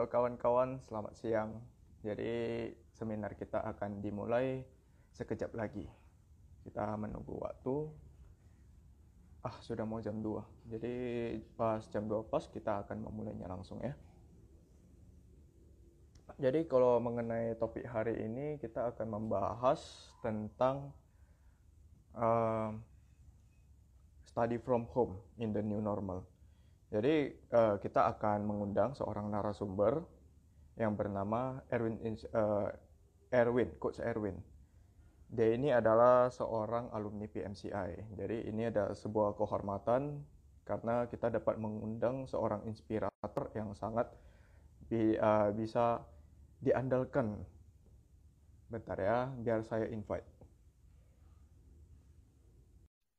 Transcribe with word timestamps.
Halo 0.00 0.08
kawan-kawan, 0.08 0.80
selamat 0.88 1.12
siang. 1.12 1.60
Jadi 2.00 2.32
seminar 2.96 3.36
kita 3.36 3.60
akan 3.60 4.00
dimulai 4.00 4.64
sekejap 5.12 5.52
lagi. 5.52 5.84
Kita 6.64 6.96
menunggu 6.96 7.36
waktu. 7.36 7.84
Ah, 9.44 9.60
sudah 9.60 9.84
mau 9.84 10.00
jam 10.00 10.24
2. 10.24 10.72
Jadi 10.72 10.94
pas 11.52 11.84
jam 11.92 12.08
2 12.08 12.32
pas 12.32 12.40
kita 12.48 12.80
akan 12.80 13.12
memulainya 13.12 13.44
langsung 13.44 13.76
ya. 13.84 13.92
Jadi 16.40 16.64
kalau 16.64 16.96
mengenai 16.96 17.60
topik 17.60 17.84
hari 17.84 18.24
ini 18.24 18.56
kita 18.56 18.96
akan 18.96 19.04
membahas 19.04 19.84
tentang 20.24 20.96
uh, 22.16 22.72
study 24.24 24.56
from 24.64 24.88
home 24.96 25.20
in 25.36 25.52
the 25.52 25.60
new 25.60 25.84
normal. 25.84 26.24
Jadi 26.90 27.30
uh, 27.54 27.78
kita 27.78 28.10
akan 28.18 28.42
mengundang 28.50 28.98
seorang 28.98 29.30
narasumber 29.30 30.02
yang 30.74 30.98
bernama 30.98 31.62
Erwin 31.70 32.18
uh, 32.34 32.66
Erwin, 33.30 33.70
Coach 33.78 34.02
Erwin. 34.02 34.34
Dia 35.30 35.54
ini 35.54 35.70
adalah 35.70 36.26
seorang 36.34 36.90
alumni 36.90 37.30
PMCI. 37.30 38.18
Jadi 38.18 38.50
ini 38.50 38.66
ada 38.66 38.90
sebuah 38.90 39.38
kehormatan 39.38 40.18
karena 40.66 41.06
kita 41.06 41.30
dapat 41.30 41.62
mengundang 41.62 42.26
seorang 42.26 42.66
inspirator 42.66 43.54
yang 43.54 43.70
sangat 43.78 44.10
bi 44.90 45.14
uh, 45.14 45.54
bisa 45.54 46.02
diandalkan. 46.58 47.38
Bentar 48.66 48.98
ya, 48.98 49.30
biar 49.38 49.62
saya 49.62 49.86
invite. 49.86 50.26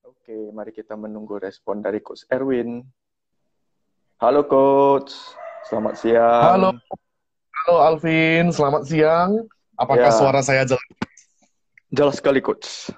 Oke, 0.04 0.52
mari 0.52 0.76
kita 0.76 1.00
menunggu 1.00 1.40
respon 1.40 1.80
dari 1.80 2.04
Coach 2.04 2.28
Erwin. 2.28 2.84
Halo 4.22 4.46
Coach, 4.46 5.18
selamat 5.66 5.98
siang. 5.98 6.46
Halo, 6.46 6.70
halo 7.58 7.76
Alvin, 7.82 8.54
selamat 8.54 8.86
siang. 8.86 9.50
Apakah 9.74 10.14
ya. 10.14 10.18
suara 10.22 10.46
saya 10.46 10.62
jelas? 10.62 10.86
Jelas 11.90 12.22
sekali 12.22 12.38
Coach. 12.38 12.94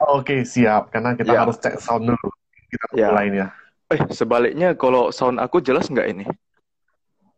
Oke, 0.00 0.48
siap. 0.48 0.88
Karena 0.88 1.12
kita 1.20 1.36
ya. 1.36 1.44
harus 1.44 1.60
cek 1.60 1.76
sound 1.76 2.08
dulu. 2.08 2.32
Kita 2.64 2.96
ya. 2.96 3.12
mulainya. 3.12 3.52
Eh, 3.92 4.00
sebaliknya 4.08 4.72
kalau 4.72 5.12
sound 5.12 5.36
aku 5.36 5.60
jelas 5.60 5.84
nggak 5.92 6.16
ini? 6.16 6.24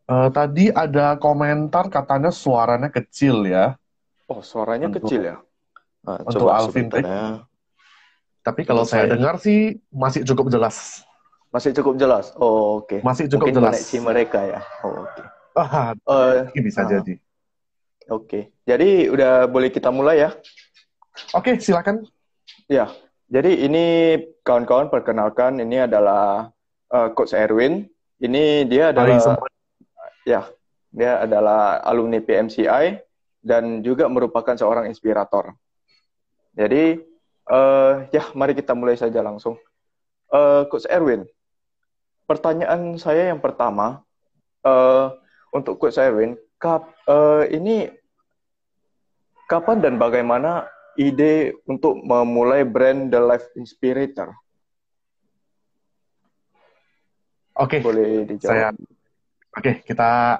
Uh, 0.07 0.31
tadi 0.31 0.71
ada 0.71 1.19
komentar 1.19 1.91
katanya 1.91 2.31
suaranya 2.31 2.87
kecil 2.87 3.43
ya. 3.43 3.75
Oh, 4.31 4.39
suaranya 4.39 4.87
untuk, 4.87 5.03
kecil 5.03 5.35
ya? 5.35 5.37
Nah, 6.07 6.23
untuk 6.23 6.47
coba 6.47 6.63
Alvin 6.63 6.87
Tapi 8.39 8.61
kalau 8.63 8.87
saya, 8.87 9.03
saya 9.03 9.19
dengar 9.19 9.35
sih 9.35 9.83
masih 9.91 10.23
cukup 10.23 10.47
jelas. 10.47 11.03
Masih 11.51 11.75
cukup 11.75 11.99
jelas. 11.99 12.31
Oh, 12.39 12.79
oke. 12.79 12.87
Okay. 12.87 12.99
Masih 13.03 13.27
cukup 13.27 13.51
Mungkin 13.51 13.55
jelas. 13.59 13.73
Koneksi 13.75 13.97
mereka 13.99 14.39
ya. 14.47 14.59
Oh, 14.87 15.03
oke. 15.03 15.19
Okay. 15.19 15.25
Ah, 15.51 15.91
uh, 16.07 16.47
bisa 16.63 16.81
uh, 16.83 16.87
jadi. 16.87 17.13
Oke. 18.07 18.23
Okay. 18.23 18.43
Jadi 18.63 19.11
udah 19.11 19.51
boleh 19.51 19.67
kita 19.67 19.91
mulai 19.91 20.23
ya? 20.23 20.31
Oke, 21.35 21.51
okay, 21.51 21.53
silakan. 21.59 22.07
Ya. 22.71 22.87
Jadi 23.31 23.67
ini 23.67 24.15
kawan-kawan 24.43 24.87
perkenalkan 24.87 25.59
ini 25.59 25.83
adalah 25.83 26.51
uh, 26.91 27.09
Coach 27.11 27.35
Erwin. 27.35 27.87
Ini 28.19 28.67
dia 28.67 28.95
adalah 28.95 29.39
ya, 30.23 30.47
dia 30.91 31.11
adalah 31.23 31.83
alumni 31.83 32.19
PMCI 32.23 32.99
dan 33.43 33.83
juga 33.83 34.07
merupakan 34.07 34.55
seorang 34.55 34.87
inspirator. 34.87 35.51
Jadi 36.55 36.99
uh, 37.51 38.07
ya, 38.11 38.29
mari 38.35 38.55
kita 38.55 38.71
mulai 38.71 38.95
saja 38.95 39.19
langsung. 39.19 39.59
Uh, 40.31 40.63
Coach 40.71 40.87
Erwin, 40.87 41.27
pertanyaan 42.31 42.95
saya 42.95 43.27
yang 43.27 43.43
pertama 43.43 44.07
uh, 44.63 45.11
untuk 45.51 45.75
Coach 45.75 45.99
Erwin, 45.99 46.39
kap, 46.55 46.87
uh, 47.11 47.43
ini 47.51 47.91
kapan 49.51 49.83
dan 49.83 49.99
bagaimana 49.99 50.71
ide 50.95 51.59
untuk 51.67 51.99
memulai 51.99 52.63
brand 52.63 53.11
The 53.11 53.19
Life 53.19 53.51
Inspirator? 53.59 54.31
Oke, 57.59 57.77
okay. 57.77 57.79
boleh 57.83 58.23
dijawab. 58.31 58.47
Saya, 58.47 58.67
oke 58.71 59.59
okay, 59.59 59.75
kita 59.83 60.39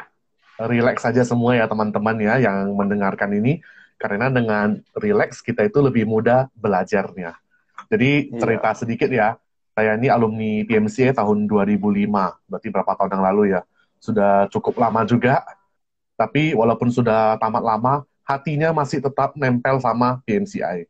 relax 0.63 1.03
saja 1.03 1.27
semua 1.27 1.59
ya 1.59 1.67
teman-teman 1.67 2.15
ya 2.23 2.39
yang 2.39 2.71
mendengarkan 2.71 3.35
ini, 3.35 3.59
karena 3.99 4.31
dengan 4.31 4.79
relax 4.95 5.43
kita 5.43 5.67
itu 5.67 5.83
lebih 5.83 6.07
mudah 6.07 6.47
belajarnya. 6.55 7.35
Jadi 7.91 8.31
cerita 8.39 8.71
yeah. 8.71 8.79
sedikit 8.79 9.09
ya 9.11 9.35
saya 9.71 9.95
ini 9.95 10.11
alumni 10.11 10.67
PMC 10.67 11.15
tahun 11.15 11.47
2005, 11.47 12.11
berarti 12.51 12.67
berapa 12.67 12.91
tahun 12.97 13.11
yang 13.15 13.23
lalu 13.31 13.43
ya. 13.55 13.61
Sudah 14.01 14.49
cukup 14.51 14.75
lama 14.81 15.07
juga, 15.07 15.45
tapi 16.19 16.51
walaupun 16.51 16.91
sudah 16.91 17.39
tamat 17.39 17.63
lama, 17.63 17.93
hatinya 18.27 18.75
masih 18.75 18.99
tetap 18.99 19.33
nempel 19.39 19.79
sama 19.79 20.19
PMCI. 20.27 20.85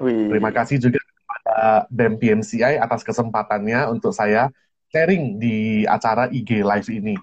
Wih. 0.00 0.30
Terima 0.30 0.50
kasih 0.54 0.78
juga 0.78 0.98
kepada 1.02 1.86
BEM 1.90 2.14
PMCI 2.18 2.78
atas 2.78 3.02
kesempatannya 3.02 3.90
untuk 3.90 4.14
saya 4.14 4.50
sharing 4.92 5.40
di 5.40 5.82
acara 5.88 6.28
IG 6.30 6.62
Live 6.62 6.90
ini. 6.92 7.16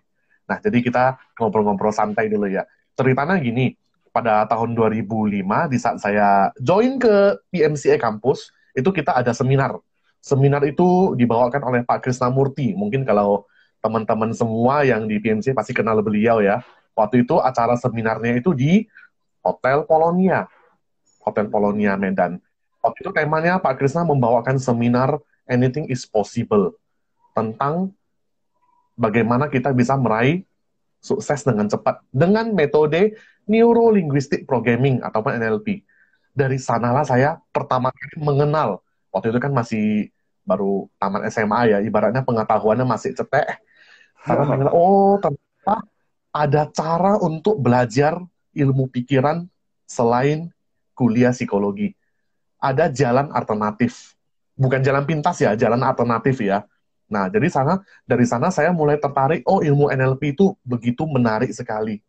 Nah, 0.49 0.57
jadi 0.57 0.81
kita 0.81 1.17
ngobrol-ngobrol 1.37 1.93
santai 1.93 2.27
dulu 2.27 2.49
ya. 2.49 2.65
Ceritanya 2.97 3.37
gini, 3.37 3.77
pada 4.09 4.43
tahun 4.49 4.73
2005 4.73 5.69
di 5.69 5.77
saat 5.77 6.01
saya 6.01 6.49
join 6.57 6.97
ke 6.97 7.37
PMCI 7.53 8.01
kampus, 8.01 8.49
itu 8.73 8.89
kita 8.89 9.13
ada 9.13 9.31
seminar 9.31 9.77
Seminar 10.19 10.63
itu 10.67 11.15
dibawakan 11.15 11.63
oleh 11.63 11.81
Pak 11.87 12.03
Krisnamurti. 12.03 12.75
Mungkin 12.75 13.07
kalau 13.07 13.47
teman-teman 13.79 14.35
semua 14.35 14.83
yang 14.83 15.07
di 15.07 15.19
PMC 15.19 15.55
pasti 15.55 15.71
kenal 15.71 16.03
beliau 16.03 16.43
ya. 16.43 16.59
Waktu 16.95 17.23
itu 17.23 17.39
acara 17.39 17.79
seminarnya 17.79 18.35
itu 18.35 18.51
di 18.51 18.83
Hotel 19.39 19.87
Polonia. 19.87 20.51
Hotel 21.23 21.47
Polonia 21.47 21.95
Medan. 21.95 22.43
Waktu 22.79 22.97
itu 23.03 23.11
temanya 23.11 23.59
Pak 23.59 23.79
Krisna 23.79 24.07
membawakan 24.07 24.59
seminar 24.59 25.19
Anything 25.49 25.89
is 25.89 26.05
Possible 26.05 26.77
tentang 27.33 27.95
bagaimana 28.99 29.47
kita 29.47 29.71
bisa 29.71 29.95
meraih 29.95 30.43
sukses 30.99 31.41
dengan 31.47 31.71
cepat 31.71 32.03
dengan 32.11 32.51
metode 32.51 33.15
Neuro 33.47 33.89
Linguistic 33.89 34.43
Programming 34.43 34.99
ataupun 35.01 35.39
NLP. 35.39 35.81
Dari 36.35 36.59
sanalah 36.59 37.07
saya 37.07 37.39
pertama 37.49 37.89
kali 37.89 38.21
mengenal 38.21 38.83
waktu 39.09 39.33
itu 39.33 39.39
kan 39.41 39.51
masih 39.53 40.13
baru 40.45 40.89
taman 40.97 41.25
SMA 41.29 41.61
ya, 41.69 41.77
ibaratnya 41.83 42.25
pengetahuannya 42.25 42.85
masih 42.85 43.13
cetek. 43.13 43.61
Karena 44.25 44.43
mengenal, 44.45 44.73
oh 44.73 45.15
ternyata 45.21 45.75
ada 46.33 46.61
cara 46.69 47.13
untuk 47.21 47.61
belajar 47.61 48.17
ilmu 48.53 48.89
pikiran 48.89 49.45
selain 49.85 50.49
kuliah 50.97 51.33
psikologi. 51.33 51.93
Ada 52.59 52.91
jalan 52.91 53.31
alternatif. 53.31 54.17
Bukan 54.59 54.83
jalan 54.83 55.07
pintas 55.07 55.39
ya, 55.39 55.55
jalan 55.55 55.79
alternatif 55.79 56.43
ya. 56.43 56.67
Nah, 57.09 57.25
jadi 57.25 57.49
sana 57.49 57.81
dari 58.05 58.27
sana 58.27 58.53
saya 58.53 58.69
mulai 58.69 59.01
tertarik, 59.01 59.41
oh 59.49 59.65
ilmu 59.65 59.89
NLP 59.89 60.37
itu 60.37 60.53
begitu 60.61 61.09
menarik 61.09 61.49
sekali. 61.49 62.03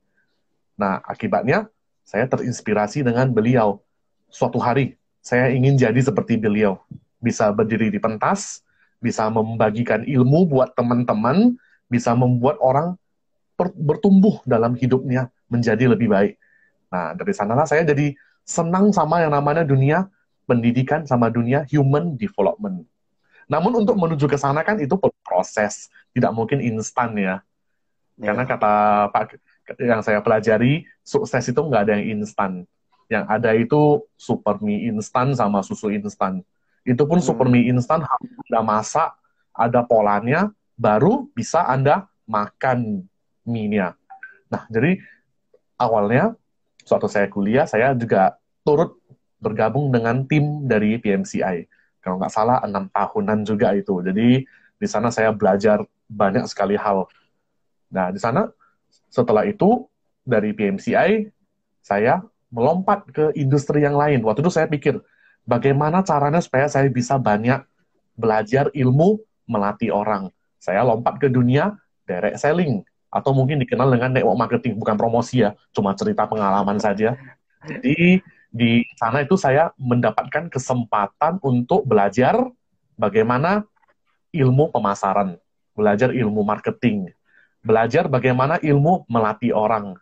Nah, 0.76 1.00
akibatnya 1.06 1.70
saya 2.04 2.28
terinspirasi 2.28 3.00
dengan 3.00 3.32
beliau. 3.32 3.80
Suatu 4.28 4.60
hari 4.60 4.99
saya 5.20 5.52
ingin 5.52 5.76
jadi 5.76 6.00
seperti 6.00 6.40
beliau. 6.40 6.80
Bisa 7.20 7.52
berdiri 7.52 7.92
di 7.92 8.00
pentas, 8.00 8.64
bisa 9.00 9.28
membagikan 9.28 10.04
ilmu 10.04 10.48
buat 10.48 10.72
teman-teman, 10.72 11.56
bisa 11.88 12.16
membuat 12.16 12.56
orang 12.60 12.96
bertumbuh 13.60 14.40
dalam 14.48 14.72
hidupnya 14.72 15.28
menjadi 15.52 15.92
lebih 15.92 16.08
baik. 16.08 16.34
Nah, 16.88 17.12
dari 17.12 17.32
sanalah 17.36 17.68
saya 17.68 17.84
jadi 17.84 18.16
senang 18.42 18.88
sama 18.90 19.20
yang 19.20 19.36
namanya 19.36 19.62
dunia 19.62 20.08
pendidikan 20.48 21.04
sama 21.04 21.28
dunia 21.28 21.68
human 21.68 22.16
development. 22.16 22.88
Namun 23.46 23.84
untuk 23.84 24.00
menuju 24.00 24.26
ke 24.26 24.40
sana 24.40 24.64
kan 24.64 24.80
itu 24.80 24.96
proses, 25.22 25.92
tidak 26.16 26.32
mungkin 26.32 26.64
instan 26.64 27.12
ya. 27.14 27.22
Yeah. 27.22 27.38
Karena 28.32 28.44
kata 28.48 28.72
Pak 29.12 29.36
yang 29.78 30.00
saya 30.02 30.24
pelajari, 30.24 30.88
sukses 31.04 31.44
itu 31.46 31.60
nggak 31.60 31.82
ada 31.86 31.92
yang 32.00 32.20
instan 32.20 32.64
yang 33.10 33.26
ada 33.26 33.50
itu 33.58 34.06
super 34.14 34.62
mie 34.62 34.86
instan 34.86 35.34
sama 35.34 35.66
susu 35.66 35.90
instan. 35.90 36.46
Itu 36.86 37.04
pun 37.10 37.18
hmm. 37.18 37.26
super 37.26 37.50
mie 37.50 37.66
instan 37.66 38.06
harus 38.06 38.30
ada 38.46 38.62
masak, 38.62 39.10
ada 39.50 39.82
polanya, 39.82 40.54
baru 40.78 41.26
bisa 41.34 41.66
Anda 41.66 42.06
makan 42.30 43.04
mie-nya. 43.42 43.98
Nah, 44.46 44.62
jadi 44.70 45.02
awalnya 45.74 46.38
suatu 46.86 47.10
saya 47.10 47.26
kuliah, 47.26 47.66
saya 47.66 47.92
juga 47.98 48.38
turut 48.62 48.94
bergabung 49.42 49.90
dengan 49.90 50.22
tim 50.24 50.70
dari 50.70 50.96
PMCI. 51.02 51.66
Kalau 52.00 52.16
nggak 52.16 52.32
salah, 52.32 52.62
enam 52.62 52.86
tahunan 52.88 53.42
juga 53.42 53.74
itu. 53.74 54.00
Jadi 54.00 54.46
di 54.80 54.86
sana 54.88 55.10
saya 55.10 55.34
belajar 55.34 55.82
banyak 56.06 56.46
sekali 56.46 56.78
hal. 56.78 57.10
Nah, 57.90 58.14
di 58.14 58.22
sana 58.22 58.48
setelah 59.10 59.44
itu 59.44 59.84
dari 60.22 60.54
PMCI, 60.54 61.26
saya 61.82 62.22
melompat 62.50 63.06
ke 63.10 63.30
industri 63.38 63.86
yang 63.86 63.94
lain. 63.94 64.20
Waktu 64.26 64.42
itu 64.42 64.52
saya 64.52 64.66
pikir, 64.66 64.98
bagaimana 65.46 66.02
caranya 66.02 66.42
supaya 66.42 66.66
saya 66.66 66.90
bisa 66.90 67.16
banyak 67.16 67.62
belajar 68.18 68.68
ilmu 68.74 69.22
melatih 69.48 69.94
orang. 69.94 70.28
Saya 70.60 70.84
lompat 70.84 71.16
ke 71.16 71.32
dunia 71.32 71.78
direct 72.04 72.42
selling. 72.42 72.84
atau 73.10 73.34
mungkin 73.34 73.58
dikenal 73.58 73.90
dengan 73.90 74.14
network 74.14 74.38
marketing, 74.38 74.78
bukan 74.78 74.94
promosi 74.94 75.42
ya, 75.42 75.50
cuma 75.74 75.92
cerita 75.98 76.30
pengalaman 76.30 76.78
saja. 76.78 77.18
Jadi 77.66 78.22
di 78.54 78.86
sana 78.94 79.26
itu 79.26 79.34
saya 79.34 79.74
mendapatkan 79.76 80.46
kesempatan 80.46 81.42
untuk 81.42 81.82
belajar 81.84 82.38
bagaimana 82.94 83.66
ilmu 84.30 84.70
pemasaran, 84.70 85.34
belajar 85.74 86.14
ilmu 86.14 86.46
marketing, 86.46 87.10
belajar 87.66 88.06
bagaimana 88.06 88.62
ilmu 88.62 89.10
melatih 89.10 89.50
orang, 89.50 89.98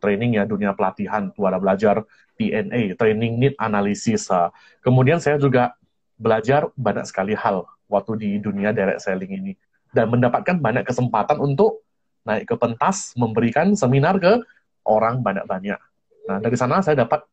training 0.00 0.40
ya 0.40 0.48
dunia 0.48 0.72
pelatihan, 0.72 1.28
tuh 1.30 1.46
ada 1.46 1.60
belajar 1.60 2.02
TNA, 2.40 2.96
training 2.96 3.36
need 3.36 3.54
analysis. 3.60 4.32
Kemudian 4.80 5.20
saya 5.20 5.36
juga 5.36 5.76
belajar 6.16 6.72
banyak 6.74 7.04
sekali 7.04 7.36
hal 7.36 7.68
waktu 7.86 8.12
di 8.16 8.30
dunia 8.40 8.72
direct 8.72 9.04
selling 9.04 9.30
ini 9.30 9.52
dan 9.92 10.08
mendapatkan 10.08 10.56
banyak 10.58 10.82
kesempatan 10.88 11.38
untuk 11.38 11.84
naik 12.26 12.48
ke 12.48 12.56
pentas, 12.58 13.14
memberikan 13.16 13.72
seminar 13.78 14.18
ke 14.18 14.40
orang 14.84 15.22
banyak-banyak. 15.22 15.80
Nah, 16.28 16.38
dari 16.42 16.56
sana 16.58 16.82
saya 16.84 17.06
dapat 17.06 17.24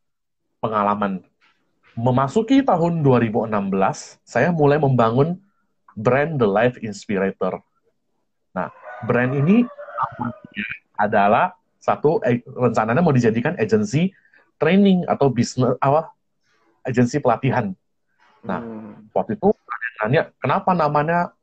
pengalaman. 0.62 1.22
Memasuki 1.98 2.62
tahun 2.62 3.02
2016, 3.02 4.22
saya 4.22 4.54
mulai 4.54 4.78
membangun 4.78 5.42
brand 5.98 6.38
The 6.38 6.46
Life 6.46 6.78
Inspirator. 6.86 7.58
Nah, 8.54 8.70
brand 9.06 9.34
ini 9.34 9.66
adalah 10.94 11.57
satu 11.78 12.20
eh, 12.26 12.42
rencananya 12.46 13.02
mau 13.02 13.14
dijadikan 13.14 13.54
agensi 13.56 14.12
training 14.58 15.06
atau 15.06 15.30
bisnis 15.30 15.78
apa 15.82 16.12
agensi 16.84 17.22
pelatihan. 17.22 17.74
Nah, 18.46 18.60
hmm. 18.64 19.14
waktu 19.14 19.36
itu 19.38 19.52
nanya 20.04 20.30
kenapa 20.40 20.72
namanya 20.78 21.34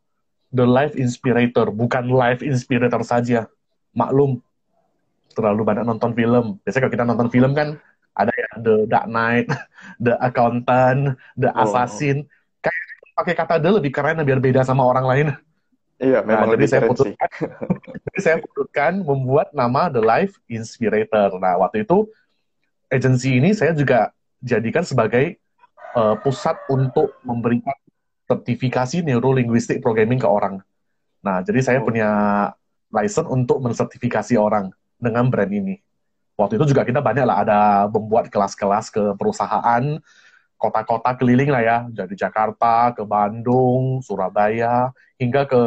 The 0.54 0.62
Life 0.62 0.94
Inspirator, 0.94 1.74
bukan 1.74 2.06
Life 2.08 2.40
Inspirator 2.46 3.02
saja. 3.02 3.50
Maklum, 3.94 4.42
terlalu 5.34 5.62
banyak 5.66 5.84
nonton 5.86 6.14
film. 6.14 6.62
Biasanya 6.62 6.82
kalau 6.86 6.94
kita 6.94 7.04
nonton 7.06 7.28
film 7.30 7.50
kan 7.54 7.78
ada 8.14 8.30
ya 8.30 8.50
The 8.62 8.74
Dark 8.86 9.06
Knight, 9.10 9.50
The 10.04 10.14
Accountant, 10.22 11.18
The 11.34 11.50
oh. 11.50 11.62
Assassin. 11.66 12.26
Kayak 12.62 12.82
pakai 13.18 13.34
kata 13.34 13.54
The 13.58 13.70
lebih 13.82 13.90
keren 13.90 14.22
biar 14.22 14.38
beda 14.38 14.62
sama 14.62 14.86
orang 14.86 15.06
lain. 15.06 15.26
Iya, 16.02 16.20
nah, 16.20 16.26
memang 16.26 16.48
nah, 16.50 16.54
lebih 16.58 16.66
saya 16.66 16.82
putuskan, 16.90 17.30
jadi 18.10 18.18
saya 18.18 18.36
putuskan 18.42 18.92
membuat 19.06 19.54
nama 19.54 19.86
The 19.86 20.02
Life 20.02 20.42
Inspirator. 20.50 21.38
Nah, 21.38 21.54
waktu 21.62 21.86
itu 21.86 22.10
agensi 22.90 23.38
ini 23.38 23.54
saya 23.54 23.72
juga 23.78 24.10
jadikan 24.42 24.82
sebagai 24.82 25.38
uh, 25.94 26.18
pusat 26.18 26.58
untuk 26.66 27.14
memberikan 27.22 27.74
sertifikasi 28.26 29.06
neurolinguistik 29.06 29.78
programming 29.78 30.18
ke 30.18 30.26
orang. 30.26 30.58
Nah, 31.22 31.40
jadi 31.46 31.60
saya 31.62 31.78
oh. 31.80 31.86
punya 31.86 32.10
license 32.90 33.30
untuk 33.30 33.62
mensertifikasi 33.62 34.34
orang 34.34 34.74
dengan 34.98 35.30
brand 35.30 35.50
ini. 35.50 35.78
Waktu 36.34 36.58
itu 36.58 36.74
juga 36.74 36.82
kita 36.82 36.98
banyak 36.98 37.24
lah 37.24 37.46
ada 37.46 37.60
membuat 37.86 38.26
kelas-kelas 38.26 38.90
ke 38.90 39.14
perusahaan, 39.14 40.02
kota-kota 40.58 41.14
keliling 41.18 41.50
lah 41.50 41.62
ya, 41.62 41.76
dari 41.90 42.14
Jakarta 42.16 42.94
ke 42.94 43.02
Bandung, 43.04 44.00
Surabaya, 44.00 44.94
hingga 45.20 45.44
ke 45.44 45.62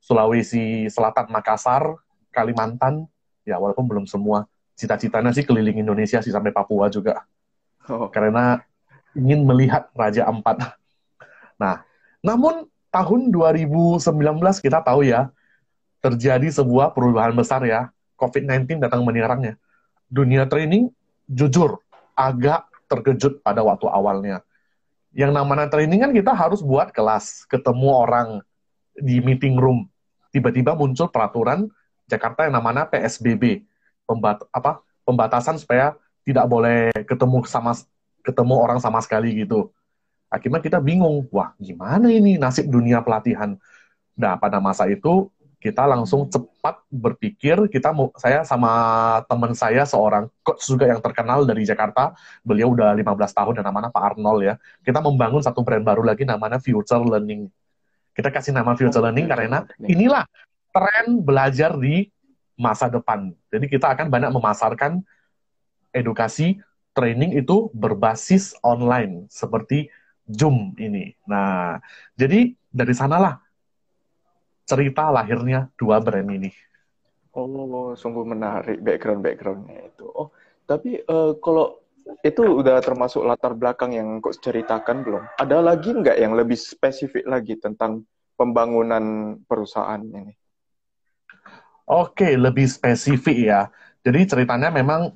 Sulawesi 0.00 0.88
Selatan, 0.88 1.28
Makassar, 1.32 1.96
Kalimantan. 2.32 3.08
Ya, 3.44 3.60
walaupun 3.60 3.84
belum 3.84 4.04
semua. 4.08 4.48
Cita-citanya 4.74 5.30
sih 5.30 5.44
keliling 5.44 5.80
Indonesia 5.80 6.18
sih 6.24 6.32
sampai 6.32 6.50
Papua 6.50 6.88
juga. 6.88 7.28
Oh. 7.86 8.08
Karena 8.08 8.58
ingin 9.14 9.44
melihat 9.44 9.92
Raja 9.94 10.26
Ampat. 10.26 10.74
Nah, 11.54 11.86
namun 12.24 12.66
tahun 12.90 13.30
2019 13.30 14.00
kita 14.58 14.82
tahu 14.82 15.06
ya, 15.06 15.30
terjadi 16.02 16.48
sebuah 16.50 16.92
perubahan 16.92 17.32
besar 17.36 17.62
ya. 17.64 17.92
COVID-19 18.18 18.80
datang 18.82 19.04
menyerangnya. 19.06 19.60
Dunia 20.08 20.46
training, 20.46 20.90
jujur, 21.28 21.80
agak 22.14 22.66
terkejut 22.94 23.42
pada 23.42 23.66
waktu 23.66 23.90
awalnya. 23.90 24.46
Yang 25.14 25.32
namanya 25.34 25.66
training 25.70 26.00
kan 26.02 26.12
kita 26.14 26.32
harus 26.34 26.62
buat 26.62 26.90
kelas, 26.90 27.46
ketemu 27.46 27.88
orang 27.90 28.28
di 28.94 29.18
meeting 29.22 29.58
room. 29.58 29.86
Tiba-tiba 30.34 30.74
muncul 30.74 31.10
peraturan 31.10 31.70
Jakarta 32.10 32.46
yang 32.46 32.58
namanya 32.58 32.86
PSBB, 32.90 33.64
pembat 34.06 34.42
apa 34.50 34.82
pembatasan 35.06 35.56
supaya 35.56 35.94
tidak 36.26 36.46
boleh 36.50 36.90
ketemu 37.06 37.44
sama 37.46 37.76
ketemu 38.24 38.54
orang 38.56 38.78
sama 38.80 38.98
sekali 39.04 39.44
gitu. 39.44 39.70
Akhirnya 40.32 40.58
kita 40.58 40.82
bingung, 40.82 41.28
wah 41.30 41.54
gimana 41.60 42.10
ini 42.10 42.40
nasib 42.40 42.66
dunia 42.66 43.04
pelatihan. 43.04 43.54
Nah, 44.18 44.34
pada 44.38 44.58
masa 44.58 44.90
itu 44.90 45.30
kita 45.64 45.88
langsung 45.88 46.28
cepat 46.28 46.84
berpikir, 46.92 47.56
kita 47.72 47.88
mau 47.96 48.12
saya 48.20 48.44
sama 48.44 48.68
teman 49.24 49.56
saya 49.56 49.88
seorang 49.88 50.28
coach 50.44 50.68
juga 50.68 50.84
yang 50.84 51.00
terkenal 51.00 51.48
dari 51.48 51.64
Jakarta, 51.64 52.12
beliau 52.44 52.76
udah 52.76 52.92
15 52.92 53.32
tahun 53.32 53.52
dan 53.56 53.64
namanya 53.72 53.88
Pak 53.88 54.12
Arnold 54.12 54.44
ya. 54.44 54.54
Kita 54.84 55.00
membangun 55.00 55.40
satu 55.40 55.64
brand 55.64 55.80
baru 55.80 56.04
lagi 56.04 56.28
namanya 56.28 56.60
Future 56.60 57.00
Learning. 57.00 57.48
Kita 58.12 58.28
kasih 58.28 58.52
nama 58.52 58.76
Future 58.76 59.00
oh, 59.00 59.08
Learning 59.08 59.24
karena 59.24 59.64
inilah 59.80 60.28
tren 60.68 61.24
belajar 61.24 61.80
di 61.80 62.12
masa 62.60 62.92
depan. 62.92 63.32
Jadi 63.48 63.64
kita 63.64 63.96
akan 63.96 64.12
banyak 64.12 64.36
memasarkan 64.36 65.00
edukasi 65.96 66.60
training 66.92 67.40
itu 67.40 67.72
berbasis 67.72 68.52
online 68.60 69.32
seperti 69.32 69.88
Zoom 70.28 70.76
ini. 70.76 71.16
Nah, 71.24 71.80
jadi 72.20 72.52
dari 72.68 72.92
sanalah 72.92 73.43
cerita 74.64 75.12
lahirnya 75.12 75.68
dua 75.76 76.00
brand 76.00 76.28
ini. 76.32 76.50
Oh, 77.34 77.92
sungguh 77.98 78.22
menarik 78.22 78.78
background-backgroundnya 78.80 79.90
itu. 79.90 80.06
Oh, 80.06 80.30
tapi 80.64 81.02
uh, 81.02 81.34
kalau 81.42 81.82
itu 82.22 82.42
udah 82.62 82.78
termasuk 82.78 83.26
latar 83.26 83.58
belakang 83.58 83.96
yang 83.96 84.22
kok 84.22 84.38
ceritakan 84.38 85.02
belum? 85.02 85.24
Ada 85.40 85.58
lagi 85.58 85.90
nggak 85.90 86.18
yang 86.20 86.38
lebih 86.38 86.54
spesifik 86.54 87.26
lagi 87.26 87.58
tentang 87.58 88.06
pembangunan 88.38 89.36
perusahaan 89.50 89.98
ini? 89.98 90.30
Oke, 91.90 92.38
lebih 92.38 92.70
spesifik 92.70 93.36
ya. 93.50 93.60
Jadi 94.06 94.30
ceritanya 94.30 94.70
memang 94.70 95.12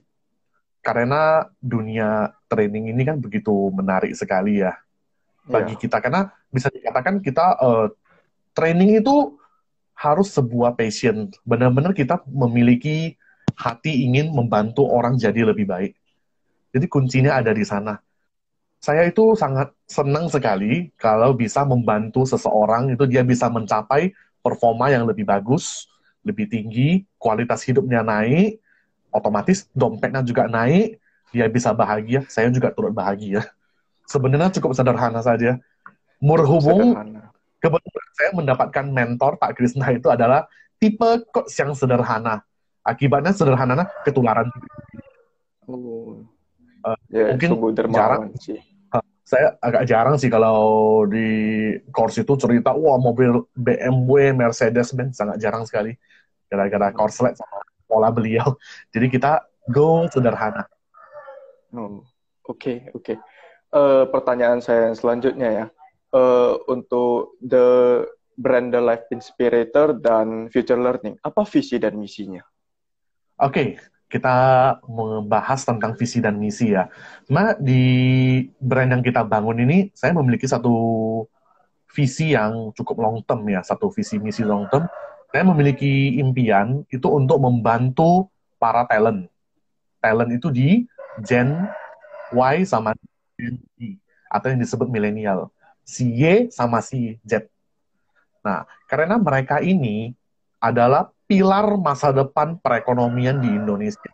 karena 0.82 1.46
dunia 1.60 2.32
training 2.48 2.90
ini 2.90 3.02
kan 3.04 3.20
begitu 3.20 3.52
menarik 3.74 4.14
sekali 4.16 4.64
ya 4.64 4.72
bagi 5.48 5.74
yeah. 5.74 5.80
kita 5.80 5.96
karena 6.00 6.32
bisa 6.48 6.68
dikatakan 6.72 7.20
kita 7.20 7.56
uh, 7.60 7.86
training 8.56 9.00
itu 9.00 9.37
harus 9.98 10.30
sebuah 10.30 10.78
passion. 10.78 11.26
Benar-benar 11.42 11.90
kita 11.90 12.22
memiliki 12.30 13.18
hati 13.58 14.06
ingin 14.06 14.30
membantu 14.30 14.86
orang 14.86 15.18
jadi 15.18 15.50
lebih 15.50 15.66
baik. 15.66 15.92
Jadi 16.70 16.86
kuncinya 16.86 17.34
ada 17.34 17.50
di 17.50 17.66
sana. 17.66 17.98
Saya 18.78 19.10
itu 19.10 19.34
sangat 19.34 19.74
senang 19.90 20.30
sekali 20.30 20.94
kalau 20.94 21.34
bisa 21.34 21.66
membantu 21.66 22.22
seseorang 22.22 22.94
itu 22.94 23.10
dia 23.10 23.26
bisa 23.26 23.50
mencapai 23.50 24.14
performa 24.38 24.86
yang 24.86 25.02
lebih 25.02 25.26
bagus, 25.26 25.90
lebih 26.22 26.46
tinggi, 26.46 27.02
kualitas 27.18 27.66
hidupnya 27.66 28.06
naik, 28.06 28.62
otomatis 29.10 29.66
dompetnya 29.74 30.22
juga 30.22 30.46
naik, 30.46 31.02
dia 31.34 31.50
bisa 31.50 31.74
bahagia, 31.74 32.22
saya 32.30 32.46
juga 32.54 32.70
turut 32.70 32.94
bahagia 32.94 33.42
sebenarnya 34.08 34.48
cukup 34.58 34.72
sederhana 34.72 35.20
saja. 35.20 35.60
Berhubung 36.18 36.96
kebetulan 37.62 37.97
saya 38.18 38.34
mendapatkan 38.34 38.84
mentor 38.90 39.38
Pak 39.38 39.54
Krisna 39.54 39.94
itu 39.94 40.10
adalah 40.10 40.50
tipe 40.82 41.22
coach 41.30 41.54
yang 41.54 41.70
sederhana. 41.78 42.42
Akibatnya 42.82 43.30
sederhana 43.30 43.86
ketularan. 44.02 44.50
Oh. 45.70 46.26
Uh, 46.82 46.98
ya, 47.10 47.34
mungkin 47.34 47.74
jarang 47.94 48.34
sih. 48.38 48.58
Uh, 48.90 49.02
saya 49.22 49.54
agak 49.62 49.86
jarang 49.86 50.18
sih 50.18 50.30
kalau 50.30 51.02
di 51.06 51.28
course 51.94 52.22
itu 52.22 52.34
cerita 52.38 52.74
wah 52.74 52.98
mobil 52.98 53.46
BMW, 53.54 54.34
Mercedes 54.34 54.90
Benz 54.94 55.18
sangat 55.18 55.38
jarang 55.38 55.62
sekali 55.62 55.94
gara-gara 56.50 56.90
korslet 56.90 57.38
sama 57.38 57.62
pola 57.86 58.10
beliau. 58.10 58.58
Jadi 58.94 59.06
kita 59.10 59.46
go 59.70 60.10
sederhana. 60.10 60.66
Oh, 61.70 62.02
oke 62.46 62.58
okay, 62.58 62.76
oke. 62.90 63.14
Okay 63.14 63.16
uh, 63.72 64.04
pertanyaan 64.08 64.60
saya 64.62 64.90
yang 64.90 64.96
selanjutnya 64.96 65.48
ya. 65.48 65.66
Uh, 66.08 66.56
untuk 66.72 67.36
the 67.44 68.00
brand 68.32 68.72
the 68.72 68.80
life 68.80 69.04
inspirator 69.12 69.92
dan 69.92 70.48
future 70.48 70.80
learning, 70.80 71.20
apa 71.20 71.44
visi 71.44 71.76
dan 71.76 72.00
misinya? 72.00 72.40
Oke, 73.36 73.52
okay, 73.52 73.68
kita 74.08 74.36
membahas 74.88 75.68
tentang 75.68 75.92
visi 75.98 76.24
dan 76.24 76.40
misi 76.40 76.72
ya. 76.72 76.88
Nah, 77.28 77.52
di 77.60 77.84
brand 78.56 78.94
yang 78.94 79.04
kita 79.04 79.20
bangun 79.20 79.60
ini, 79.68 79.92
saya 79.92 80.16
memiliki 80.16 80.48
satu 80.48 80.72
visi 81.92 82.32
yang 82.32 82.72
cukup 82.72 82.96
long 83.04 83.20
term 83.26 83.44
ya, 83.50 83.60
satu 83.60 83.92
visi 83.92 84.16
misi 84.16 84.46
long 84.46 84.64
term. 84.72 84.88
Saya 85.28 85.44
memiliki 85.44 86.16
impian 86.16 86.88
itu 86.88 87.04
untuk 87.04 87.36
membantu 87.36 88.32
para 88.56 88.88
talent. 88.88 89.28
Talent 90.00 90.32
itu 90.32 90.48
di 90.48 90.88
Gen 91.20 91.68
Y 92.32 92.64
sama 92.64 92.96
atau 94.32 94.46
yang 94.48 94.60
disebut 94.60 94.88
milenial. 94.88 95.52
Si 95.88 96.04
Y 96.20 96.52
sama 96.52 96.84
si 96.84 97.16
Z. 97.24 97.48
Nah, 98.44 98.68
karena 98.84 99.16
mereka 99.16 99.64
ini 99.64 100.12
adalah 100.60 101.08
pilar 101.24 101.80
masa 101.80 102.12
depan 102.12 102.60
perekonomian 102.60 103.40
di 103.40 103.56
Indonesia. 103.56 104.12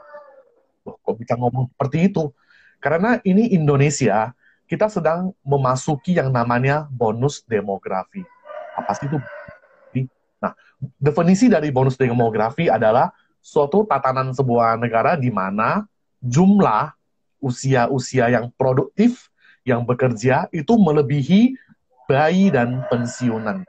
Loh, 0.87 1.03
kok 1.03 1.19
bisa 1.19 1.35
ngomong 1.35 1.75
seperti 1.75 2.15
itu? 2.15 2.31
Karena 2.79 3.19
ini 3.27 3.51
Indonesia, 3.57 4.31
kita 4.71 4.87
sedang 4.87 5.35
memasuki 5.43 6.15
yang 6.15 6.31
namanya 6.31 6.87
bonus 6.95 7.43
demografi. 7.43 8.23
Apa 8.79 8.95
sih 8.95 9.11
itu? 9.11 9.19
Nah, 10.39 10.53
definisi 11.01 11.49
dari 11.49 11.73
bonus 11.73 11.97
demografi 11.97 12.69
adalah 12.69 13.09
suatu 13.41 13.89
tatanan 13.89 14.37
sebuah 14.37 14.77
negara 14.77 15.17
di 15.17 15.33
mana 15.33 15.89
jumlah 16.21 16.93
usia-usia 17.41 18.33
yang 18.33 18.49
produktif, 18.57 19.33
yang 19.65 19.83
bekerja, 19.89 20.47
itu 20.53 20.73
melebihi 20.77 21.57
bayi 22.05 22.53
dan 22.53 22.85
pensiunan. 22.93 23.65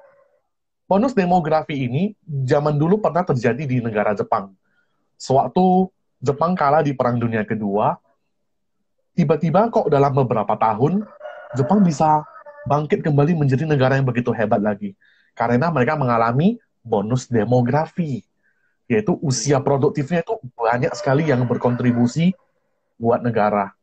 Bonus 0.86 1.18
demografi 1.18 1.88
ini 1.88 2.14
zaman 2.46 2.78
dulu 2.78 3.02
pernah 3.02 3.26
terjadi 3.26 3.64
di 3.66 3.82
negara 3.82 4.14
Jepang. 4.14 4.54
Sewaktu 5.18 5.90
Jepang 6.22 6.54
kalah 6.54 6.86
di 6.86 6.94
Perang 6.94 7.18
Dunia 7.18 7.42
Kedua, 7.42 7.96
tiba-tiba 9.18 9.72
kok 9.74 9.90
dalam 9.90 10.14
beberapa 10.14 10.54
tahun 10.54 11.02
Jepang 11.58 11.82
bisa 11.82 12.22
bangkit 12.68 13.02
kembali 13.02 13.34
menjadi 13.34 13.64
negara 13.66 13.98
yang 13.98 14.06
begitu 14.06 14.30
hebat 14.36 14.60
lagi. 14.62 14.94
Karena 15.34 15.72
mereka 15.72 15.98
mengalami 15.98 16.60
bonus 16.86 17.26
demografi, 17.32 18.22
yaitu 18.86 19.18
usia 19.26 19.58
produktifnya 19.64 20.22
itu 20.22 20.38
banyak 20.54 20.94
sekali 20.94 21.26
yang 21.26 21.42
berkontribusi 21.50 22.36
buat 23.02 23.26
negara. 23.26 23.74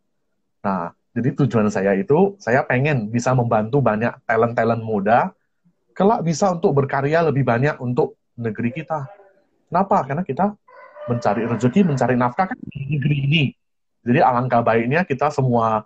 Nah, 0.63 0.95
jadi 1.13 1.29
tujuan 1.37 1.69
saya 1.69 1.93
itu, 1.93 2.41
saya 2.41 2.65
pengen 2.65 3.13
bisa 3.13 3.37
membantu 3.37 3.85
banyak 3.85 4.17
talent-talent 4.25 4.81
muda, 4.81 5.37
kelak 5.93 6.25
bisa 6.25 6.57
untuk 6.57 6.73
berkarya 6.73 7.21
lebih 7.29 7.45
banyak 7.45 7.77
untuk 7.85 8.17
negeri 8.41 8.73
kita. 8.73 9.13
Kenapa? 9.69 10.09
Karena 10.09 10.25
kita 10.25 10.57
mencari 11.05 11.45
rezeki, 11.45 11.81
mencari 11.85 12.17
nafkah 12.17 12.49
kan 12.49 12.59
di 12.65 12.97
negeri 12.97 13.17
ini. 13.29 13.45
Jadi 14.03 14.19
alangkah 14.25 14.65
baiknya 14.65 15.05
kita 15.05 15.29
semua 15.29 15.85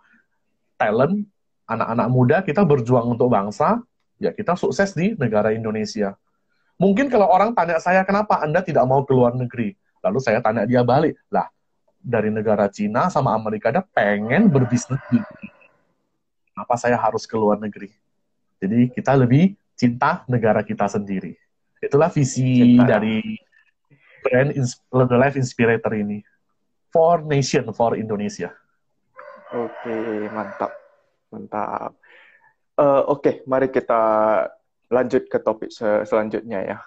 talent, 0.79 1.27
anak-anak 1.67 2.09
muda, 2.09 2.37
kita 2.47 2.63
berjuang 2.63 3.19
untuk 3.19 3.27
bangsa, 3.27 3.83
ya 4.23 4.31
kita 4.31 4.55
sukses 4.55 4.95
di 4.95 5.19
negara 5.19 5.51
Indonesia. 5.51 6.15
Mungkin 6.79 7.11
kalau 7.11 7.27
orang 7.27 7.51
tanya 7.51 7.83
saya, 7.83 8.07
kenapa 8.07 8.39
Anda 8.47 8.63
tidak 8.63 8.87
mau 8.87 9.03
keluar 9.03 9.35
negeri? 9.35 9.75
Lalu 10.07 10.19
saya 10.23 10.39
tanya 10.39 10.63
dia 10.63 10.87
balik, 10.87 11.19
lah 11.35 11.51
dari 12.07 12.31
negara 12.31 12.71
Cina 12.71 13.11
sama 13.11 13.35
Amerika 13.35 13.75
ada 13.75 13.83
pengen 13.83 14.47
berbisnis 14.47 15.03
di 15.11 15.19
Kenapa 16.55 16.79
saya 16.81 16.97
harus 16.97 17.29
keluar 17.29 17.61
negeri? 17.61 17.93
Jadi 18.57 18.89
kita 18.89 19.13
lebih 19.13 19.53
cinta 19.77 20.25
negara 20.25 20.65
kita 20.65 20.89
sendiri. 20.89 21.37
Itulah 21.85 22.09
visi 22.09 22.81
cinta. 22.81 22.97
dari 22.97 23.21
brand 24.25 24.57
The 24.89 25.19
Life 25.21 25.37
Inspirator 25.37 25.93
ini. 25.93 26.25
For 26.89 27.21
Nation, 27.21 27.69
for 27.77 27.93
Indonesia. 27.93 28.57
Oke, 29.53 30.33
mantap. 30.33 30.73
Mantap. 31.29 31.93
Uh, 32.73 33.05
Oke, 33.13 33.21
okay, 33.21 33.35
mari 33.45 33.69
kita 33.69 34.01
lanjut 34.89 35.29
ke 35.29 35.37
topik 35.37 35.69
se 35.69 36.09
selanjutnya 36.09 36.65
ya 36.65 36.79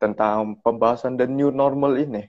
tentang 0.00 0.56
pembahasan 0.64 1.20
the 1.20 1.28
new 1.28 1.52
normal 1.52 1.92
ini. 2.00 2.24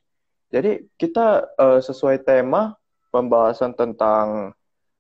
Jadi 0.52 0.84
kita 1.00 1.48
uh, 1.56 1.80
sesuai 1.80 2.28
tema 2.28 2.76
pembahasan 3.10 3.72
tentang 3.72 4.52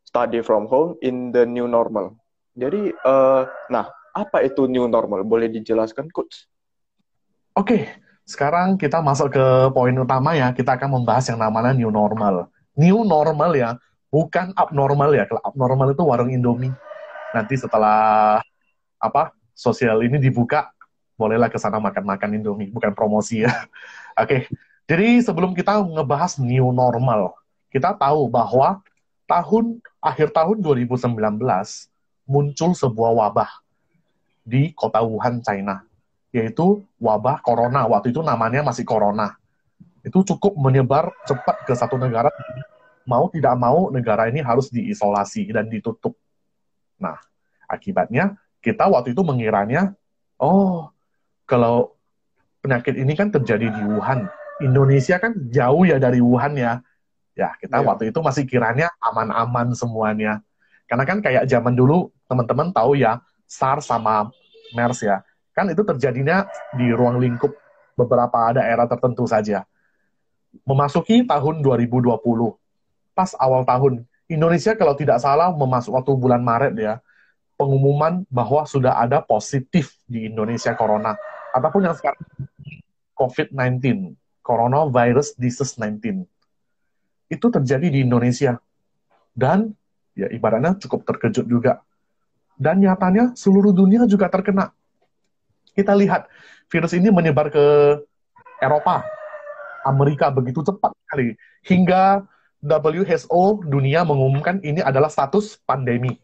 study 0.08 0.40
from 0.40 0.68
home 0.68 0.96
in 1.04 1.36
the 1.36 1.44
new 1.44 1.68
normal. 1.68 2.16
Jadi, 2.56 2.92
uh, 3.04 3.48
nah 3.68 3.88
apa 4.16 4.44
itu 4.44 4.68
new 4.68 4.88
normal? 4.88 5.24
Boleh 5.28 5.52
dijelaskan, 5.52 6.12
Coach? 6.12 6.48
Oke, 7.56 7.88
sekarang 8.24 8.80
kita 8.80 9.04
masuk 9.04 9.36
ke 9.36 9.46
poin 9.76 9.96
utama 9.96 10.36
ya. 10.36 10.56
Kita 10.56 10.80
akan 10.80 11.04
membahas 11.04 11.28
yang 11.32 11.40
namanya 11.40 11.76
new 11.76 11.92
normal. 11.92 12.48
New 12.80 13.04
normal 13.04 13.52
ya, 13.56 13.76
bukan 14.08 14.56
abnormal 14.56 15.12
ya. 15.16 15.28
Kalau 15.28 15.44
abnormal 15.44 15.92
itu 15.92 16.04
warung 16.04 16.32
Indomie. 16.32 16.72
Nanti 17.36 17.60
setelah 17.60 18.40
apa 19.00 19.36
sosial 19.52 20.04
ini 20.04 20.20
dibuka, 20.20 20.72
bolehlah 21.20 21.52
ke 21.52 21.60
sana 21.60 21.80
makan-makan 21.80 22.40
Indomie, 22.40 22.72
bukan 22.72 22.96
promosi 22.96 23.44
ya. 23.44 23.52
Oke, 24.22 24.28
okay. 24.28 24.42
Jadi 24.92 25.24
sebelum 25.24 25.56
kita 25.56 25.80
ngebahas 25.88 26.36
new 26.36 26.76
normal, 26.76 27.32
kita 27.72 27.96
tahu 27.96 28.28
bahwa 28.28 28.84
tahun 29.24 29.80
akhir 30.04 30.36
tahun 30.36 30.60
2019 30.60 31.16
muncul 32.28 32.76
sebuah 32.76 33.12
wabah 33.16 33.48
di 34.44 34.76
kota 34.76 35.00
Wuhan, 35.00 35.40
China, 35.40 35.88
yaitu 36.36 36.84
wabah 37.00 37.40
corona. 37.40 37.88
Waktu 37.88 38.12
itu 38.12 38.20
namanya 38.20 38.68
masih 38.68 38.84
corona. 38.84 39.40
Itu 40.04 40.28
cukup 40.28 40.60
menyebar 40.60 41.08
cepat 41.24 41.64
ke 41.64 41.72
satu 41.72 41.96
negara. 41.96 42.28
Mau 43.08 43.32
tidak 43.32 43.56
mau 43.56 43.88
negara 43.96 44.28
ini 44.28 44.44
harus 44.44 44.68
diisolasi 44.76 45.56
dan 45.56 45.72
ditutup. 45.72 46.20
Nah, 47.00 47.16
akibatnya 47.64 48.36
kita 48.60 48.92
waktu 48.92 49.16
itu 49.16 49.24
mengiranya, 49.24 49.96
oh, 50.36 50.92
kalau 51.48 51.96
penyakit 52.60 53.00
ini 53.00 53.16
kan 53.16 53.32
terjadi 53.32 53.72
di 53.72 53.82
Wuhan, 53.88 54.28
Indonesia 54.62 55.18
kan 55.18 55.34
jauh 55.50 55.84
ya 55.84 55.98
dari 55.98 56.22
Wuhan 56.22 56.54
ya. 56.56 56.80
Ya, 57.32 57.56
kita 57.58 57.80
yeah. 57.80 57.88
waktu 57.88 58.12
itu 58.12 58.20
masih 58.22 58.44
kiranya 58.46 58.92
aman-aman 59.02 59.74
semuanya. 59.74 60.44
Karena 60.86 61.08
kan 61.08 61.24
kayak 61.24 61.48
zaman 61.48 61.74
dulu, 61.74 62.12
teman-teman 62.28 62.76
tahu 62.76 63.00
ya, 63.00 63.24
SARS 63.48 63.88
sama 63.88 64.30
MERS 64.76 65.08
ya. 65.08 65.24
Kan 65.56 65.72
itu 65.72 65.82
terjadinya 65.88 66.48
di 66.76 66.92
ruang 66.92 67.20
lingkup 67.20 67.56
beberapa 67.96 68.52
daerah 68.56 68.88
tertentu 68.88 69.24
saja. 69.28 69.64
Memasuki 70.68 71.24
tahun 71.24 71.64
2020, 71.64 72.12
pas 73.16 73.32
awal 73.40 73.64
tahun, 73.64 74.04
Indonesia 74.28 74.76
kalau 74.76 74.96
tidak 74.96 75.24
salah 75.24 75.52
memasuk 75.52 75.96
waktu 75.96 76.12
bulan 76.16 76.44
Maret 76.44 76.76
ya, 76.76 76.94
pengumuman 77.56 78.28
bahwa 78.28 78.64
sudah 78.68 79.00
ada 79.00 79.24
positif 79.24 79.96
di 80.08 80.28
Indonesia 80.28 80.76
corona 80.76 81.16
ataupun 81.52 81.88
yang 81.88 81.96
sekarang 81.96 82.20
COVID-19, 83.16 84.16
coronavirus 84.42 85.38
disease 85.38 85.78
19. 85.78 86.26
Itu 87.32 87.48
terjadi 87.48 87.88
di 87.88 88.04
Indonesia. 88.04 88.60
Dan 89.32 89.72
ya 90.18 90.28
ibaratnya 90.28 90.76
cukup 90.82 91.08
terkejut 91.08 91.48
juga. 91.48 91.82
Dan 92.60 92.84
nyatanya 92.84 93.34
seluruh 93.34 93.74
dunia 93.74 94.06
juga 94.06 94.28
terkena. 94.28 94.76
Kita 95.72 95.96
lihat 95.96 96.28
virus 96.68 96.92
ini 96.94 97.10
menyebar 97.10 97.48
ke 97.48 97.66
Eropa, 98.62 99.02
Amerika 99.88 100.30
begitu 100.30 100.62
cepat 100.62 100.94
sekali. 101.08 101.34
Hingga 101.66 102.28
WHO 102.62 103.66
dunia 103.66 104.06
mengumumkan 104.06 104.62
ini 104.62 104.86
adalah 104.86 105.10
status 105.10 105.58
pandemi 105.66 106.22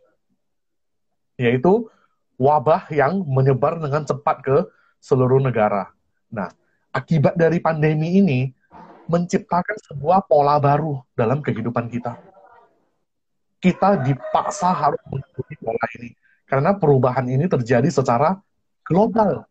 yaitu 1.38 1.86
wabah 2.38 2.90
yang 2.90 3.22
menyebar 3.26 3.78
dengan 3.78 4.04
cepat 4.06 4.42
ke 4.42 4.58
seluruh 4.98 5.42
negara. 5.42 5.94
Nah, 6.34 6.50
akibat 6.98 7.38
dari 7.38 7.62
pandemi 7.62 8.18
ini 8.18 8.50
menciptakan 9.06 9.77
sebuah 9.86 10.25
pola 10.25 10.58
baru 10.58 10.98
dalam 11.13 11.46
kehidupan 11.46 11.86
kita. 11.94 12.18
Kita 13.62 14.01
dipaksa 14.01 14.74
harus 14.74 15.01
mengikuti 15.10 15.54
pola 15.62 15.86
ini 16.01 16.18
karena 16.50 16.74
perubahan 16.74 17.25
ini 17.30 17.46
terjadi 17.46 17.88
secara 17.94 18.38
global. 18.82 19.46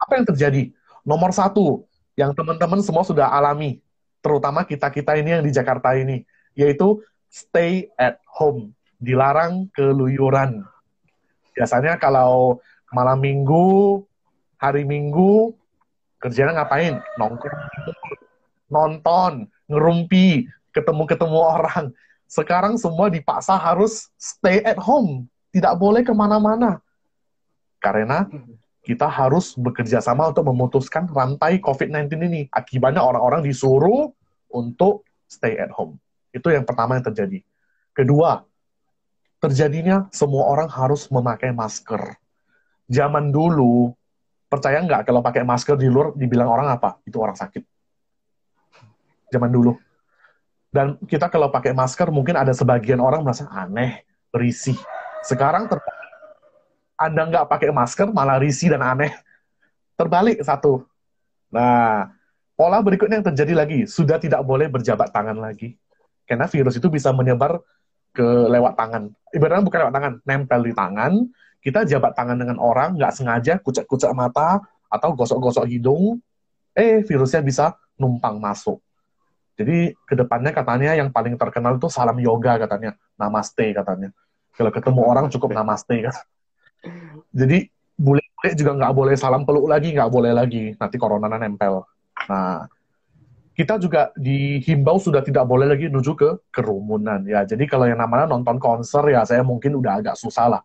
Apa 0.00 0.12
yang 0.16 0.26
terjadi? 0.28 0.72
Nomor 1.04 1.36
satu, 1.36 1.84
yang 2.16 2.32
teman-teman 2.32 2.80
semua 2.80 3.04
sudah 3.04 3.28
alami, 3.28 3.80
terutama 4.24 4.64
kita-kita 4.64 5.16
ini 5.20 5.36
yang 5.36 5.44
di 5.44 5.52
Jakarta 5.52 5.92
ini, 5.96 6.24
yaitu 6.56 7.04
stay 7.28 7.92
at 8.00 8.20
home 8.24 8.72
dilarang 9.00 9.68
keluyuran. 9.72 10.64
Biasanya 11.52 12.00
kalau 12.00 12.62
malam 12.90 13.20
minggu, 13.20 14.00
hari 14.56 14.86
minggu, 14.86 15.52
kerjanya 16.24 16.64
ngapain? 16.64 17.04
Nongkrong, 17.20 17.60
nonton, 18.72 19.32
ngerumpi, 19.68 20.48
ketemu-ketemu 20.72 21.38
orang. 21.38 21.84
Sekarang 22.24 22.80
semua 22.80 23.12
dipaksa 23.12 23.60
harus 23.60 24.08
stay 24.16 24.64
at 24.64 24.80
home, 24.80 25.28
tidak 25.52 25.76
boleh 25.76 26.00
ke 26.00 26.16
mana-mana. 26.16 26.80
Karena 27.78 28.24
kita 28.80 29.04
harus 29.04 29.52
bekerja 29.56 30.00
sama 30.00 30.32
untuk 30.32 30.48
memutuskan 30.48 31.04
rantai 31.12 31.60
COVID-19 31.60 32.08
ini. 32.24 32.42
Akibatnya 32.48 33.04
orang-orang 33.04 33.44
disuruh 33.44 34.12
untuk 34.48 35.04
stay 35.28 35.60
at 35.60 35.72
home. 35.72 36.00
Itu 36.32 36.48
yang 36.48 36.64
pertama 36.64 36.96
yang 36.96 37.06
terjadi. 37.06 37.44
Kedua, 37.92 38.42
terjadinya 39.38 40.08
semua 40.10 40.48
orang 40.48 40.68
harus 40.72 41.06
memakai 41.12 41.52
masker. 41.52 42.16
Zaman 42.88 43.32
dulu, 43.32 43.92
percaya 44.54 44.78
nggak 44.78 45.10
kalau 45.10 45.18
pakai 45.18 45.42
masker 45.42 45.74
di 45.74 45.90
luar 45.90 46.14
dibilang 46.14 46.46
orang 46.46 46.70
apa? 46.70 47.02
Itu 47.02 47.18
orang 47.18 47.34
sakit. 47.34 47.62
Zaman 49.34 49.50
dulu. 49.50 49.74
Dan 50.70 50.98
kita 51.06 51.26
kalau 51.30 51.50
pakai 51.50 51.74
masker 51.74 52.10
mungkin 52.10 52.38
ada 52.38 52.54
sebagian 52.54 52.98
orang 53.02 53.22
merasa 53.22 53.50
aneh, 53.50 54.06
risih. 54.34 54.78
Sekarang 55.26 55.66
ter 55.66 55.78
Anda 56.94 57.26
nggak 57.26 57.46
pakai 57.50 57.74
masker 57.74 58.10
malah 58.14 58.38
risih 58.38 58.70
dan 58.74 58.82
aneh. 58.82 59.10
Terbalik 59.98 60.42
satu. 60.42 60.86
Nah, 61.50 62.10
pola 62.54 62.82
berikutnya 62.82 63.22
yang 63.22 63.26
terjadi 63.34 63.54
lagi, 63.54 63.78
sudah 63.86 64.18
tidak 64.18 64.42
boleh 64.42 64.66
berjabat 64.70 65.10
tangan 65.10 65.38
lagi. 65.38 65.78
Karena 66.26 66.50
virus 66.50 66.78
itu 66.78 66.90
bisa 66.90 67.10
menyebar 67.14 67.62
ke 68.14 68.26
lewat 68.50 68.74
tangan. 68.78 69.10
Ibaratnya 69.34 69.66
bukan 69.66 69.78
lewat 69.86 69.94
tangan, 69.94 70.12
nempel 70.22 70.60
di 70.62 70.72
tangan, 70.74 71.12
kita 71.64 71.88
jabat 71.88 72.12
tangan 72.12 72.36
dengan 72.36 72.60
orang, 72.60 73.00
nggak 73.00 73.12
sengaja 73.16 73.56
kucek-kucek 73.56 74.12
mata, 74.12 74.60
atau 74.92 75.16
gosok-gosok 75.16 75.64
hidung, 75.64 76.20
eh 76.76 77.00
virusnya 77.00 77.40
bisa 77.40 77.72
numpang 77.96 78.36
masuk. 78.36 78.84
Jadi 79.56 79.96
ke 80.04 80.14
depannya 80.18 80.52
katanya 80.52 80.92
yang 80.92 81.08
paling 81.08 81.40
terkenal 81.40 81.80
itu 81.80 81.88
salam 81.88 82.20
yoga 82.20 82.60
katanya, 82.60 82.92
namaste 83.16 83.72
katanya. 83.72 84.12
Kalau 84.54 84.70
ketemu 84.70 85.00
orang 85.02 85.26
cukup 85.32 85.56
namaste 85.56 86.04
kan. 86.04 86.14
Jadi 87.32 87.64
bule-bule 87.96 88.50
juga 88.54 88.72
nggak 88.76 88.92
boleh 88.92 89.14
salam 89.16 89.48
peluk 89.48 89.66
lagi, 89.66 89.96
nggak 89.96 90.10
boleh 90.12 90.36
lagi. 90.36 90.76
Nanti 90.76 90.96
corona 91.00 91.32
nempel. 91.32 91.80
Nah, 92.28 92.66
kita 93.54 93.78
juga 93.78 94.10
dihimbau 94.18 94.98
sudah 94.98 95.22
tidak 95.22 95.46
boleh 95.46 95.70
lagi 95.70 95.86
menuju 95.86 96.12
ke 96.18 96.30
kerumunan 96.50 97.22
ya. 97.24 97.46
Jadi 97.46 97.64
kalau 97.70 97.86
yang 97.86 98.02
namanya 98.02 98.26
nonton 98.26 98.58
konser 98.58 99.06
ya 99.14 99.22
saya 99.22 99.46
mungkin 99.46 99.78
udah 99.78 100.02
agak 100.02 100.18
susah 100.18 100.58
lah 100.58 100.62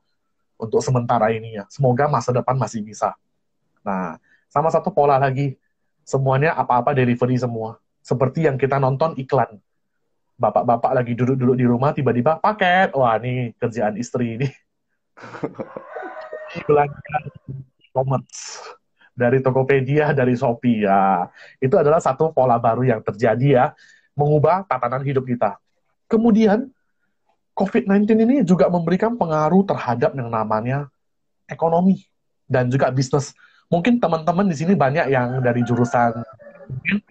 untuk 0.60 0.84
sementara 0.84 1.32
ini 1.32 1.56
ya. 1.56 1.66
Semoga 1.72 2.12
masa 2.12 2.36
depan 2.36 2.60
masih 2.60 2.84
bisa. 2.84 3.16
Nah, 3.82 4.20
sama 4.51 4.68
satu 4.68 4.92
pola 4.92 5.16
lagi, 5.16 5.56
semuanya 6.04 6.54
apa-apa 6.60 6.92
delivery 6.92 7.39
semua 7.39 7.80
seperti 8.04 8.46
yang 8.46 8.60
kita 8.60 8.78
nonton 8.78 9.16
iklan. 9.16 9.62
Bapak-bapak 10.39 10.92
lagi 10.96 11.13
duduk-duduk 11.16 11.56
di 11.60 11.66
rumah, 11.68 11.92
tiba-tiba 11.92 12.39
paket. 12.39 12.96
Wah, 12.96 13.20
ini 13.20 13.51
kerjaan 13.60 14.00
istri 14.00 14.39
ini. 14.39 14.48
Iklannya 16.63 17.20
e-commerce. 17.84 18.63
Dari 19.12 19.44
Tokopedia, 19.44 20.16
dari 20.16 20.39
Shopee. 20.39 20.88
Ya, 20.88 21.28
itu 21.60 21.75
adalah 21.75 22.00
satu 22.00 22.32
pola 22.32 22.56
baru 22.56 22.88
yang 22.88 23.04
terjadi 23.04 23.48
ya, 23.51 23.66
mengubah 24.16 24.63
tatanan 24.63 25.04
hidup 25.04 25.28
kita. 25.28 25.60
Kemudian, 26.08 26.72
COVID-19 27.60 28.08
ini 28.24 28.36
juga 28.48 28.72
memberikan 28.72 29.20
pengaruh 29.20 29.68
terhadap 29.68 30.16
yang 30.16 30.32
namanya 30.32 30.88
ekonomi 31.51 32.08
dan 32.48 32.72
juga 32.72 32.88
bisnis. 32.88 33.36
Mungkin 33.68 34.00
teman-teman 34.00 34.48
di 34.48 34.56
sini 34.56 34.74
banyak 34.80 35.12
yang 35.12 35.44
dari 35.44 35.62
jurusan 35.68 36.24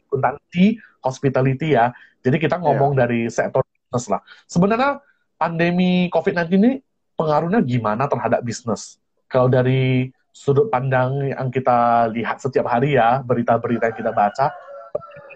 akuntansi, 0.09 0.81
hospitality 1.05 1.77
ya. 1.77 1.93
Jadi 2.25 2.41
kita 2.41 2.57
ngomong 2.57 2.97
yeah. 2.97 3.01
dari 3.05 3.21
sektor 3.29 3.61
bisnis 3.63 4.09
lah. 4.09 4.25
Sebenarnya 4.49 5.05
pandemi 5.37 6.09
COVID-19 6.09 6.49
ini 6.57 6.73
pengaruhnya 7.15 7.61
gimana 7.61 8.09
terhadap 8.09 8.41
bisnis? 8.41 8.97
Kalau 9.29 9.53
dari 9.53 10.09
sudut 10.33 10.73
pandang 10.73 11.29
yang 11.29 11.53
kita 11.53 12.09
lihat 12.11 12.41
setiap 12.41 12.67
hari 12.73 12.97
ya, 12.97 13.21
berita-berita 13.21 13.93
yang 13.93 13.99
kita 14.01 14.13
baca, 14.17 14.47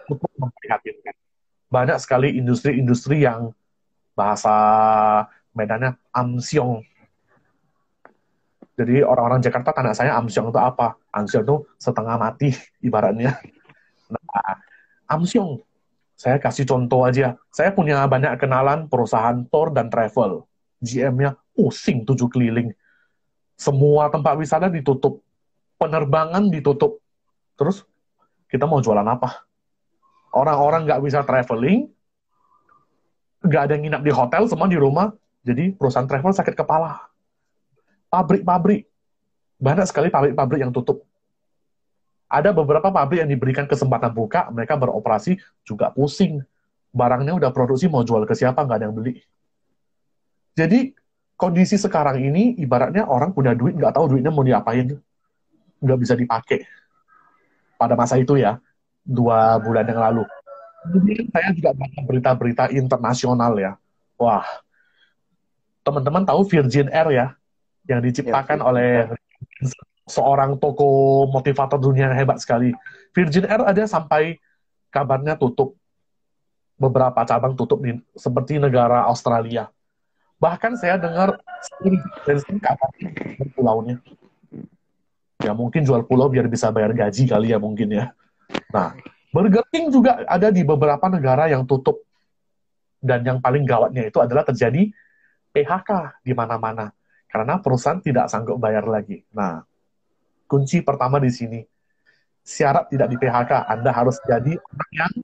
cukup 0.09 0.31
memprihatinkan. 0.41 1.15
Banyak 1.69 1.99
sekali 2.01 2.35
industri-industri 2.41 3.23
yang 3.29 3.53
bahasa 4.23 4.57
medannya 5.51 5.99
amsyong. 6.15 6.87
Jadi 8.79 9.05
orang-orang 9.05 9.43
Jakarta 9.43 9.75
tanya 9.75 9.93
saya 9.93 10.15
amsyong 10.17 10.55
itu 10.55 10.61
apa? 10.63 10.95
Amsyong 11.11 11.43
itu 11.43 11.57
setengah 11.77 12.17
mati 12.17 12.55
ibaratnya. 12.87 13.37
Nah, 14.09 14.57
Amsyong, 15.13 15.61
saya 16.17 16.41
kasih 16.41 16.65
contoh 16.65 17.05
aja. 17.05 17.37
Saya 17.53 17.75
punya 17.77 18.01
banyak 18.09 18.41
kenalan 18.41 18.89
perusahaan 18.89 19.45
tour 19.53 19.69
dan 19.75 19.93
travel. 19.93 20.49
GM-nya 20.81 21.37
pusing 21.53 22.09
tujuh 22.09 22.33
keliling. 22.33 22.73
Semua 23.61 24.09
tempat 24.09 24.41
wisata 24.41 24.73
ditutup. 24.73 25.21
Penerbangan 25.77 26.49
ditutup. 26.49 27.05
Terus 27.61 27.85
kita 28.49 28.65
mau 28.65 28.81
jualan 28.81 29.05
apa? 29.05 29.45
Orang-orang 30.33 30.89
nggak 30.89 31.03
bisa 31.05 31.21
traveling, 31.29 31.93
nggak 33.43 33.63
ada 33.71 33.75
nginap 33.79 34.03
di 34.07 34.13
hotel, 34.15 34.47
semua 34.47 34.71
di 34.71 34.79
rumah. 34.79 35.11
Jadi 35.43 35.75
perusahaan 35.75 36.07
travel 36.07 36.33
sakit 36.33 36.55
kepala. 36.55 37.11
Pabrik-pabrik, 38.09 38.87
banyak 39.59 39.87
sekali 39.91 40.09
pabrik-pabrik 40.09 40.63
yang 40.63 40.71
tutup 40.71 41.03
ada 42.33 42.49
beberapa 42.57 42.89
pabrik 42.89 43.21
yang 43.21 43.29
diberikan 43.29 43.69
kesempatan 43.69 44.09
buka, 44.17 44.49
mereka 44.49 44.73
beroperasi 44.81 45.37
juga 45.69 45.93
pusing. 45.93 46.41
Barangnya 46.89 47.37
udah 47.37 47.53
produksi, 47.53 47.93
mau 47.93 48.01
jual 48.01 48.25
ke 48.25 48.33
siapa, 48.33 48.65
nggak 48.65 48.79
ada 48.81 48.85
yang 48.89 48.97
beli. 48.97 49.21
Jadi, 50.57 50.97
kondisi 51.37 51.77
sekarang 51.77 52.25
ini, 52.25 52.57
ibaratnya 52.57 53.05
orang 53.05 53.37
punya 53.37 53.53
duit, 53.53 53.77
nggak 53.77 53.93
tahu 53.93 54.17
duitnya 54.17 54.33
mau 54.33 54.41
diapain. 54.41 54.97
Nggak 55.85 55.99
bisa 56.01 56.17
dipakai. 56.17 56.65
Pada 57.77 58.01
masa 58.01 58.17
itu 58.17 58.41
ya, 58.41 58.57
dua 59.05 59.61
bulan 59.61 59.85
yang 59.85 60.01
lalu. 60.01 60.25
Kemudian 60.83 61.31
saya 61.31 61.51
juga 61.55 61.71
baca 61.79 62.01
berita-berita 62.03 62.65
internasional 62.75 63.55
ya. 63.55 63.73
Wah, 64.19 64.47
teman-teman 65.87 66.27
tahu 66.27 66.43
Virgin 66.47 66.91
Air 66.91 67.09
ya, 67.15 67.27
yang 67.87 68.03
diciptakan 68.03 68.59
ya, 68.59 68.65
oleh 68.67 68.91
seorang 70.11 70.59
toko 70.59 71.25
motivator 71.31 71.79
dunia 71.79 72.11
yang 72.11 72.19
hebat 72.19 72.43
sekali. 72.43 72.75
Virgin 73.15 73.47
Air 73.47 73.63
ada 73.63 73.83
sampai 73.87 74.43
kabarnya 74.91 75.39
tutup. 75.39 75.79
Beberapa 76.83 77.23
cabang 77.23 77.55
tutup 77.55 77.79
di, 77.79 77.95
seperti 78.19 78.59
negara 78.59 79.07
Australia. 79.07 79.71
Bahkan 80.43 80.75
saya 80.75 80.99
dengar 80.99 81.39
Benson 82.27 82.59
kabarnya 82.59 83.15
pulaunya. 83.55 84.03
Ya 85.39 85.55
mungkin 85.55 85.87
jual 85.87 86.03
pulau 86.03 86.27
biar 86.27 86.51
bisa 86.51 86.75
bayar 86.75 86.91
gaji 86.91 87.31
kali 87.31 87.55
ya 87.55 87.59
mungkin 87.63 87.87
ya. 87.91 88.11
Nah, 88.75 88.99
Burger 89.33 89.65
King 89.73 89.89
juga 89.89 90.21
ada 90.29 90.53
di 90.53 90.61
beberapa 90.61 91.09
negara 91.09 91.49
yang 91.49 91.65
tutup. 91.65 92.05
Dan 93.03 93.27
yang 93.27 93.43
paling 93.43 93.67
gawatnya 93.67 94.07
itu 94.07 94.23
adalah 94.23 94.47
terjadi 94.47 94.93
PHK 95.51 96.23
di 96.23 96.37
mana-mana. 96.37 96.93
Karena 97.27 97.59
perusahaan 97.59 97.99
tidak 97.99 98.29
sanggup 98.29 98.61
bayar 98.61 98.85
lagi. 98.85 99.25
Nah, 99.33 99.65
kunci 100.45 100.85
pertama 100.85 101.17
di 101.17 101.33
sini. 101.33 101.61
Syarat 102.45 102.93
tidak 102.93 103.09
di 103.09 103.17
PHK, 103.17 103.71
Anda 103.71 103.91
harus 103.95 104.19
jadi 104.27 104.59
orang 104.59 104.93
yang 104.93 105.15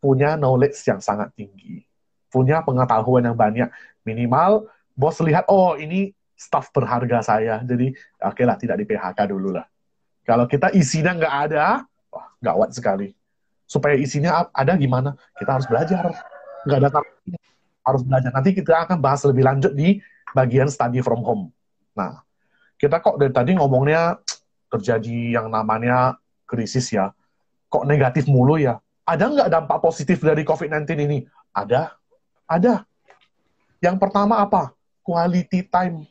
punya 0.00 0.30
knowledge 0.34 0.80
yang 0.88 0.98
sangat 0.98 1.30
tinggi. 1.38 1.84
Punya 2.32 2.64
pengetahuan 2.66 3.28
yang 3.28 3.36
banyak. 3.38 3.70
Minimal, 4.02 4.66
bos 4.96 5.20
lihat, 5.22 5.46
oh 5.46 5.76
ini 5.78 6.10
staff 6.34 6.72
berharga 6.74 7.22
saya. 7.22 7.62
Jadi, 7.62 7.92
oke 8.24 8.32
okay 8.34 8.44
lah, 8.48 8.56
tidak 8.58 8.80
di 8.80 8.84
PHK 8.88 9.18
dulu 9.30 9.54
lah. 9.54 9.68
Kalau 10.26 10.48
kita 10.48 10.72
isinya 10.74 11.14
nggak 11.14 11.34
ada, 11.46 11.86
wah, 12.10 12.26
gawat 12.42 12.74
sekali. 12.74 13.14
Supaya 13.66 13.98
isinya 13.98 14.46
ada 14.54 14.78
gimana? 14.78 15.18
Kita 15.34 15.58
harus 15.58 15.66
belajar. 15.66 16.14
Nggak 16.66 16.78
ada 16.82 16.88
harus 17.86 18.02
belajar. 18.02 18.30
Nanti 18.34 18.50
kita 18.54 18.86
akan 18.86 18.98
bahas 18.98 19.22
lebih 19.22 19.46
lanjut 19.46 19.74
di 19.74 20.02
bagian 20.34 20.66
study 20.66 20.98
from 21.02 21.22
home. 21.22 21.44
Nah, 21.94 22.26
kita 22.76 22.98
kok 22.98 23.16
dari 23.16 23.30
tadi 23.30 23.54
ngomongnya 23.54 24.18
terjadi 24.68 25.38
yang 25.38 25.46
namanya 25.48 26.18
krisis 26.44 26.90
ya, 26.90 27.14
kok 27.70 27.86
negatif 27.86 28.26
mulu 28.26 28.58
ya? 28.58 28.82
Ada 29.06 29.30
nggak 29.30 29.48
dampak 29.54 29.78
positif 29.78 30.18
dari 30.18 30.42
COVID-19 30.42 31.06
ini? 31.06 31.18
Ada, 31.54 31.94
ada. 32.50 32.82
Yang 33.78 33.96
pertama 34.02 34.42
apa? 34.42 34.74
Quality 35.06 35.70
time. 35.70 36.10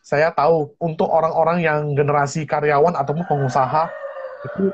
Saya 0.00 0.32
tahu 0.32 0.72
untuk 0.80 1.10
orang-orang 1.10 1.60
yang 1.60 1.92
generasi 1.92 2.48
karyawan 2.48 2.96
ataupun 2.96 3.26
pengusaha 3.28 3.90
itu 4.46 4.72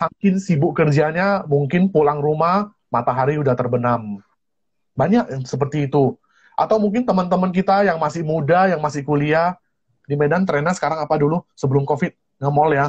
makin 0.00 0.40
sibuk 0.40 0.72
kerjanya, 0.72 1.44
mungkin 1.44 1.92
pulang 1.92 2.24
rumah 2.24 2.72
matahari 2.88 3.36
udah 3.36 3.52
terbenam. 3.52 4.24
Banyak 4.96 5.28
yang 5.28 5.44
seperti 5.44 5.86
itu. 5.86 6.16
Atau 6.56 6.80
mungkin 6.80 7.04
teman-teman 7.04 7.52
kita 7.52 7.84
yang 7.84 8.00
masih 8.00 8.24
muda, 8.24 8.68
yang 8.72 8.80
masih 8.80 9.04
kuliah, 9.04 9.56
di 10.08 10.16
Medan 10.16 10.48
trennya 10.48 10.72
sekarang 10.72 11.04
apa 11.04 11.14
dulu 11.20 11.44
sebelum 11.52 11.84
COVID? 11.84 12.40
Nge-mall 12.40 12.70
ya. 12.72 12.86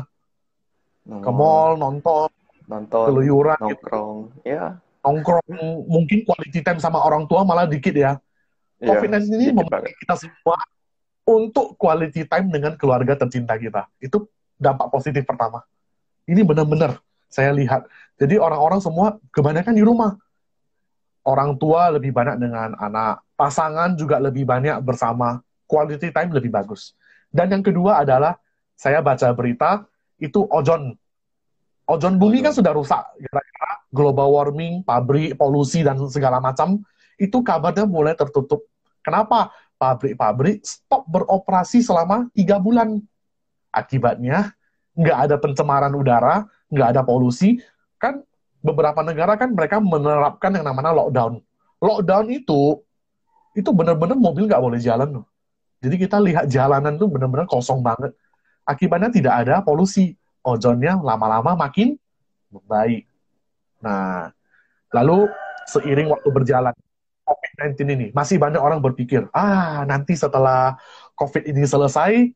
Ke 1.02 1.32
mall, 1.34 1.76
nonton, 1.76 2.30
nonton, 2.69 3.06
keluyuran, 3.10 3.58
gitu. 3.67 3.84
nongkrong, 3.84 4.17
gitu. 4.41 4.47
ya. 4.47 4.65
Nongkrong, 5.02 5.45
mungkin 5.89 6.19
quality 6.24 6.62
time 6.62 6.80
sama 6.80 7.02
orang 7.02 7.26
tua 7.26 7.41
malah 7.41 7.65
dikit 7.65 7.93
ya. 7.93 8.21
Iya, 8.82 8.97
COVID-19 8.97 9.30
ini 9.38 9.54
membuat 9.54 9.86
kita 9.97 10.15
semua 10.17 10.58
untuk 11.26 11.78
quality 11.78 12.26
time 12.26 12.50
dengan 12.50 12.74
keluarga 12.78 13.13
tercinta 13.17 13.58
kita. 13.58 13.86
Itu 14.02 14.30
dampak 14.58 14.89
positif 14.93 15.26
pertama. 15.26 15.65
Ini 16.31 16.47
benar-benar 16.47 17.03
saya 17.27 17.51
lihat. 17.51 17.91
Jadi 18.15 18.39
orang-orang 18.39 18.79
semua 18.79 19.19
kebanyakan 19.35 19.75
di 19.75 19.83
rumah. 19.83 20.15
Orang 21.27 21.59
tua 21.59 21.91
lebih 21.91 22.15
banyak 22.15 22.39
dengan 22.41 22.73
anak, 22.79 23.21
pasangan 23.37 23.93
juga 23.93 24.17
lebih 24.17 24.41
banyak 24.41 24.79
bersama, 24.81 25.37
quality 25.69 26.09
time 26.09 26.33
lebih 26.33 26.49
bagus. 26.49 26.97
Dan 27.29 27.53
yang 27.53 27.61
kedua 27.61 28.01
adalah 28.01 28.39
saya 28.73 29.05
baca 29.05 29.29
berita 29.35 29.85
itu 30.17 30.41
ozon. 30.49 30.97
Ozon 31.85 32.17
bumi 32.17 32.41
kan 32.41 32.55
sudah 32.55 32.73
rusak 32.73 33.05
gara-gara 33.21 33.73
global 33.93 34.33
warming, 34.33 34.81
pabrik, 34.81 35.37
polusi 35.37 35.85
dan 35.85 35.99
segala 36.09 36.41
macam. 36.41 36.81
Itu 37.21 37.45
kabarnya 37.45 37.85
mulai 37.85 38.17
tertutup. 38.17 38.65
Kenapa? 39.05 39.53
Pabrik-pabrik 39.77 40.65
stop 40.65 41.05
beroperasi 41.05 41.85
selama 41.85 42.29
tiga 42.33 42.57
bulan. 42.57 42.97
Akibatnya 43.69 44.57
nggak 44.97 45.17
ada 45.30 45.36
pencemaran 45.39 45.93
udara, 45.95 46.47
nggak 46.71 46.88
ada 46.97 47.01
polusi, 47.06 47.60
kan 48.01 48.23
beberapa 48.62 49.01
negara 49.01 49.36
kan 49.39 49.51
mereka 49.56 49.82
menerapkan 49.82 50.54
yang 50.54 50.65
namanya 50.67 50.93
lockdown. 50.93 51.41
Lockdown 51.82 52.25
itu 52.30 52.82
itu 53.58 53.69
benar-benar 53.75 54.15
mobil 54.15 54.47
nggak 54.47 54.62
boleh 54.62 54.80
jalan 54.80 55.21
loh. 55.21 55.25
Jadi 55.82 55.95
kita 55.97 56.21
lihat 56.21 56.45
jalanan 56.47 56.95
tuh 56.95 57.10
benar-benar 57.10 57.49
kosong 57.49 57.82
banget. 57.82 58.13
Akibatnya 58.63 59.10
tidak 59.10 59.34
ada 59.43 59.65
polusi. 59.65 60.13
Ozonnya 60.41 60.97
lama-lama 60.97 61.54
makin 61.54 61.97
baik. 62.65 63.06
Nah, 63.82 64.30
lalu 64.93 65.30
seiring 65.69 66.10
waktu 66.10 66.30
berjalan, 66.30 66.75
COVID-19 67.25 67.77
ini, 67.95 68.08
masih 68.12 68.41
banyak 68.41 68.60
orang 68.60 68.82
berpikir, 68.84 69.30
ah 69.32 69.86
nanti 69.88 70.17
setelah 70.17 70.75
COVID 71.15 71.47
ini 71.47 71.63
selesai, 71.63 72.34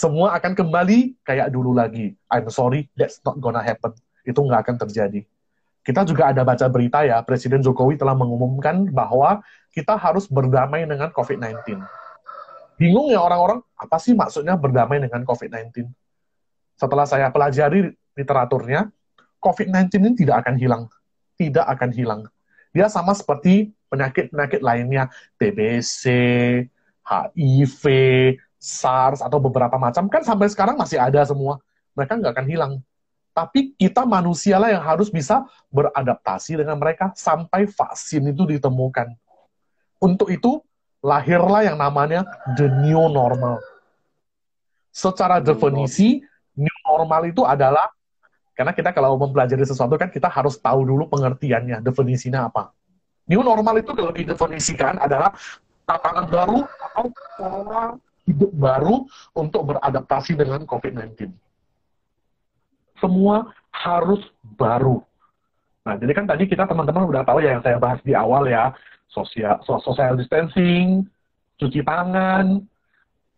semua 0.00 0.32
akan 0.40 0.56
kembali 0.56 1.20
kayak 1.20 1.52
dulu 1.52 1.76
lagi. 1.76 2.16
I'm 2.32 2.48
sorry, 2.48 2.88
that's 2.96 3.20
not 3.20 3.36
gonna 3.36 3.60
happen. 3.60 3.92
Itu 4.24 4.40
nggak 4.40 4.64
akan 4.64 4.76
terjadi. 4.88 5.28
Kita 5.84 6.08
juga 6.08 6.32
ada 6.32 6.40
baca 6.40 6.64
berita 6.72 7.04
ya, 7.04 7.20
Presiden 7.20 7.60
Jokowi 7.60 8.00
telah 8.00 8.16
mengumumkan 8.16 8.88
bahwa 8.88 9.44
kita 9.76 9.96
harus 10.00 10.24
berdamai 10.28 10.88
dengan 10.88 11.12
COVID-19 11.12 11.84
bingung 12.80 13.12
ya 13.12 13.20
orang-orang, 13.20 13.60
apa 13.76 14.00
sih 14.00 14.16
maksudnya 14.16 14.56
berdamai 14.56 15.04
dengan 15.04 15.20
COVID-19? 15.28 15.84
Setelah 16.80 17.04
saya 17.04 17.28
pelajari 17.28 17.92
literaturnya, 18.16 18.88
COVID-19 19.36 20.00
ini 20.00 20.16
tidak 20.16 20.48
akan 20.48 20.56
hilang. 20.56 20.82
Tidak 21.36 21.60
akan 21.60 21.92
hilang. 21.92 22.20
Dia 22.72 22.88
sama 22.88 23.12
seperti 23.12 23.76
penyakit-penyakit 23.92 24.64
lainnya, 24.64 25.12
TBC, 25.36 26.08
HIV, 27.04 27.84
SARS, 28.60 29.24
atau 29.24 29.40
beberapa 29.40 29.80
macam, 29.80 30.06
kan 30.12 30.20
sampai 30.20 30.52
sekarang 30.52 30.76
masih 30.76 31.00
ada 31.00 31.24
semua. 31.24 31.64
Mereka 31.96 32.20
nggak 32.20 32.32
akan 32.36 32.46
hilang. 32.46 32.72
Tapi 33.32 33.72
kita 33.80 34.04
manusia 34.04 34.60
lah 34.60 34.68
yang 34.68 34.84
harus 34.84 35.08
bisa 35.08 35.48
beradaptasi 35.72 36.60
dengan 36.60 36.76
mereka 36.76 37.16
sampai 37.16 37.64
vaksin 37.64 38.28
itu 38.28 38.44
ditemukan. 38.44 39.16
Untuk 39.96 40.28
itu, 40.28 40.60
lahirlah 41.00 41.64
yang 41.64 41.80
namanya 41.80 42.28
the 42.52 42.68
new 42.84 43.08
normal. 43.08 43.56
Secara 44.92 45.40
definisi, 45.40 46.20
new 46.52 46.78
normal 46.84 47.32
itu 47.32 47.40
adalah 47.48 47.88
karena 48.52 48.76
kita 48.76 48.92
kalau 48.92 49.16
mempelajari 49.16 49.64
sesuatu 49.64 49.96
kan 49.96 50.12
kita 50.12 50.28
harus 50.28 50.60
tahu 50.60 50.84
dulu 50.84 51.08
pengertiannya, 51.08 51.80
definisinya 51.80 52.52
apa. 52.52 52.76
New 53.24 53.40
normal 53.40 53.80
itu 53.80 53.96
kalau 53.96 54.12
didefinisikan 54.12 55.00
adalah 55.00 55.32
tatanan 55.88 56.28
baru 56.28 56.60
atau 56.66 57.04
pola 57.40 57.96
hidup 58.30 58.50
baru 58.54 59.04
untuk 59.34 59.74
beradaptasi 59.74 60.38
dengan 60.38 60.62
COVID-19. 60.64 61.34
Semua 63.02 63.50
harus 63.74 64.22
baru. 64.56 65.02
Nah, 65.82 65.96
jadi 65.96 66.12
kan 66.12 66.28
tadi 66.28 66.46
kita 66.46 66.68
teman-teman 66.68 67.08
udah 67.08 67.24
tahu 67.24 67.40
ya 67.42 67.56
yang 67.56 67.64
saya 67.64 67.80
bahas 67.80 67.98
di 68.04 68.12
awal 68.14 68.46
ya, 68.46 68.70
sosial 69.10 69.58
social 69.66 70.14
distancing, 70.14 71.08
cuci 71.58 71.80
tangan, 71.82 72.62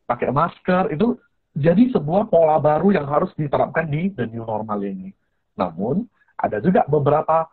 pakai 0.05 0.28
masker 0.35 0.92
itu 0.92 1.16
jadi 1.52 1.92
sebuah 1.92 2.33
pola 2.33 2.57
baru 2.59 2.96
yang 2.96 3.07
harus 3.07 3.31
diterapkan 3.37 3.88
di 3.88 4.12
the 4.12 4.24
new 4.28 4.44
normal 4.44 4.81
ini. 4.83 5.12
Namun 5.57 6.05
ada 6.37 6.59
juga 6.59 6.83
beberapa 6.88 7.46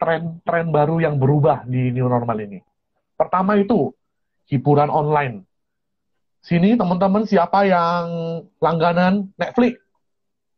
tren-tren 0.00 0.72
baru 0.74 0.98
yang 0.98 1.20
berubah 1.20 1.62
di 1.68 1.94
new 1.94 2.08
normal 2.10 2.42
ini. 2.42 2.58
Pertama 3.14 3.54
itu 3.60 3.92
hiburan 4.50 4.90
online. 4.90 5.46
Sini 6.42 6.74
teman-teman 6.74 7.22
siapa 7.22 7.62
yang 7.62 8.06
langganan 8.58 9.30
Netflix, 9.38 9.78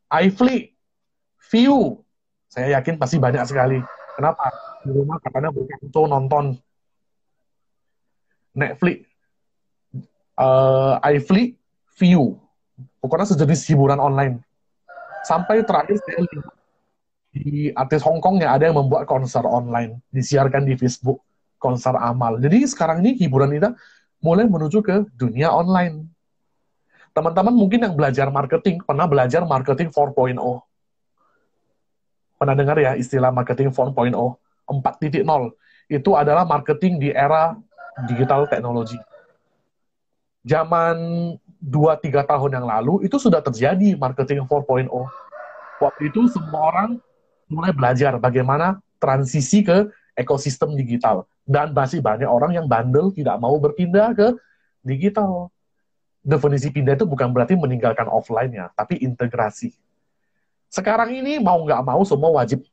iFlix, 0.09 0.73
View, 1.53 2.01
saya 2.49 2.81
yakin 2.81 2.97
pasti 2.97 3.21
banyak 3.21 3.45
sekali. 3.45 3.85
Kenapa? 4.17 4.49
Di 4.81 4.91
rumah 4.97 5.21
katanya 5.21 5.53
berkantor 5.53 6.07
nonton 6.09 6.45
Netflix, 8.57 9.05
uh, 10.41 10.97
iFlix, 11.05 11.61
View. 12.01 12.41
Pokoknya 13.05 13.29
sejenis 13.37 13.69
hiburan 13.69 14.01
online. 14.01 14.41
Sampai 15.29 15.61
terakhir 15.69 16.01
saya 16.01 16.25
lihat 16.25 16.47
di 17.35 17.69
artis 17.77 18.01
Hong 18.07 18.25
Kong 18.25 18.41
ya 18.41 18.57
ada 18.57 18.73
yang 18.73 18.81
membuat 18.81 19.05
konser 19.05 19.45
online, 19.45 20.01
disiarkan 20.09 20.65
di 20.65 20.81
Facebook, 20.81 21.21
konser 21.61 21.93
amal. 21.99 22.41
Jadi 22.41 22.65
sekarang 22.65 23.05
ini 23.05 23.21
hiburan 23.21 23.53
kita 23.53 23.77
mulai 24.25 24.49
menuju 24.49 24.81
ke 24.81 25.05
dunia 25.13 25.53
online. 25.53 26.09
Teman-teman 27.13 27.53
mungkin 27.53 27.85
yang 27.85 27.93
belajar 27.93 28.33
marketing, 28.33 28.81
pernah 28.81 29.05
belajar 29.05 29.45
marketing 29.45 29.93
4.0. 29.93 30.41
Pernah 32.41 32.55
dengar 32.57 32.81
ya 32.81 32.97
istilah 32.97 33.29
marketing 33.29 33.69
4.0? 33.69 34.17
4.0. 34.65 35.29
Itu 35.93 36.11
adalah 36.17 36.49
marketing 36.49 36.97
di 37.05 37.13
era 37.13 37.53
digital 38.09 38.49
teknologi. 38.49 38.97
Zaman 40.43 40.97
2-3 41.61 42.25
tahun 42.25 42.51
yang 42.57 42.67
lalu 42.67 43.05
itu 43.05 43.21
sudah 43.21 43.45
terjadi 43.45 43.95
marketing 44.01 44.49
4.0. 44.49 44.89
Waktu 45.85 46.03
itu 46.09 46.33
semua 46.33 46.73
orang 46.73 46.91
mulai 47.47 47.77
belajar 47.77 48.17
bagaimana 48.17 48.81
transisi 48.97 49.61
ke 49.61 49.93
ekosistem 50.17 50.73
digital. 50.75 51.29
Dan 51.45 51.77
masih 51.77 52.01
banyak 52.01 52.27
orang 52.27 52.57
yang 52.57 52.67
bandel 52.67 53.13
tidak 53.13 53.37
mau 53.37 53.57
berpindah 53.61 54.17
ke 54.17 54.33
digital. 54.81 55.53
Definisi 56.25 56.73
pindah 56.73 56.97
itu 56.97 57.05
bukan 57.05 57.29
berarti 57.37 57.53
meninggalkan 57.53 58.09
offline 58.09 58.49
ya, 58.49 58.73
tapi 58.73 58.97
integrasi. 58.97 59.77
Sekarang 60.73 61.13
ini 61.13 61.37
mau 61.37 61.61
nggak 61.61 61.85
mau 61.85 62.01
semua 62.09 62.33
wajib 62.41 62.65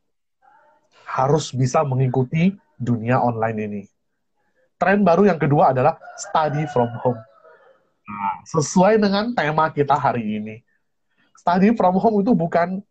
harus 1.04 1.52
bisa 1.52 1.84
mengikuti 1.84 2.56
dunia 2.80 3.20
online 3.20 3.58
ini 3.60 3.82
tren 4.82 5.06
baru 5.06 5.30
yang 5.30 5.38
kedua 5.38 5.70
adalah 5.70 5.94
study 6.18 6.66
from 6.74 6.90
home. 6.98 7.22
Nah, 8.02 8.36
sesuai 8.50 8.98
dengan 8.98 9.30
tema 9.30 9.70
kita 9.70 9.94
hari 9.94 10.42
ini. 10.42 10.58
Study 11.38 11.70
from 11.78 12.02
home 12.02 12.18
itu 12.18 12.34
bukan 12.34 12.82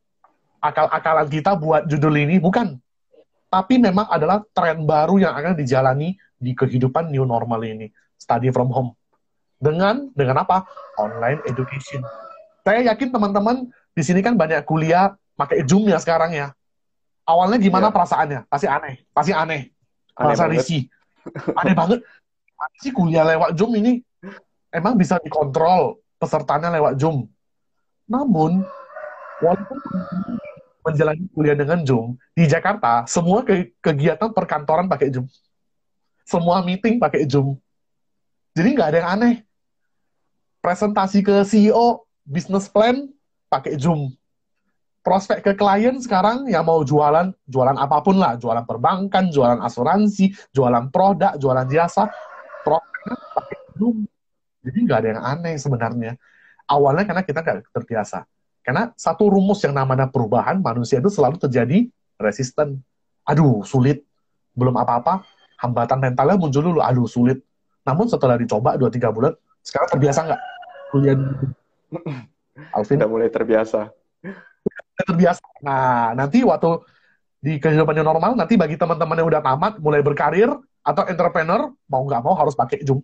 akal-akalan 0.64 1.28
kita 1.28 1.52
buat 1.60 1.84
judul 1.92 2.16
ini, 2.16 2.40
bukan. 2.40 2.80
Tapi 3.52 3.76
memang 3.76 4.08
adalah 4.08 4.40
tren 4.56 4.88
baru 4.88 5.20
yang 5.20 5.36
akan 5.36 5.60
dijalani 5.60 6.16
di 6.40 6.56
kehidupan 6.56 7.12
new 7.12 7.28
normal 7.28 7.60
ini. 7.68 7.92
Study 8.16 8.48
from 8.56 8.72
home. 8.72 8.96
Dengan 9.60 10.08
dengan 10.16 10.48
apa? 10.48 10.64
Online 10.96 11.44
education. 11.44 12.00
Saya 12.64 12.88
yakin 12.88 13.12
teman-teman 13.12 13.68
di 13.92 14.02
sini 14.08 14.24
kan 14.24 14.40
banyak 14.40 14.64
kuliah 14.64 15.12
pakai 15.36 15.68
Zoom 15.68 15.92
ya 15.92 16.00
sekarang 16.00 16.32
ya. 16.32 16.56
Awalnya 17.28 17.60
gimana 17.60 17.92
yeah. 17.92 17.94
perasaannya? 17.94 18.40
Pasti 18.48 18.68
aneh, 18.72 19.04
pasti 19.12 19.36
aneh. 19.36 19.68
aneh 20.16 20.24
Merasa 20.32 20.48
risih 20.48 20.88
aneh 21.60 21.76
banget 21.76 22.00
sih 22.82 22.94
kuliah 22.94 23.26
lewat 23.26 23.58
Zoom 23.58 23.74
ini 23.78 24.02
emang 24.70 24.98
bisa 24.98 25.18
dikontrol 25.22 26.02
pesertanya 26.18 26.70
lewat 26.74 26.98
Zoom 26.98 27.26
namun 28.06 28.66
walaupun 29.42 29.78
menjalani 30.82 31.26
kuliah 31.32 31.58
dengan 31.58 31.82
Zoom 31.86 32.18
di 32.34 32.46
Jakarta 32.50 33.06
semua 33.06 33.46
ke 33.46 33.74
kegiatan 33.82 34.34
perkantoran 34.34 34.90
pakai 34.90 35.14
Zoom 35.14 35.30
semua 36.26 36.62
meeting 36.66 36.98
pakai 36.98 37.26
Zoom 37.30 37.58
jadi 38.58 38.68
nggak 38.74 38.88
ada 38.92 38.98
yang 39.02 39.10
aneh 39.18 39.36
presentasi 40.62 41.22
ke 41.26 41.46
CEO 41.46 42.06
business 42.26 42.70
plan 42.70 43.10
pakai 43.50 43.78
Zoom 43.78 44.14
prospek 45.02 45.42
ke 45.42 45.52
klien 45.58 45.98
sekarang 45.98 46.46
yang 46.46 46.62
mau 46.62 46.86
jualan, 46.86 47.34
jualan 47.50 47.74
apa 47.74 48.06
pun 48.06 48.22
lah, 48.22 48.38
jualan 48.38 48.62
perbankan, 48.70 49.34
jualan 49.34 49.58
asuransi, 49.66 50.30
jualan 50.54 50.94
produk, 50.94 51.34
jualan 51.42 51.66
jasa, 51.74 52.06
pakai 53.34 53.58
Zoom. 53.76 54.06
Jadi 54.62 54.78
nggak 54.86 54.98
ada 55.02 55.10
yang 55.10 55.22
aneh 55.26 55.56
sebenarnya. 55.58 56.12
Awalnya 56.70 57.04
karena 57.10 57.24
kita 57.26 57.40
nggak 57.42 57.58
terbiasa. 57.74 58.30
Karena 58.62 58.94
satu 58.94 59.30
rumus 59.30 59.62
yang 59.66 59.74
namanya 59.74 60.10
perubahan, 60.10 60.62
manusia 60.62 61.02
itu 61.02 61.10
selalu 61.10 61.42
terjadi 61.42 61.90
resisten. 62.22 62.82
Aduh, 63.26 63.66
sulit. 63.66 64.06
Belum 64.54 64.76
apa-apa, 64.78 65.26
hambatan 65.58 65.98
mentalnya 65.98 66.38
muncul 66.38 66.62
dulu. 66.62 66.80
Aduh, 66.82 67.10
sulit. 67.10 67.42
Namun 67.82 68.06
setelah 68.06 68.38
dicoba 68.38 68.78
2-3 68.78 69.10
bulan, 69.10 69.34
sekarang 69.66 69.90
terbiasa 69.90 70.20
nggak? 70.30 70.42
Kuliah 70.94 71.18
Alvin? 72.78 72.98
Tidak 73.02 73.10
mulai 73.10 73.30
terbiasa 73.34 73.90
terbiasa. 75.06 75.42
Nah, 75.66 76.14
nanti 76.14 76.46
waktu 76.46 76.82
di 77.42 77.58
kehidupan 77.58 77.98
yang 77.98 78.08
normal, 78.08 78.38
nanti 78.38 78.54
bagi 78.54 78.78
teman-teman 78.78 79.18
yang 79.18 79.30
udah 79.30 79.42
tamat, 79.42 79.74
mulai 79.82 80.06
berkarir, 80.06 80.50
atau 80.82 81.04
entrepreneur, 81.10 81.74
mau 81.90 82.02
nggak 82.06 82.22
mau 82.22 82.38
harus 82.38 82.54
pakai 82.54 82.86
Zoom. 82.86 83.02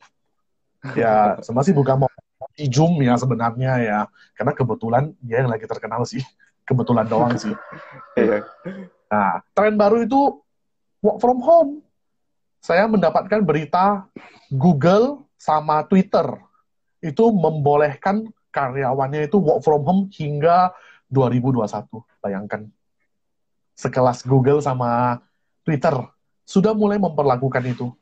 Ya, 0.94 1.42
semua 1.42 1.66
sih 1.66 1.74
bukan 1.74 2.06
mau 2.06 2.10
di 2.54 2.66
Zoom 2.70 3.02
ya 3.02 3.18
sebenarnya 3.18 3.72
ya. 3.82 4.00
Karena 4.38 4.54
kebetulan 4.54 5.14
dia 5.22 5.46
yang 5.46 5.50
lagi 5.52 5.66
terkenal 5.66 6.06
sih. 6.06 6.22
Kebetulan 6.68 7.08
doang 7.08 7.32
sih. 7.40 7.56
Iya. 8.20 8.44
nah, 9.08 9.40
tren 9.56 9.80
baru 9.80 10.04
itu 10.04 10.44
work 11.00 11.24
from 11.24 11.40
home. 11.40 11.72
Saya 12.60 12.90
mendapatkan 12.92 13.40
berita 13.40 14.04
Google 14.52 15.24
sama 15.40 15.88
Twitter 15.88 16.28
itu 17.00 17.30
membolehkan 17.32 18.28
karyawannya 18.52 19.32
itu 19.32 19.40
work 19.40 19.64
from 19.64 19.86
home 19.88 20.04
hingga 20.12 20.76
2021. 21.08 21.88
Bayangkan. 22.20 22.68
sekelas 23.78 24.26
Google 24.26 24.58
sama 24.58 25.22
Twitter 25.62 25.94
sudah 26.42 26.74
mulai 26.74 26.98
memperlakukan 26.98 27.62
itu. 27.70 27.94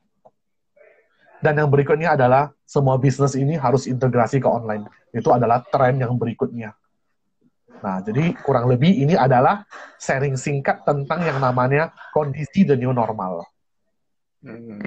Dan 1.45 1.61
yang 1.61 1.69
berikutnya 1.69 2.17
adalah 2.17 2.49
semua 2.65 2.97
bisnis 2.97 3.37
ini 3.37 3.53
harus 3.53 3.85
integrasi 3.85 4.41
ke 4.41 4.49
online. 4.49 4.89
Itu 5.13 5.29
adalah 5.29 5.61
tren 5.69 6.01
yang 6.01 6.17
berikutnya. 6.17 6.73
Nah, 7.85 8.01
jadi 8.01 8.33
kurang 8.41 8.65
lebih 8.65 8.89
ini 8.89 9.13
adalah 9.13 9.61
sharing 10.01 10.33
singkat 10.33 10.81
tentang 10.81 11.21
yang 11.21 11.37
namanya 11.37 11.93
kondisi 12.09 12.65
the 12.65 12.73
new 12.73 12.89
normal. 12.89 13.45
Hmm. 14.41 14.81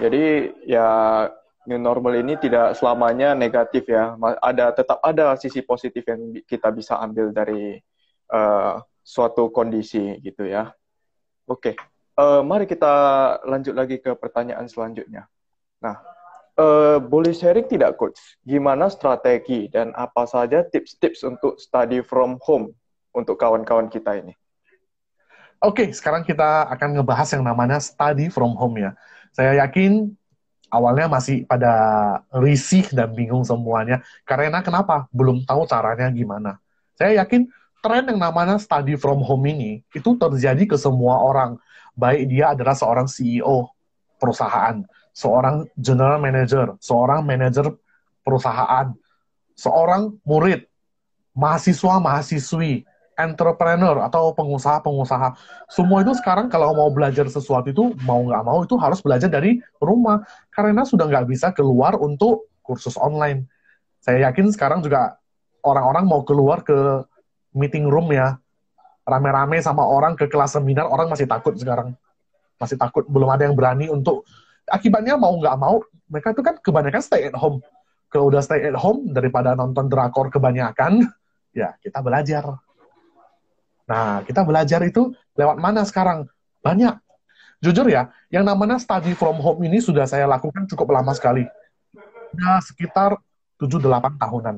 Jadi 0.00 0.48
ya 0.64 1.28
new 1.68 1.76
normal 1.76 2.16
ini 2.16 2.40
tidak 2.40 2.80
selamanya 2.80 3.36
negatif 3.36 3.84
ya. 3.84 4.16
Ada 4.40 4.72
tetap 4.72 5.04
ada 5.04 5.36
sisi 5.36 5.60
positif 5.60 6.00
yang 6.08 6.32
kita 6.48 6.72
bisa 6.72 6.96
ambil 6.96 7.28
dari 7.28 7.76
uh, 8.32 8.80
suatu 9.04 9.52
kondisi 9.52 10.16
gitu 10.24 10.48
ya. 10.48 10.72
Oke, 11.44 11.74
okay. 11.74 11.74
uh, 12.16 12.40
eh, 12.40 12.42
mari 12.46 12.64
kita 12.64 12.94
lanjut 13.42 13.74
lagi 13.74 13.98
ke 13.98 14.14
pertanyaan 14.14 14.70
selanjutnya. 14.70 15.26
Nah, 15.80 15.96
uh, 16.60 16.96
boleh 17.00 17.32
sharing 17.32 17.66
tidak 17.66 17.96
coach? 17.96 18.20
Gimana 18.44 18.92
strategi 18.92 19.66
dan 19.72 19.96
apa 19.96 20.28
saja 20.28 20.60
tips-tips 20.64 21.24
untuk 21.24 21.56
study 21.56 22.04
from 22.04 22.36
home 22.44 22.76
untuk 23.16 23.40
kawan-kawan 23.40 23.88
kita 23.88 24.20
ini? 24.20 24.36
Oke, 25.60 25.84
okay, 25.84 25.88
sekarang 25.92 26.24
kita 26.24 26.72
akan 26.72 27.00
ngebahas 27.00 27.28
yang 27.36 27.44
namanya 27.44 27.76
study 27.80 28.32
from 28.32 28.56
home 28.56 28.80
ya. 28.80 28.96
Saya 29.36 29.60
yakin 29.60 30.08
awalnya 30.72 31.10
masih 31.10 31.44
pada 31.44 31.72
risih 32.32 32.88
dan 32.96 33.12
bingung 33.12 33.44
semuanya. 33.44 34.00
Karena 34.24 34.64
kenapa? 34.64 35.04
Belum 35.12 35.44
tahu 35.44 35.68
caranya 35.68 36.08
gimana. 36.08 36.56
Saya 36.96 37.20
yakin 37.20 37.48
tren 37.84 38.08
yang 38.08 38.20
namanya 38.20 38.56
study 38.56 38.96
from 38.96 39.20
home 39.20 39.44
ini 39.48 39.84
itu 39.92 40.16
terjadi 40.16 40.64
ke 40.64 40.76
semua 40.80 41.20
orang. 41.20 41.60
Baik 41.92 42.30
dia 42.32 42.56
adalah 42.56 42.72
seorang 42.72 43.04
CEO 43.04 43.68
perusahaan, 44.16 44.80
seorang 45.20 45.68
general 45.76 46.16
manager, 46.16 46.80
seorang 46.80 47.20
manajer 47.20 47.68
perusahaan, 48.24 48.88
seorang 49.52 50.16
murid, 50.24 50.64
mahasiswa, 51.36 52.00
mahasiswi, 52.00 52.88
entrepreneur 53.20 54.00
atau 54.00 54.32
pengusaha-pengusaha. 54.32 55.36
Semua 55.68 56.00
itu 56.00 56.16
sekarang 56.16 56.48
kalau 56.48 56.72
mau 56.72 56.88
belajar 56.88 57.28
sesuatu 57.28 57.68
itu 57.68 57.92
mau 58.08 58.24
nggak 58.24 58.42
mau 58.48 58.64
itu 58.64 58.80
harus 58.80 59.04
belajar 59.04 59.28
dari 59.28 59.60
rumah 59.76 60.24
karena 60.48 60.88
sudah 60.88 61.04
nggak 61.04 61.28
bisa 61.28 61.52
keluar 61.52 62.00
untuk 62.00 62.48
kursus 62.64 62.96
online. 62.96 63.44
Saya 64.00 64.32
yakin 64.32 64.48
sekarang 64.48 64.80
juga 64.80 65.20
orang-orang 65.60 66.08
mau 66.08 66.24
keluar 66.24 66.64
ke 66.64 67.04
meeting 67.52 67.84
room 67.92 68.08
ya 68.08 68.40
rame-rame 69.04 69.60
sama 69.60 69.84
orang 69.84 70.16
ke 70.16 70.30
kelas 70.30 70.56
seminar 70.56 70.88
orang 70.88 71.10
masih 71.10 71.28
takut 71.28 71.52
sekarang 71.58 71.92
masih 72.56 72.78
takut 72.78 73.04
belum 73.10 73.28
ada 73.28 73.48
yang 73.48 73.56
berani 73.58 73.90
untuk 73.90 74.24
akibatnya 74.70 75.18
mau 75.18 75.34
nggak 75.34 75.56
mau 75.58 75.82
mereka 76.06 76.32
itu 76.32 76.42
kan 76.42 76.54
kebanyakan 76.62 77.02
stay 77.02 77.26
at 77.26 77.36
home. 77.36 77.58
Kalau 78.10 78.30
udah 78.30 78.42
stay 78.42 78.66
at 78.66 78.78
home 78.78 79.10
daripada 79.10 79.58
nonton 79.58 79.90
drakor 79.90 80.30
kebanyakan 80.30 81.10
ya 81.60 81.74
kita 81.82 81.98
belajar. 82.00 82.58
Nah 83.90 84.22
kita 84.22 84.46
belajar 84.46 84.80
itu 84.86 85.10
lewat 85.34 85.58
mana 85.58 85.82
sekarang? 85.82 86.30
Banyak. 86.62 86.98
Jujur 87.60 87.90
ya 87.92 88.08
yang 88.32 88.46
namanya 88.46 88.80
study 88.80 89.12
from 89.12 89.36
home 89.36 89.60
ini 89.66 89.82
sudah 89.82 90.08
saya 90.08 90.24
lakukan 90.24 90.64
cukup 90.70 90.96
lama 90.96 91.12
sekali. 91.12 91.44
Ya 92.38 92.62
sekitar 92.62 93.18
7-8 93.58 94.16
tahunan. 94.16 94.56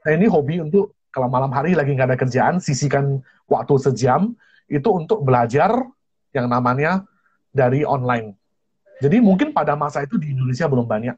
Nah 0.00 0.10
ini 0.10 0.26
hobi 0.26 0.58
untuk 0.64 0.96
kalau 1.12 1.28
malam 1.28 1.52
hari 1.52 1.76
lagi 1.76 1.92
nggak 1.94 2.08
ada 2.10 2.18
kerjaan 2.18 2.58
sisihkan 2.58 3.20
waktu 3.46 3.74
sejam 3.78 4.34
itu 4.70 4.88
untuk 4.90 5.22
belajar 5.26 5.74
yang 6.30 6.46
namanya 6.46 7.04
dari 7.50 7.82
online 7.82 8.39
jadi 9.00 9.16
mungkin 9.24 9.56
pada 9.56 9.72
masa 9.72 10.04
itu 10.04 10.20
di 10.20 10.36
Indonesia 10.36 10.68
belum 10.68 10.84
banyak. 10.84 11.16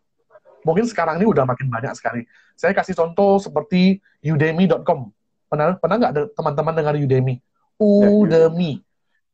Mungkin 0.63 0.87
sekarang 0.87 1.19
ini 1.19 1.27
udah 1.27 1.43
makin 1.43 1.67
banyak 1.67 1.99
sekali. 1.99 2.23
Saya 2.55 2.71
kasih 2.71 2.95
contoh 2.95 3.43
seperti 3.43 3.99
udemy.com. 4.23 5.11
Pernah 5.51 5.75
pernah 5.77 5.97
nggak 5.99 6.39
teman-teman 6.39 6.73
dengar 6.79 6.95
Udemy? 6.95 7.43
Udemy. 7.77 8.79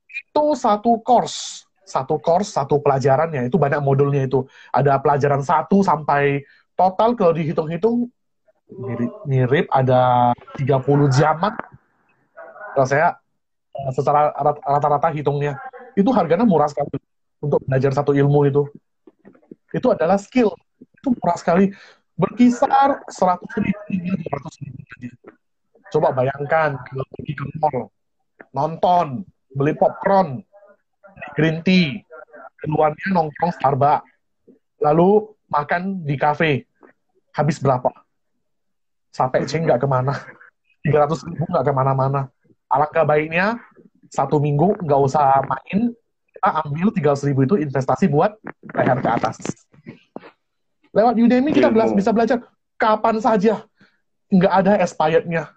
Itu 0.08 0.56
satu 0.56 0.98
course, 1.04 1.68
satu 1.84 2.16
course, 2.16 2.56
satu 2.56 2.80
pelajaran 2.80 3.28
ya. 3.30 3.44
Itu 3.44 3.60
banyak 3.60 3.84
modulnya 3.84 4.24
itu. 4.24 4.48
Ada 4.72 4.96
pelajaran 4.98 5.44
satu 5.44 5.84
sampai 5.84 6.42
total 6.72 7.12
kalau 7.14 7.36
dihitung-hitung 7.36 8.08
mirip, 8.72 9.12
mirip 9.28 9.66
ada 9.68 10.32
30 10.56 11.12
jaman. 11.12 11.52
Kalau 12.72 12.88
saya 12.88 13.14
secara 13.92 14.32
rata-rata 14.64 15.12
hitungnya 15.12 15.60
itu 15.94 16.08
harganya 16.10 16.42
murah 16.42 16.66
sekali 16.66 16.98
untuk 17.38 17.62
belajar 17.64 17.94
satu 17.94 18.14
ilmu 18.14 18.46
itu. 18.48 18.62
Itu 19.70 19.92
adalah 19.94 20.18
skill. 20.18 20.54
Itu 20.78 21.14
murah 21.14 21.38
sekali. 21.38 21.70
Berkisar 22.18 23.06
100 23.06 23.62
ribu 23.62 23.82
hingga 23.94 24.14
200 24.18 24.64
ribu 24.66 24.80
saja. 24.82 25.10
Coba 25.88 26.08
bayangkan 26.12 26.76
kalau 26.84 27.06
pergi 27.14 27.32
ke 27.32 27.44
mall, 27.62 27.88
nonton, 28.52 29.24
beli 29.54 29.72
popcorn, 29.72 30.42
green 31.38 31.64
tea, 31.64 32.02
keluarnya 32.60 33.14
nongkrong 33.14 33.54
Starbucks, 33.56 34.04
lalu 34.82 35.32
makan 35.48 36.04
di 36.04 36.18
kafe, 36.18 36.66
habis 37.32 37.62
berapa? 37.62 37.88
Sampai 39.14 39.48
ceng 39.48 39.64
nggak 39.64 39.80
ke 39.80 39.88
mana, 39.88 40.12
300 40.84 41.24
ribu 41.30 41.44
nggak 41.48 41.64
ke 41.64 41.72
mana-mana. 41.72 42.28
Alangkah 42.68 43.08
baiknya 43.08 43.56
satu 44.12 44.36
minggu 44.36 44.76
nggak 44.84 45.00
usah 45.00 45.40
main, 45.48 45.96
kita 46.38 46.50
ambil 46.62 46.88
300 46.94 47.28
ribu 47.34 47.40
itu 47.42 47.54
investasi 47.58 48.06
buat 48.06 48.38
leher 48.70 48.98
ke 49.02 49.10
atas. 49.10 49.36
Lewat 50.94 51.14
Udemy 51.18 51.50
kita 51.50 51.68
bela 51.68 51.90
bisa 51.90 52.14
belajar 52.14 52.46
kapan 52.78 53.18
saja. 53.18 53.66
Nggak 54.30 54.52
ada 54.54 54.72
expirednya. 54.78 55.50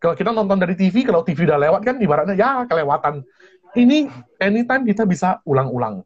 Kalau 0.00 0.14
kita 0.16 0.30
nonton 0.32 0.56
dari 0.56 0.78
TV, 0.78 1.04
kalau 1.04 1.20
TV 1.26 1.44
udah 1.44 1.60
lewat 1.60 1.80
kan 1.84 1.96
ibaratnya 2.00 2.34
ya 2.38 2.64
kelewatan. 2.64 3.26
Ini 3.76 4.08
anytime 4.40 4.88
kita 4.88 5.04
bisa 5.04 5.44
ulang-ulang. 5.44 6.00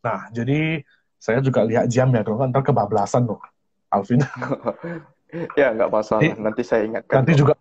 Nah, 0.00 0.32
jadi 0.32 0.80
saya 1.20 1.44
juga 1.44 1.66
lihat 1.66 1.90
jam 1.92 2.08
ya, 2.14 2.24
kalau 2.24 2.40
ntar 2.48 2.64
kebablasan 2.64 3.28
loh, 3.28 3.42
Alvin. 3.92 4.22
ya, 5.60 5.74
nggak 5.74 5.90
masalah. 5.90 6.22
Nanti 6.38 6.62
saya 6.62 6.86
ingatkan. 6.86 7.14
Nanti 7.20 7.32
juga 7.34 7.58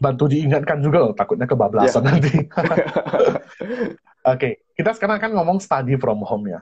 bantu 0.00 0.24
diingatkan 0.32 0.80
juga 0.80 0.98
loh, 1.04 1.12
takutnya 1.12 1.46
kebablasan 1.46 2.02
ya. 2.02 2.08
nanti. 2.08 2.32
okay. 4.36 4.52
kita 4.76 4.92
sekarang 4.98 5.16
akan 5.16 5.32
ngomong 5.40 5.58
study 5.62 5.96
from 5.96 6.20
home 6.26 6.52
ya. 6.52 6.60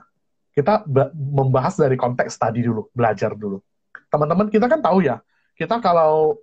Kita 0.55 0.87
membahas 1.13 1.77
dari 1.77 1.99
konteks 1.99 2.37
study 2.39 2.65
dulu, 2.65 2.89
belajar 2.95 3.35
dulu. 3.35 3.61
Teman-teman 4.09 4.47
kita 4.49 4.65
kan 4.65 4.81
tahu 4.81 5.05
ya, 5.05 5.21
kita 5.53 5.77
kalau 5.83 6.39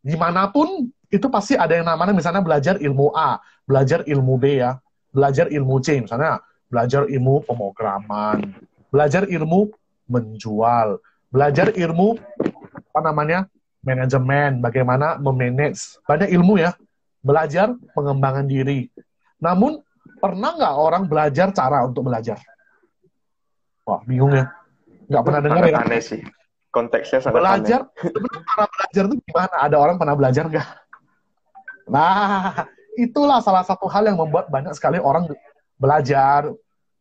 di 0.00 0.16
mana 0.16 0.48
pun 0.48 0.88
itu 1.08 1.26
pasti 1.28 1.56
ada 1.56 1.72
yang 1.76 1.88
namanya 1.88 2.12
misalnya 2.12 2.40
belajar 2.40 2.80
ilmu 2.80 3.12
A, 3.12 3.40
belajar 3.64 4.04
ilmu 4.08 4.34
B 4.40 4.60
ya, 4.60 4.80
belajar 5.12 5.48
ilmu 5.48 5.80
C, 5.84 6.00
misalnya 6.04 6.40
belajar 6.68 7.08
ilmu 7.08 7.44
pemrograman, 7.48 8.56
belajar 8.92 9.24
ilmu 9.28 9.72
menjual, 10.08 11.00
belajar 11.32 11.72
ilmu 11.72 12.16
apa 12.92 13.00
namanya 13.04 13.48
manajemen, 13.84 14.60
bagaimana 14.60 15.16
memanage, 15.16 15.96
banyak 16.04 16.28
ilmu 16.32 16.60
ya, 16.60 16.76
belajar 17.24 17.72
pengembangan 17.96 18.44
diri. 18.44 18.92
Namun 19.40 19.80
Pernah 20.16 20.50
nggak 20.56 20.74
orang 20.80 21.04
belajar 21.04 21.52
cara 21.52 21.84
untuk 21.84 22.08
belajar? 22.08 22.40
Wah, 23.84 24.00
bingung 24.08 24.32
ya. 24.32 24.48
Nggak 25.08 25.22
pernah 25.24 25.40
dengar 25.44 25.62
ya? 25.68 25.78
Aneh 25.84 26.00
sih. 26.00 26.20
Konteksnya 26.68 27.20
sangat 27.20 27.40
belajar, 27.40 27.80
aneh. 27.88 28.12
Belajar, 28.12 28.44
cara 28.44 28.64
belajar 28.68 29.02
itu 29.08 29.16
gimana? 29.28 29.54
Ada 29.60 29.76
orang 29.76 29.96
pernah 29.96 30.14
belajar 30.16 30.44
nggak? 30.48 30.68
Nah, 31.88 32.68
itulah 33.00 33.40
salah 33.40 33.64
satu 33.64 33.88
hal 33.88 34.04
yang 34.04 34.20
membuat 34.20 34.52
banyak 34.52 34.76
sekali 34.76 35.00
orang 35.00 35.28
belajar, 35.80 36.52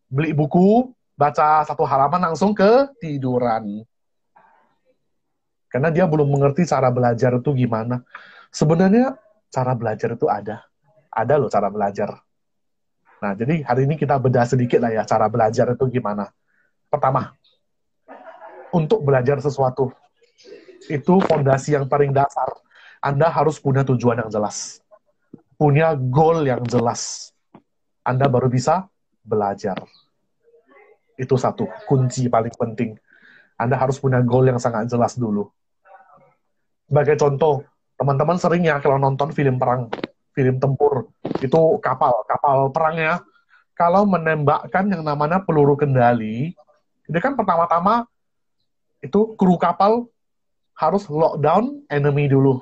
beli 0.07 0.31
buku, 0.31 0.95
baca 1.19 1.67
satu 1.67 1.83
halaman 1.83 2.31
langsung 2.31 2.55
ke 2.55 2.87
tiduran. 3.03 3.83
Karena 5.67 5.91
dia 5.91 6.07
belum 6.07 6.31
mengerti 6.31 6.63
cara 6.63 6.87
belajar 6.87 7.35
itu 7.35 7.51
gimana. 7.51 7.99
Sebenarnya 8.53 9.19
cara 9.51 9.75
belajar 9.75 10.15
itu 10.15 10.31
ada. 10.31 10.63
Ada 11.11 11.35
loh 11.35 11.51
cara 11.51 11.67
belajar. 11.67 12.23
Nah, 13.17 13.33
jadi 13.33 13.65
hari 13.65 13.89
ini 13.89 13.97
kita 13.97 14.21
bedah 14.21 14.45
sedikit 14.45 14.77
lah 14.77 14.93
ya 14.93 15.03
cara 15.03 15.25
belajar 15.25 15.73
itu 15.73 15.85
gimana. 15.89 16.29
Pertama, 16.87 17.33
untuk 18.69 19.01
belajar 19.01 19.41
sesuatu, 19.41 19.89
itu 20.85 21.13
fondasi 21.25 21.73
yang 21.73 21.89
paling 21.89 22.13
dasar. 22.13 22.47
Anda 23.01 23.29
harus 23.29 23.57
punya 23.57 23.81
tujuan 23.81 24.21
yang 24.21 24.29
jelas. 24.29 24.81
Punya 25.57 25.97
goal 25.97 26.45
yang 26.45 26.61
jelas. 26.69 27.33
Anda 28.05 28.29
baru 28.29 28.47
bisa 28.47 28.85
belajar. 29.25 29.81
Itu 31.17 31.35
satu, 31.35 31.65
kunci 31.89 32.29
paling 32.29 32.53
penting. 32.53 32.93
Anda 33.57 33.73
harus 33.81 33.97
punya 33.97 34.21
goal 34.21 34.45
yang 34.45 34.61
sangat 34.61 34.85
jelas 34.85 35.17
dulu. 35.17 35.49
Sebagai 36.87 37.17
contoh, 37.17 37.65
teman-teman 37.97 38.37
sering 38.37 38.63
ya 38.63 38.77
kalau 38.77 39.01
nonton 39.01 39.33
film 39.33 39.57
perang, 39.57 39.89
film 40.37 40.61
tempur. 40.61 41.09
Itu 41.41 41.81
kapal 41.81 42.21
kapal 42.29 42.69
perangnya. 42.69 43.25
Kalau 43.73 44.05
menembakkan 44.05 44.85
yang 44.93 45.01
namanya 45.01 45.41
peluru 45.41 45.73
kendali 45.73 46.53
itu 47.09 47.17
kan 47.17 47.33
pertama-tama 47.33 48.05
itu 49.01 49.33
kru 49.33 49.57
kapal 49.57 50.05
harus 50.77 51.09
lockdown 51.09 51.81
enemy 51.89 52.29
dulu. 52.29 52.61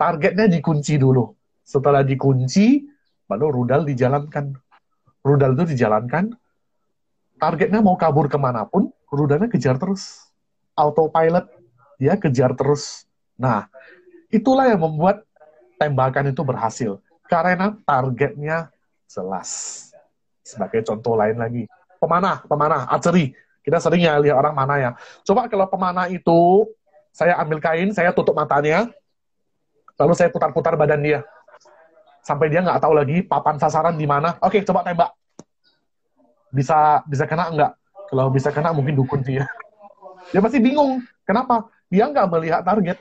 Targetnya 0.00 0.48
dikunci 0.48 0.96
dulu. 0.96 1.36
Setelah 1.60 2.00
dikunci 2.00 2.88
baru 3.28 3.52
rudal 3.52 3.84
dijalankan. 3.84 4.56
Rudal 5.20 5.54
itu 5.60 5.76
dijalankan. 5.76 6.32
Targetnya 7.36 7.84
mau 7.84 7.98
kabur 7.98 8.32
ke 8.32 8.38
mana 8.40 8.64
pun 8.64 8.88
rudalnya 9.12 9.52
kejar 9.52 9.76
terus. 9.76 10.32
Autopilot 10.72 11.52
dia 12.00 12.16
kejar 12.16 12.56
terus. 12.56 13.04
Nah 13.36 13.68
itulah 14.32 14.70
yang 14.70 14.80
membuat 14.86 15.26
tembakan 15.82 16.30
itu 16.30 16.46
berhasil 16.46 17.02
karena 17.26 17.74
targetnya 17.82 18.70
jelas. 19.10 19.50
Sebagai 20.46 20.86
contoh 20.86 21.18
lain 21.18 21.34
lagi, 21.38 21.62
pemanah, 21.98 22.46
pemanah, 22.46 22.86
archery. 22.86 23.34
Kita 23.62 23.78
sering 23.82 24.06
ya 24.06 24.18
lihat 24.18 24.38
orang 24.38 24.54
mana 24.54 24.74
ya. 24.78 24.90
Coba 25.26 25.50
kalau 25.50 25.66
pemanah 25.66 26.06
itu 26.06 26.70
saya 27.10 27.38
ambil 27.42 27.58
kain, 27.58 27.90
saya 27.90 28.14
tutup 28.14 28.34
matanya, 28.34 28.90
lalu 29.98 30.14
saya 30.14 30.30
putar-putar 30.30 30.74
badan 30.78 31.02
dia 31.02 31.20
sampai 32.22 32.46
dia 32.46 32.62
nggak 32.62 32.78
tahu 32.78 32.94
lagi 32.94 33.22
papan 33.26 33.58
sasaran 33.58 33.98
di 33.98 34.06
mana. 34.06 34.38
Oke, 34.38 34.62
coba 34.62 34.86
tembak. 34.86 35.10
Bisa 36.54 37.02
bisa 37.10 37.26
kena 37.26 37.50
nggak? 37.50 37.72
Kalau 38.10 38.30
bisa 38.30 38.48
kena 38.54 38.70
mungkin 38.70 38.94
dukun 38.94 39.20
dia. 39.22 39.46
Dia 40.30 40.38
pasti 40.38 40.62
bingung. 40.62 41.02
Kenapa? 41.26 41.66
Dia 41.90 42.08
nggak 42.08 42.26
melihat 42.30 42.62
target, 42.64 42.98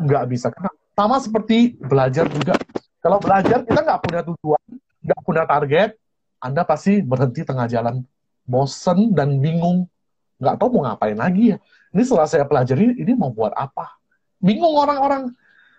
nggak 0.00 0.24
bisa 0.30 0.48
kena. 0.48 0.70
Sama 1.00 1.16
seperti 1.16 1.80
belajar 1.80 2.28
juga. 2.28 2.60
Kalau 3.00 3.16
belajar 3.16 3.64
kita 3.64 3.80
nggak 3.80 4.00
punya 4.04 4.20
tujuan, 4.20 4.64
nggak 5.00 5.20
punya 5.24 5.48
target, 5.48 5.96
Anda 6.36 6.60
pasti 6.60 7.00
berhenti 7.00 7.40
tengah 7.40 7.64
jalan, 7.72 8.04
bosen 8.44 9.16
dan 9.16 9.40
bingung, 9.40 9.88
nggak 10.36 10.60
tahu 10.60 10.76
mau 10.76 10.92
ngapain 10.92 11.16
lagi 11.16 11.56
ya. 11.56 11.58
Ini 11.96 12.04
setelah 12.04 12.28
saya 12.28 12.44
pelajari, 12.44 13.00
ini 13.00 13.16
mau 13.16 13.32
buat 13.32 13.56
apa? 13.56 13.96
Bingung 14.44 14.76
orang-orang. 14.76 15.32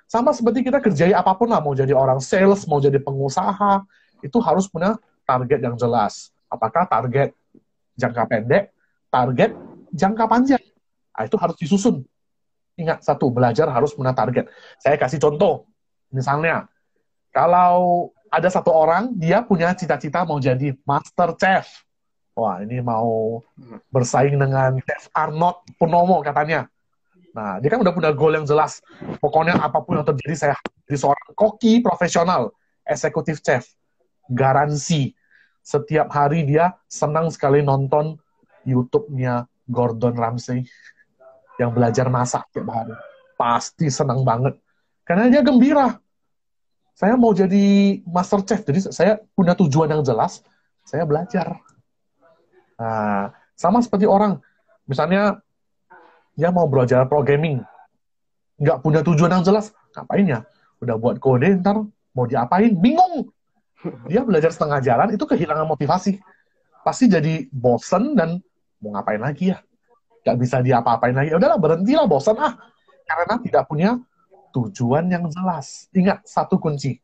Sama 0.09 0.33
seperti 0.33 0.65
kita 0.65 0.81
kerjai 0.81 1.13
apa 1.13 1.37
pun 1.37 1.53
lah, 1.53 1.61
mau 1.61 1.77
jadi 1.77 1.93
orang 1.93 2.17
sales, 2.17 2.65
mau 2.65 2.81
jadi 2.81 2.97
pengusaha, 2.97 3.85
itu 4.25 4.41
harus 4.41 4.65
punya 4.65 4.97
target 5.29 5.61
yang 5.61 5.77
jelas. 5.77 6.33
Apakah 6.49 6.89
target 6.89 7.29
jangka 7.93 8.25
pendek, 8.25 8.73
target 9.13 9.53
jangka 9.93 10.25
panjang. 10.25 10.63
Nah, 11.13 11.29
itu 11.29 11.37
harus 11.37 11.53
disusun. 11.61 12.09
Ingat 12.81 13.05
satu, 13.05 13.29
belajar 13.29 13.69
harus 13.69 13.93
punya 13.93 14.11
target. 14.17 14.49
Saya 14.81 14.97
kasih 14.97 15.21
contoh. 15.21 15.69
Misalnya, 16.09 16.65
kalau 17.29 18.09
ada 18.33 18.49
satu 18.49 18.73
orang, 18.73 19.13
dia 19.15 19.45
punya 19.45 19.71
cita-cita 19.77 20.25
mau 20.25 20.41
jadi 20.41 20.73
master 20.83 21.37
chef. 21.37 21.85
Wah, 22.33 22.63
ini 22.63 22.81
mau 22.81 23.43
bersaing 23.93 24.39
dengan 24.39 24.81
chef 24.81 25.11
Arnold 25.13 25.61
Punomo 25.77 26.23
katanya. 26.25 26.65
Nah, 27.31 27.59
dia 27.63 27.71
kan 27.71 27.79
udah 27.79 27.93
punya 27.95 28.11
goal 28.11 28.35
yang 28.35 28.47
jelas. 28.47 28.83
Pokoknya 29.23 29.55
apa 29.55 29.79
pun 29.83 29.99
yang 29.99 30.07
terjadi, 30.07 30.35
saya 30.35 30.55
jadi 30.87 30.97
seorang 30.99 31.31
koki 31.37 31.79
profesional, 31.79 32.51
eksekutif 32.83 33.39
chef. 33.39 33.67
Garansi. 34.31 35.15
Setiap 35.61 36.09
hari 36.09 36.43
dia 36.43 36.73
senang 36.89 37.29
sekali 37.29 37.61
nonton 37.61 38.17
YouTube-nya 38.65 39.45
Gordon 39.69 40.17
Ramsay 40.17 40.65
yang 41.61 41.69
belajar 41.69 42.09
masak 42.09 42.49
tiap 42.49 42.65
hari. 42.73 42.97
Pasti 43.37 43.93
senang 43.93 44.25
banget. 44.25 44.57
Karena 45.05 45.29
dia 45.29 45.45
gembira. 45.45 46.01
Saya 46.97 47.17
mau 47.17 47.33
jadi 47.33 47.97
master 48.05 48.41
chef, 48.45 48.61
jadi 48.65 48.79
saya 48.89 49.13
punya 49.33 49.57
tujuan 49.57 49.89
yang 49.89 50.03
jelas, 50.05 50.45
saya 50.85 51.01
belajar. 51.01 51.57
Nah, 52.77 53.33
sama 53.57 53.81
seperti 53.81 54.05
orang, 54.05 54.37
misalnya 54.85 55.41
dia 56.37 56.53
mau 56.53 56.69
belajar 56.69 57.09
programming, 57.09 57.63
nggak 58.61 58.85
punya 58.85 59.01
tujuan 59.01 59.33
yang 59.33 59.41
jelas, 59.41 59.73
ngapain 59.97 60.29
ya? 60.29 60.39
Udah 60.77 60.97
buat 61.01 61.17
kode, 61.17 61.57
ntar 61.63 61.81
mau 62.13 62.25
diapain? 62.29 62.77
Bingung. 62.77 63.33
Dia 64.05 64.21
belajar 64.21 64.53
setengah 64.53 64.77
jalan, 64.85 65.17
itu 65.17 65.25
kehilangan 65.25 65.65
motivasi. 65.65 66.21
Pasti 66.85 67.09
jadi 67.09 67.49
bosen 67.49 68.13
dan 68.13 68.37
mau 68.77 68.93
ngapain 68.93 69.21
lagi 69.21 69.57
ya? 69.57 69.57
Nggak 70.21 70.37
bisa 70.37 70.61
diapa-apain 70.61 71.13
lagi. 71.13 71.33
Ya 71.33 71.37
udahlah 71.37 71.59
berhentilah 71.59 72.05
bosan 72.05 72.37
ah. 72.37 72.53
Karena 73.05 73.35
tidak 73.41 73.63
punya 73.67 73.97
tujuan 74.53 75.09
yang 75.09 75.25
jelas. 75.27 75.89
Ingat 75.91 76.23
satu 76.23 76.61
kunci. 76.61 77.01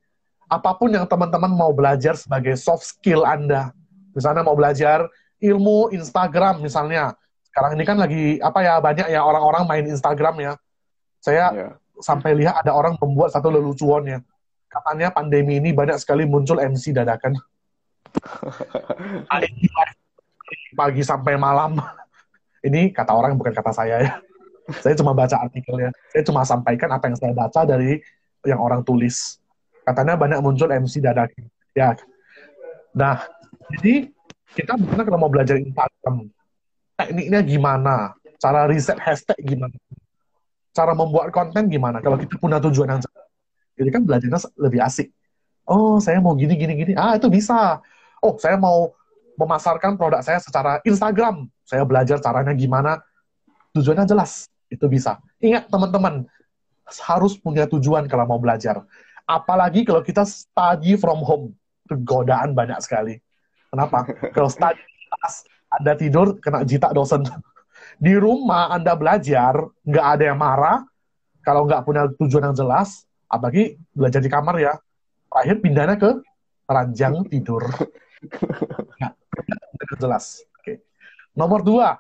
Apa 0.47 0.79
pun 0.79 0.93
yang 0.93 1.03
teman-teman 1.03 1.51
mau 1.51 1.75
belajar 1.75 2.15
sebagai 2.15 2.55
soft 2.55 2.87
skill 2.87 3.27
Anda. 3.27 3.75
Misalnya 4.15 4.47
mau 4.47 4.55
belajar 4.55 5.03
ilmu 5.43 5.91
Instagram 5.91 6.63
misalnya. 6.63 7.17
Sekarang 7.43 7.75
ini 7.75 7.83
kan 7.83 7.97
lagi 7.97 8.37
apa 8.39 8.59
ya 8.63 8.79
banyak 8.79 9.07
ya 9.11 9.21
orang-orang 9.25 9.63
main 9.67 9.85
Instagram 9.89 10.35
ya. 10.39 10.53
Saya 11.19 11.45
yeah. 11.51 11.71
sampai 11.99 12.37
lihat 12.37 12.61
ada 12.63 12.71
orang 12.71 12.95
membuat 13.01 13.33
satu 13.33 13.51
lelucuan 13.51 14.05
ya. 14.07 14.19
Katanya 14.71 15.11
pandemi 15.11 15.57
ini 15.57 15.73
banyak 15.73 15.97
sekali 15.99 16.23
muncul 16.23 16.61
MC 16.61 16.93
dadakan. 16.95 17.35
pagi 20.77 21.01
sampai 21.01 21.35
malam 21.35 21.81
ini 22.67 22.91
kata 22.91 23.15
orang 23.15 23.39
bukan 23.39 23.55
kata 23.55 23.71
saya 23.71 23.95
ya. 24.03 24.13
Saya 24.83 24.99
cuma 24.99 25.15
baca 25.15 25.39
artikelnya. 25.47 25.95
Saya 26.11 26.27
cuma 26.27 26.43
sampaikan 26.43 26.91
apa 26.91 27.07
yang 27.07 27.15
saya 27.15 27.31
baca 27.31 27.63
dari 27.63 28.03
yang 28.43 28.59
orang 28.59 28.83
tulis. 28.83 29.39
Katanya 29.87 30.19
banyak 30.19 30.43
muncul 30.43 30.67
MC 30.67 30.99
dadakan. 30.99 31.47
Ya. 31.71 31.95
Nah, 32.91 33.23
jadi 33.79 34.11
kita 34.59 34.75
benar 34.75 35.07
kalau 35.07 35.23
mau 35.23 35.31
belajar 35.31 35.55
Instagram, 35.55 36.27
tekniknya 36.99 37.39
gimana? 37.47 37.95
Cara 38.43 38.67
riset 38.67 38.99
hashtag 38.99 39.39
gimana? 39.39 39.79
Cara 40.75 40.91
membuat 40.91 41.31
konten 41.31 41.71
gimana? 41.71 42.03
Kalau 42.03 42.19
kita 42.19 42.35
punya 42.35 42.59
tujuan 42.59 42.91
yang 42.91 43.01
jadi 43.77 43.89
kan 43.93 44.01
belajarnya 44.03 44.39
lebih 44.57 44.81
asik. 44.81 45.13
Oh, 45.69 46.01
saya 46.01 46.17
mau 46.17 46.33
gini, 46.33 46.57
gini, 46.57 46.73
gini. 46.73 46.93
Ah, 46.97 47.13
itu 47.15 47.29
bisa. 47.29 47.79
Oh, 48.19 48.33
saya 48.41 48.57
mau 48.57 48.97
memasarkan 49.37 49.95
produk 49.95 50.25
saya 50.25 50.41
secara 50.41 50.81
Instagram. 50.83 51.45
Saya 51.63 51.85
belajar 51.85 52.17
caranya 52.19 52.51
gimana. 52.57 52.99
Tujuannya 53.77 54.09
jelas. 54.09 54.49
Itu 54.67 54.89
bisa. 54.89 55.21
Ingat 55.39 55.69
teman-teman, 55.71 56.27
harus 57.07 57.37
punya 57.37 57.69
tujuan 57.69 58.09
kalau 58.09 58.25
mau 58.25 58.39
belajar. 58.41 58.83
Apalagi 59.27 59.83
kalau 59.85 60.01
kita 60.01 60.25
study 60.25 60.97
from 60.97 61.21
home. 61.21 61.53
Godaan 61.87 62.51
banyak 62.51 62.83
sekali. 62.83 63.15
Kenapa? 63.71 64.03
Kalau 64.35 64.51
study 64.51 64.79
kelas, 65.07 65.47
Anda 65.71 65.95
tidur, 65.95 66.35
kena 66.43 66.67
jitak 66.67 66.91
dosen. 66.91 67.23
Di 68.03 68.15
rumah 68.19 68.75
Anda 68.75 68.95
belajar, 68.99 69.55
nggak 69.87 70.05
ada 70.19 70.23
yang 70.27 70.39
marah. 70.39 70.83
Kalau 71.43 71.63
nggak 71.63 71.87
punya 71.87 72.11
tujuan 72.19 72.51
yang 72.51 72.57
jelas, 72.59 73.07
apalagi 73.31 73.79
belajar 73.95 74.19
di 74.19 74.27
kamar 74.27 74.59
ya. 74.59 74.75
Terakhir 75.31 75.55
pindahnya 75.63 75.95
ke 75.95 76.11
ranjang 76.67 77.23
tidur. 77.31 77.63
Jelas. 79.95 80.43
Oke. 80.59 80.83
Nomor 81.31 81.63
dua, 81.63 81.95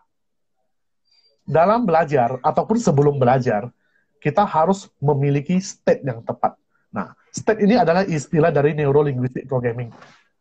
dalam 1.47 1.87
belajar 1.87 2.43
ataupun 2.43 2.75
sebelum 2.75 3.15
belajar, 3.15 3.71
kita 4.19 4.43
harus 4.43 4.91
memiliki 4.99 5.55
state 5.63 6.03
yang 6.03 6.19
tepat. 6.19 6.59
Nah, 6.91 7.15
state 7.31 7.63
ini 7.63 7.79
adalah 7.79 8.03
istilah 8.03 8.51
dari 8.51 8.75
neuro-linguistic 8.75 9.47
programming. 9.47 9.93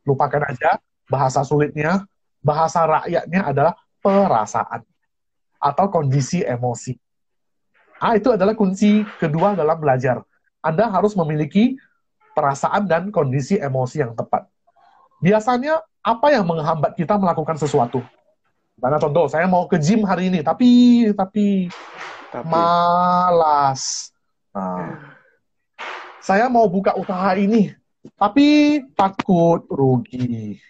Lupakan 0.03 0.43
aja 0.51 0.83
bahasa 1.07 1.47
sulitnya, 1.47 2.03
bahasa 2.43 2.83
rakyatnya 2.83 3.41
adalah 3.47 3.75
perasaan 4.03 4.83
atau 5.63 5.87
kondisi 5.91 6.43
emosi. 6.43 6.99
Ah, 8.03 8.19
itu 8.19 8.29
adalah 8.35 8.53
kunci 8.53 9.07
kedua 9.23 9.57
dalam 9.57 9.79
belajar. 9.79 10.21
Anda 10.61 10.91
harus 10.91 11.17
memiliki 11.17 11.79
perasaan 12.37 12.85
dan 12.85 13.09
kondisi 13.09 13.57
emosi 13.57 14.05
yang 14.05 14.13
tepat. 14.13 14.51
Biasanya 15.21 15.81
apa 16.05 16.27
yang 16.31 16.45
menghambat 16.45 16.95
kita 16.95 17.17
melakukan 17.17 17.57
sesuatu? 17.57 18.05
Karena 18.77 19.01
contoh, 19.01 19.25
saya 19.27 19.49
mau 19.49 19.65
ke 19.65 19.81
gym 19.81 20.05
hari 20.05 20.29
ini, 20.29 20.45
tapi 20.45 20.69
tapi, 21.17 21.73
tapi. 22.29 22.45
malas. 22.45 24.13
Nah, 24.53 25.17
saya 26.21 26.53
mau 26.53 26.69
buka 26.69 26.93
usaha 26.93 27.33
ini, 27.41 27.73
tapi 28.21 28.81
takut 28.93 29.65
rugi. 29.73 30.61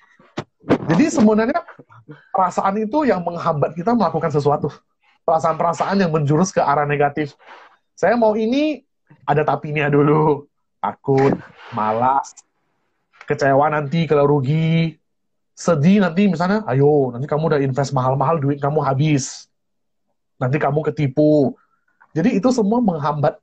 Jadi 0.66 1.04
sebenarnya 1.10 1.62
perasaan 2.30 2.78
itu 2.82 3.06
yang 3.06 3.22
menghambat 3.22 3.74
kita 3.74 3.94
melakukan 3.94 4.30
sesuatu. 4.30 4.70
Perasaan-perasaan 5.26 5.98
yang 5.98 6.14
menjurus 6.14 6.54
ke 6.54 6.62
arah 6.62 6.86
negatif. 6.86 7.34
Saya 7.98 8.14
mau 8.14 8.38
ini, 8.38 8.86
ada 9.26 9.42
tapinya 9.42 9.90
dulu. 9.90 10.46
Takut, 10.78 11.34
malas, 11.74 12.30
kecewa 13.26 13.66
nanti 13.68 14.06
kalau 14.06 14.24
rugi, 14.38 14.96
sedih 15.52 16.00
nanti 16.00 16.30
misalnya, 16.30 16.62
ayo 16.70 17.10
nanti 17.10 17.26
kamu 17.26 17.52
udah 17.52 17.60
invest 17.60 17.90
mahal-mahal 17.90 18.38
duit 18.38 18.62
kamu 18.62 18.80
habis, 18.86 19.50
nanti 20.38 20.56
kamu 20.56 20.86
ketipu. 20.92 21.58
Jadi 22.16 22.38
itu 22.38 22.48
semua 22.54 22.80
menghambat 22.80 23.36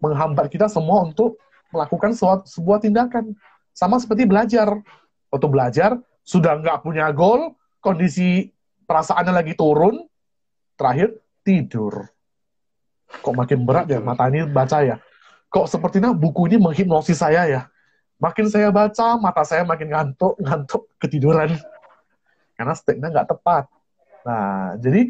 menghambat 0.00 0.48
kita 0.52 0.66
semua 0.66 1.04
untuk 1.06 1.40
melakukan 1.70 2.12
sebuah 2.44 2.82
tindakan. 2.82 3.36
Sama 3.70 3.96
seperti 4.02 4.26
belajar. 4.26 4.74
Waktu 5.30 5.46
belajar, 5.46 5.90
sudah 6.26 6.58
nggak 6.58 6.82
punya 6.82 7.06
goal, 7.14 7.54
kondisi 7.78 8.50
perasaannya 8.82 9.30
lagi 9.30 9.54
turun, 9.54 10.02
terakhir 10.74 11.22
tidur. 11.46 12.10
Kok 13.22 13.34
makin 13.34 13.62
berat 13.62 13.86
ya 13.86 14.02
mata 14.02 14.26
ini 14.26 14.42
baca 14.50 14.82
ya. 14.82 14.98
Kok 15.50 15.70
sepertinya 15.70 16.10
buku 16.10 16.50
ini 16.50 16.58
menghipnosis 16.58 17.22
saya 17.22 17.46
ya. 17.46 17.62
Makin 18.20 18.52
saya 18.52 18.68
baca, 18.68 19.16
mata 19.16 19.42
saya 19.48 19.64
makin 19.64 19.88
ngantuk, 19.88 20.36
ngantuk, 20.44 20.82
ketiduran. 21.00 21.56
Karena 22.54 22.74
steknya 22.76 23.08
nggak 23.08 23.28
tepat. 23.32 23.64
Nah, 24.28 24.76
jadi 24.76 25.08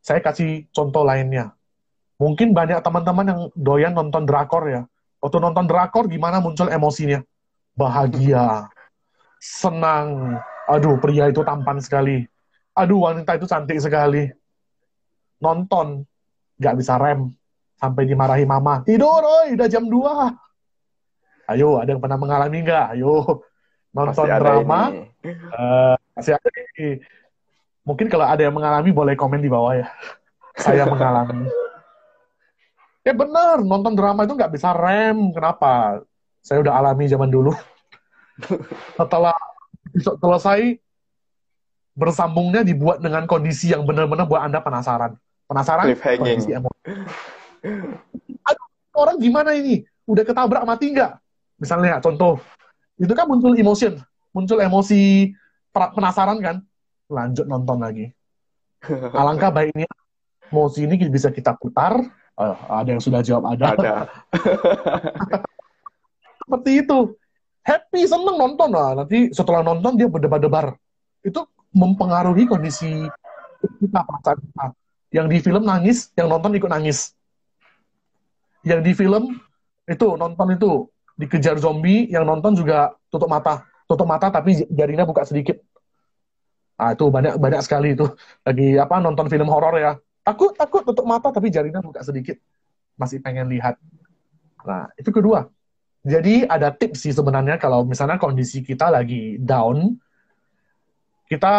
saya 0.00 0.24
kasih 0.24 0.64
contoh 0.72 1.04
lainnya. 1.04 1.52
Mungkin 2.16 2.56
banyak 2.56 2.80
teman-teman 2.80 3.26
yang 3.28 3.40
doyan 3.52 3.92
nonton 3.92 4.24
drakor 4.24 4.64
ya. 4.72 4.88
Waktu 5.20 5.36
nonton 5.36 5.68
drakor 5.68 6.08
gimana 6.08 6.40
muncul 6.40 6.72
emosinya? 6.72 7.20
Bahagia, 7.76 8.72
senang. 9.36 10.40
Aduh, 10.64 10.96
pria 10.96 11.28
itu 11.28 11.44
tampan 11.44 11.76
sekali. 11.76 12.24
Aduh, 12.72 13.04
wanita 13.04 13.36
itu 13.36 13.44
cantik 13.44 13.76
sekali. 13.76 14.32
Nonton, 15.44 16.08
nggak 16.56 16.74
bisa 16.80 16.96
rem. 16.96 17.28
Sampai 17.76 18.08
dimarahi 18.08 18.48
mama. 18.48 18.80
Tidur, 18.88 19.20
oi, 19.20 19.52
udah 19.52 19.68
jam 19.68 19.84
2. 19.84 20.45
Ayo, 21.46 21.78
ada 21.78 21.94
yang 21.94 22.02
pernah 22.02 22.18
mengalami 22.18 22.58
nggak? 22.66 22.98
Ayo, 22.98 23.42
nonton 23.94 24.26
masih 24.26 24.42
drama. 24.42 24.80
Uh, 25.54 25.94
masih 26.18 26.32
ada 26.34 26.48
ini. 26.50 26.98
Mungkin 27.86 28.10
kalau 28.10 28.26
ada 28.26 28.42
yang 28.42 28.54
mengalami, 28.54 28.90
boleh 28.90 29.14
komen 29.14 29.38
di 29.38 29.46
bawah 29.46 29.78
ya. 29.78 29.86
Saya 30.58 30.82
mengalami. 30.92 31.46
Ya 33.06 33.14
benar, 33.14 33.62
nonton 33.62 33.94
drama 33.94 34.26
itu 34.26 34.34
nggak 34.34 34.50
bisa 34.50 34.74
rem. 34.74 35.30
Kenapa? 35.30 36.02
Saya 36.42 36.66
udah 36.66 36.74
alami 36.82 37.06
zaman 37.06 37.30
dulu. 37.30 37.54
Setelah 38.98 39.38
selesai, 39.94 40.82
bersambungnya 41.94 42.66
dibuat 42.66 42.98
dengan 42.98 43.22
kondisi 43.30 43.70
yang 43.70 43.86
benar-benar 43.86 44.26
buat 44.26 44.42
Anda 44.42 44.58
penasaran. 44.58 45.14
Penasaran? 45.46 45.94
Kondisi 45.94 46.50
emosi. 46.58 46.80
Aduh, 48.50 48.66
orang 48.98 49.16
gimana 49.22 49.54
ini? 49.54 49.86
Udah 50.10 50.26
ketabrak 50.26 50.66
mati 50.66 50.90
nggak? 50.90 51.22
Misalnya, 51.56 51.98
contoh. 52.00 52.40
Itu 52.96 53.12
kan 53.12 53.28
muncul 53.28 53.52
emotion. 53.56 54.00
Muncul 54.32 54.60
emosi 54.60 55.32
penasaran 55.72 56.40
kan? 56.40 56.56
Lanjut 57.12 57.44
nonton 57.44 57.80
lagi. 57.80 58.12
Alangkah 59.20 59.52
baiknya 59.52 59.88
emosi 60.48 60.88
ini 60.88 60.96
bisa 61.08 61.28
kita 61.32 61.56
putar. 61.56 62.00
Uh, 62.36 62.56
ada 62.68 62.92
yang 62.92 63.00
sudah 63.00 63.24
jawab 63.24 63.48
ada. 63.56 63.72
Ada. 63.72 63.94
Seperti 66.40 66.84
itu 66.84 67.16
happy 67.66 68.06
seneng 68.06 68.38
nonton 68.38 68.70
lah 68.70 69.02
nanti 69.02 69.34
setelah 69.34 69.60
nonton 69.66 69.98
dia 69.98 70.06
berdebar-debar 70.06 70.78
itu 71.26 71.42
mempengaruhi 71.74 72.46
kondisi 72.46 73.10
kita 73.82 74.00
perasaan 74.06 74.38
kita 74.38 74.66
yang 75.10 75.26
di 75.26 75.42
film 75.42 75.66
nangis 75.66 76.14
yang 76.14 76.30
nonton 76.30 76.54
ikut 76.54 76.70
nangis 76.70 77.10
yang 78.62 78.86
di 78.86 78.94
film 78.94 79.34
itu 79.90 80.06
nonton 80.14 80.54
itu 80.54 80.86
dikejar 81.16 81.56
zombie 81.56 82.08
yang 82.12 82.28
nonton 82.28 82.52
juga 82.52 82.92
tutup 83.08 83.28
mata 83.28 83.64
tutup 83.88 84.04
mata 84.04 84.28
tapi 84.28 84.68
jarinya 84.68 85.08
buka 85.08 85.24
sedikit 85.24 85.58
ah 86.76 86.92
itu 86.92 87.08
banyak 87.08 87.40
banyak 87.40 87.60
sekali 87.64 87.96
itu 87.96 88.04
lagi 88.44 88.76
apa 88.76 89.00
nonton 89.00 89.32
film 89.32 89.48
horor 89.48 89.80
ya 89.80 89.92
takut 90.20 90.52
takut 90.52 90.84
tutup 90.84 91.08
mata 91.08 91.32
tapi 91.32 91.48
jarinya 91.48 91.80
buka 91.80 92.04
sedikit 92.04 92.36
masih 93.00 93.24
pengen 93.24 93.48
lihat 93.48 93.80
nah 94.60 94.92
itu 95.00 95.08
kedua 95.08 95.48
jadi 96.06 96.46
ada 96.46 96.70
tips 96.70 97.02
sih 97.02 97.10
sebenarnya 97.10 97.58
kalau 97.58 97.82
misalnya 97.82 98.14
kondisi 98.14 98.62
kita 98.62 98.94
lagi 98.94 99.42
down, 99.42 99.98
kita 101.26 101.54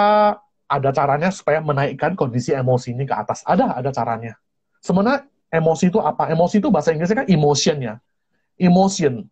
ada 0.72 0.90
caranya 0.96 1.36
supaya 1.36 1.60
menaikkan 1.60 2.16
kondisi 2.16 2.56
emosi 2.56 2.96
ini 2.96 3.04
ke 3.04 3.12
atas. 3.12 3.44
Ada, 3.44 3.76
ada 3.76 3.92
caranya. 3.92 4.40
Sebenarnya 4.80 5.28
emosi 5.52 5.92
itu 5.92 6.00
apa? 6.00 6.32
Emosi 6.32 6.64
itu 6.64 6.72
bahasa 6.72 6.96
Inggrisnya 6.96 7.24
kan 7.24 7.28
emotion 7.28 7.78
ya. 7.84 7.96
Emotion. 8.56 9.28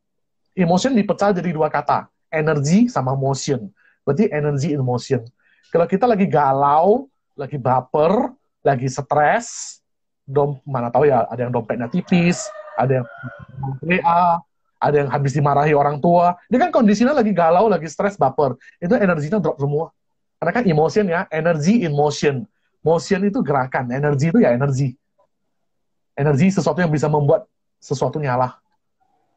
Emotion 0.56 0.96
dipecah 0.96 1.36
jadi 1.36 1.52
dua 1.52 1.68
kata. 1.68 2.08
Energy 2.32 2.88
sama 2.88 3.12
motion. 3.12 3.68
Berarti 4.08 4.32
energy 4.32 4.72
in 4.72 4.80
motion. 4.80 5.22
Kalau 5.68 5.84
kita 5.84 6.08
lagi 6.08 6.24
galau, 6.32 7.12
lagi 7.36 7.60
baper, 7.60 8.32
lagi 8.64 8.88
stres, 8.88 9.80
dom 10.24 10.58
mana 10.64 10.88
tahu 10.88 11.12
ya, 11.12 11.28
ada 11.28 11.46
yang 11.46 11.52
dompetnya 11.52 11.92
tipis, 11.92 12.48
ada 12.80 13.04
yang 13.04 13.06
WA, 13.84 14.40
ada 14.80 14.96
yang 14.96 15.10
habis 15.12 15.36
dimarahi 15.36 15.76
orang 15.76 16.00
tua. 16.00 16.40
Dia 16.48 16.60
kan 16.64 16.72
kondisinya 16.72 17.12
lagi 17.12 17.36
galau, 17.36 17.68
lagi 17.68 17.92
stres, 17.92 18.16
baper. 18.16 18.56
Itu 18.80 18.96
energinya 18.96 19.44
drop 19.44 19.60
semua. 19.60 19.92
Karena 20.40 20.52
kan 20.52 20.64
emotion 20.64 21.06
ya, 21.12 21.28
energy 21.32 21.84
in 21.84 21.92
motion. 21.92 22.48
Motion 22.86 23.26
itu 23.26 23.42
gerakan, 23.42 23.90
energi 23.90 24.30
itu 24.30 24.40
ya 24.40 24.54
energi. 24.54 24.94
Energi 26.16 26.54
sesuatu 26.54 26.80
yang 26.80 26.94
bisa 26.94 27.10
membuat 27.10 27.50
sesuatu 27.82 28.22
nyala. 28.22 28.62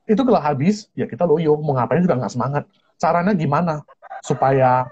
Itu 0.08 0.24
kalau 0.24 0.40
habis, 0.40 0.88
ya 0.96 1.04
kita 1.04 1.28
loyo, 1.28 1.60
mau 1.60 1.76
ngapain 1.76 2.00
juga 2.00 2.16
nggak 2.16 2.32
semangat. 2.32 2.64
Caranya 2.96 3.36
gimana? 3.36 3.84
Supaya 4.24 4.88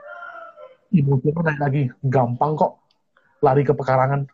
emosi 0.93 1.33
itu 1.33 1.41
naik 1.41 1.61
lagi. 1.61 1.83
Gampang 2.05 2.53
kok. 2.55 2.77
Lari 3.41 3.65
ke 3.65 3.73
pekarangan. 3.73 4.29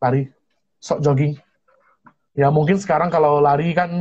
Lari. 0.00 0.32
Sok 0.80 1.04
jogging. 1.04 1.36
Ya 2.34 2.48
mungkin 2.48 2.80
sekarang 2.80 3.12
kalau 3.12 3.38
lari 3.38 3.76
kan 3.76 3.92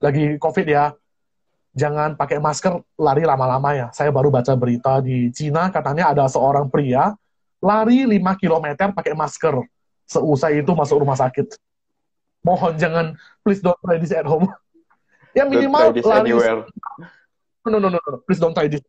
lagi 0.00 0.38
COVID 0.40 0.66
ya, 0.70 0.96
jangan 1.76 2.16
pakai 2.16 2.40
masker 2.40 2.80
lari 2.96 3.26
lama-lama 3.26 3.76
ya. 3.76 3.86
Saya 3.92 4.08
baru 4.08 4.32
baca 4.32 4.56
berita 4.56 5.04
di 5.04 5.28
Cina 5.34 5.68
katanya 5.68 6.14
ada 6.14 6.24
seorang 6.24 6.72
pria 6.72 7.12
lari 7.60 8.08
5 8.08 8.40
km 8.40 8.96
pakai 8.96 9.12
masker. 9.12 9.60
Seusai 10.08 10.62
itu 10.64 10.72
masuk 10.72 11.02
rumah 11.02 11.18
sakit. 11.18 11.58
Mohon 12.46 12.74
jangan, 12.78 13.06
please 13.42 13.58
don't 13.58 13.76
try 13.82 13.98
this 13.98 14.14
at 14.14 14.24
home. 14.24 14.46
ya 15.36 15.44
minimal 15.44 15.92
lari. 15.92 16.32
Anywhere. 16.32 16.64
No, 17.68 17.76
no, 17.76 17.92
no, 17.92 17.92
no, 17.92 18.00
please 18.24 18.40
don't 18.40 18.56
try 18.56 18.70
this. 18.70 18.80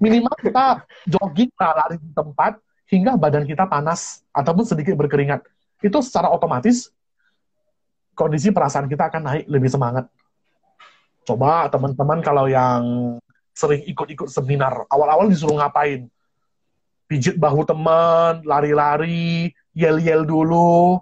Minimal 0.00 0.32
kita 0.40 0.88
jogging 1.04 1.52
lah, 1.60 1.84
lari 1.84 2.00
di 2.00 2.10
tempat 2.16 2.56
hingga 2.88 3.20
badan 3.20 3.44
kita 3.44 3.68
panas 3.68 4.24
ataupun 4.32 4.64
sedikit 4.64 4.96
berkeringat. 4.96 5.44
Itu 5.84 6.00
secara 6.00 6.32
otomatis 6.32 6.88
kondisi 8.16 8.48
perasaan 8.54 8.88
kita 8.88 9.12
akan 9.12 9.22
naik 9.22 9.44
lebih 9.50 9.68
semangat. 9.68 10.08
Coba 11.22 11.70
teman-teman 11.70 12.18
kalau 12.18 12.50
yang 12.50 12.82
sering 13.54 13.84
ikut-ikut 13.86 14.26
seminar, 14.32 14.88
awal-awal 14.90 15.28
disuruh 15.28 15.60
ngapain? 15.60 16.08
Pijit 17.06 17.36
bahu 17.36 17.62
teman, 17.68 18.40
lari-lari, 18.42 19.52
yel-yel 19.76 20.24
dulu. 20.24 20.98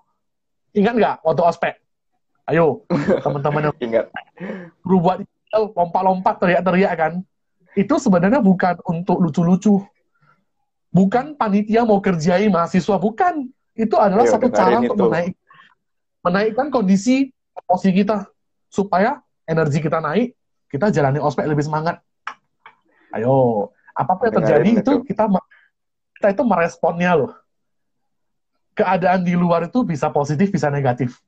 Ingat 0.75 0.95
nggak 0.99 1.17
waktu 1.23 1.43
ospek? 1.47 1.75
Ayo, 2.51 2.83
teman-teman 3.25 3.71
yang 3.71 3.77
ingat. 3.79 4.07
Yel, 5.51 5.65
lompat-lompat, 5.75 6.39
teriak-teriak 6.43 6.95
kan? 6.95 7.13
Itu 7.79 7.99
sebenarnya 8.03 8.43
bukan 8.43 8.83
untuk 8.87 9.23
lucu-lucu. 9.23 9.83
Bukan 10.91 11.39
panitia 11.39 11.87
mau 11.87 12.03
kerjai 12.03 12.51
mahasiswa, 12.51 12.99
bukan. 12.99 13.47
Itu 13.79 13.95
adalah 13.99 14.27
Yo, 14.27 14.35
satu 14.35 14.51
cara 14.51 14.83
untuk 14.83 14.99
menaik, 14.99 15.35
menaikkan 16.27 16.67
kondisi 16.75 17.31
emosi 17.55 17.91
kita. 17.95 18.27
Supaya 18.71 19.23
energi 19.47 19.83
kita 19.83 20.03
naik, 20.03 20.35
kita 20.71 20.91
jalani 20.91 21.23
ospek 21.23 21.47
lebih 21.47 21.67
semangat. 21.67 22.03
Ayo, 23.15 23.71
apa 23.95 24.15
pun 24.15 24.31
yang 24.31 24.39
terjadi 24.43 24.71
itu 24.83 24.93
kita 25.03 25.27
kita 26.19 26.29
itu 26.35 26.43
meresponnya 26.47 27.19
loh. 27.19 27.35
Keadaan 28.79 29.27
di 29.27 29.35
luar 29.35 29.67
itu 29.67 29.83
bisa 29.83 30.11
positif, 30.15 30.51
bisa 30.55 30.71
negatif. 30.71 31.19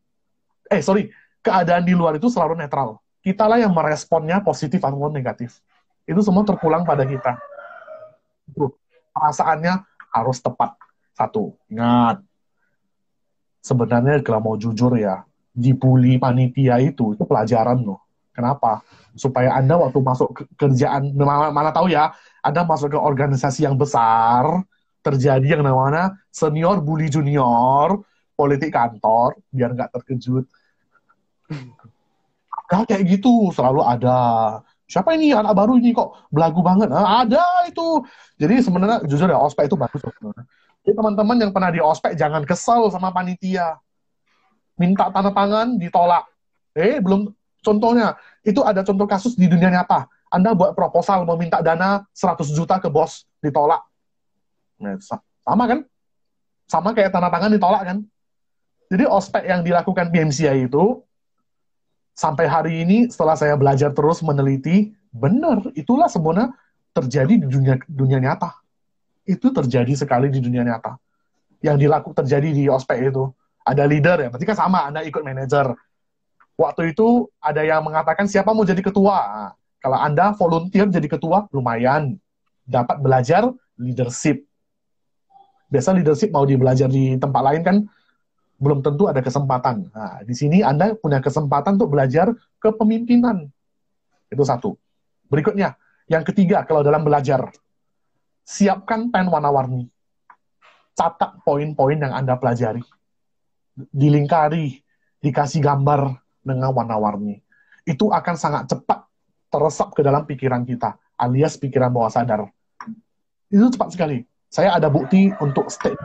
Eh, 0.70 0.82
sorry, 0.84 1.10
keadaan 1.42 1.82
di 1.82 1.94
luar 1.96 2.18
itu 2.18 2.30
selalu 2.30 2.58
netral. 2.58 3.00
Kita 3.22 3.46
lah 3.46 3.58
yang 3.62 3.74
meresponnya 3.74 4.42
positif 4.42 4.82
atau 4.82 5.10
negatif. 5.10 5.62
Itu 6.06 6.22
semua 6.22 6.42
terpulang 6.42 6.82
pada 6.82 7.06
kita. 7.06 7.38
Tuh, 8.50 8.74
perasaannya 9.14 9.82
harus 10.10 10.38
tepat. 10.42 10.74
Satu, 11.14 11.54
ingat. 11.70 12.18
Sebenarnya 13.62 14.18
kalau 14.26 14.42
mau 14.42 14.56
jujur 14.58 14.98
ya, 14.98 15.22
dibully 15.54 16.18
panitia 16.18 16.82
itu, 16.82 17.14
itu 17.14 17.22
pelajaran 17.22 17.78
loh 17.78 18.02
Kenapa? 18.32 18.80
Supaya 19.12 19.52
Anda 19.60 19.76
waktu 19.76 20.00
masuk 20.00 20.28
ke 20.32 20.42
kerjaan, 20.56 21.12
mana, 21.12 21.52
mana 21.52 21.68
tahu 21.70 21.92
ya, 21.92 22.16
Anda 22.40 22.64
masuk 22.64 22.96
ke 22.96 22.98
organisasi 22.98 23.68
yang 23.68 23.76
besar, 23.76 24.64
terjadi 25.04 25.60
yang 25.60 25.62
namanya 25.62 26.16
senior 26.32 26.80
bully 26.80 27.12
junior, 27.12 28.00
politik 28.42 28.74
kantor, 28.74 29.38
biar 29.54 29.70
nggak 29.78 29.94
terkejut. 29.94 30.50
Nah, 32.74 32.82
kayak 32.82 33.06
gitu, 33.06 33.54
selalu 33.54 33.86
ada. 33.86 34.18
Siapa 34.90 35.14
ini 35.14 35.30
anak 35.30 35.54
baru 35.54 35.78
ini 35.78 35.94
kok 35.94 36.26
belagu 36.34 36.58
banget? 36.58 36.90
Nah, 36.90 37.22
ada 37.22 37.44
itu. 37.70 38.02
Jadi 38.42 38.58
sebenarnya 38.58 38.98
jujur 39.06 39.30
ya 39.30 39.38
ospek 39.38 39.70
itu 39.70 39.78
bagus 39.78 40.02
sebenarnya. 40.02 40.44
Jadi 40.82 40.94
teman-teman 40.98 41.36
yang 41.38 41.52
pernah 41.54 41.70
di 41.70 41.78
ospek 41.78 42.18
jangan 42.18 42.42
kesel 42.42 42.90
sama 42.90 43.14
panitia. 43.14 43.78
Minta 44.74 45.14
tanda 45.14 45.30
tangan 45.30 45.78
ditolak. 45.78 46.26
Eh 46.74 46.98
belum 46.98 47.30
Contohnya, 47.62 48.18
itu 48.42 48.58
ada 48.66 48.82
contoh 48.82 49.06
kasus 49.06 49.38
di 49.38 49.46
dunia 49.46 49.70
nyata. 49.70 50.10
Anda 50.34 50.50
buat 50.50 50.74
proposal 50.74 51.22
meminta 51.22 51.62
dana 51.62 52.02
100 52.10 52.50
juta 52.50 52.82
ke 52.82 52.90
bos, 52.90 53.22
ditolak. 53.38 53.86
Nah, 54.82 54.98
sama 55.46 55.64
kan? 55.70 55.86
Sama 56.66 56.90
kayak 56.90 57.14
tanda 57.14 57.30
tangan 57.30 57.54
ditolak 57.54 57.82
kan? 57.86 57.98
Jadi 58.92 59.08
ospek 59.08 59.48
yang 59.48 59.64
dilakukan 59.64 60.12
BMCI 60.12 60.68
itu, 60.68 61.00
sampai 62.12 62.44
hari 62.44 62.84
ini 62.84 63.08
setelah 63.08 63.32
saya 63.40 63.56
belajar 63.56 63.96
terus 63.96 64.20
meneliti, 64.20 64.92
benar, 65.08 65.64
itulah 65.72 66.12
sebenarnya 66.12 66.52
terjadi 66.92 67.40
di 67.40 67.46
dunia 67.48 67.80
dunia 67.88 68.20
nyata. 68.20 68.52
Itu 69.24 69.48
terjadi 69.48 69.96
sekali 69.96 70.28
di 70.28 70.44
dunia 70.44 70.60
nyata. 70.60 71.00
Yang 71.64 71.88
dilakukan 71.88 72.20
terjadi 72.20 72.48
di 72.52 72.68
ospek 72.68 73.08
itu. 73.08 73.32
Ada 73.64 73.88
leader 73.88 74.18
ya, 74.18 74.28
berarti 74.28 74.44
kan 74.44 74.58
sama, 74.58 74.84
Anda 74.90 75.06
ikut 75.06 75.22
manajer 75.24 75.72
waktu 76.62 76.92
itu 76.92 77.28
ada 77.40 77.64
yang 77.64 77.82
mengatakan 77.82 78.28
siapa 78.28 78.52
mau 78.52 78.62
jadi 78.62 78.78
ketua. 78.78 79.16
Nah, 79.18 79.52
kalau 79.82 79.98
Anda 79.98 80.36
volunteer 80.36 80.86
jadi 80.86 81.08
ketua, 81.10 81.50
lumayan. 81.50 82.18
Dapat 82.62 83.02
belajar 83.02 83.50
leadership. 83.74 84.46
Biasa 85.66 85.90
leadership 85.96 86.30
mau 86.30 86.46
dibelajar 86.46 86.86
di 86.86 87.18
tempat 87.18 87.42
lain 87.42 87.62
kan 87.66 87.76
belum 88.62 88.78
tentu 88.86 89.10
ada 89.10 89.18
kesempatan. 89.18 89.90
Nah, 89.90 90.22
di 90.22 90.34
sini 90.38 90.62
Anda 90.62 90.94
punya 90.94 91.18
kesempatan 91.18 91.74
untuk 91.82 91.98
belajar 91.98 92.30
kepemimpinan. 92.62 93.50
Itu 94.30 94.46
satu. 94.46 94.78
Berikutnya, 95.26 95.74
yang 96.06 96.22
ketiga 96.22 96.62
kalau 96.62 96.86
dalam 96.86 97.02
belajar, 97.02 97.50
siapkan 98.46 99.10
pen 99.10 99.26
warna-warni. 99.26 99.90
Catat 100.94 101.42
poin-poin 101.42 101.98
yang 101.98 102.14
Anda 102.14 102.38
pelajari. 102.38 102.86
Dilingkari, 103.74 104.78
dikasih 105.18 105.58
gambar, 105.58 106.22
dengan 106.42 106.74
warna-warni. 106.74 107.38
Itu 107.86 108.10
akan 108.10 108.34
sangat 108.38 108.62
cepat 108.70 109.06
teresap 109.48 109.94
ke 109.94 110.02
dalam 110.02 110.26
pikiran 110.26 110.62
kita, 110.66 110.98
alias 111.18 111.58
pikiran 111.58 111.90
bawah 111.90 112.10
sadar. 112.10 112.46
Itu 113.50 113.70
cepat 113.70 113.94
sekali. 113.94 114.22
Saya 114.52 114.76
ada 114.76 114.92
bukti 114.92 115.32
untuk 115.40 115.72
state. 115.72 115.98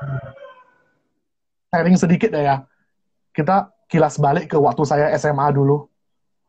Sharing 1.71 1.97
sedikit 1.99 2.31
deh 2.31 2.43
ya. 2.47 2.63
Kita 3.35 3.69
kilas 3.91 4.17
balik 4.19 4.51
ke 4.51 4.57
waktu 4.57 4.83
saya 4.87 5.11
SMA 5.19 5.51
dulu. 5.51 5.87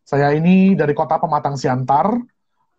Saya 0.07 0.33
ini 0.33 0.73
dari 0.73 0.97
kota 0.97 1.21
Pematang 1.21 1.59
Siantar, 1.59 2.17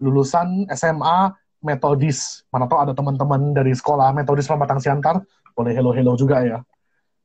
lulusan 0.01 0.65
SMA 0.73 1.29
metodis. 1.61 2.41
Mana 2.49 2.65
tahu 2.65 2.79
ada 2.81 2.93
teman-teman 2.95 3.53
dari 3.53 3.75
sekolah 3.75 4.15
metodis 4.15 4.49
Pematang 4.49 4.81
Siantar, 4.81 5.21
boleh 5.53 5.75
hello-hello 5.75 6.17
juga 6.17 6.41
ya. 6.41 6.63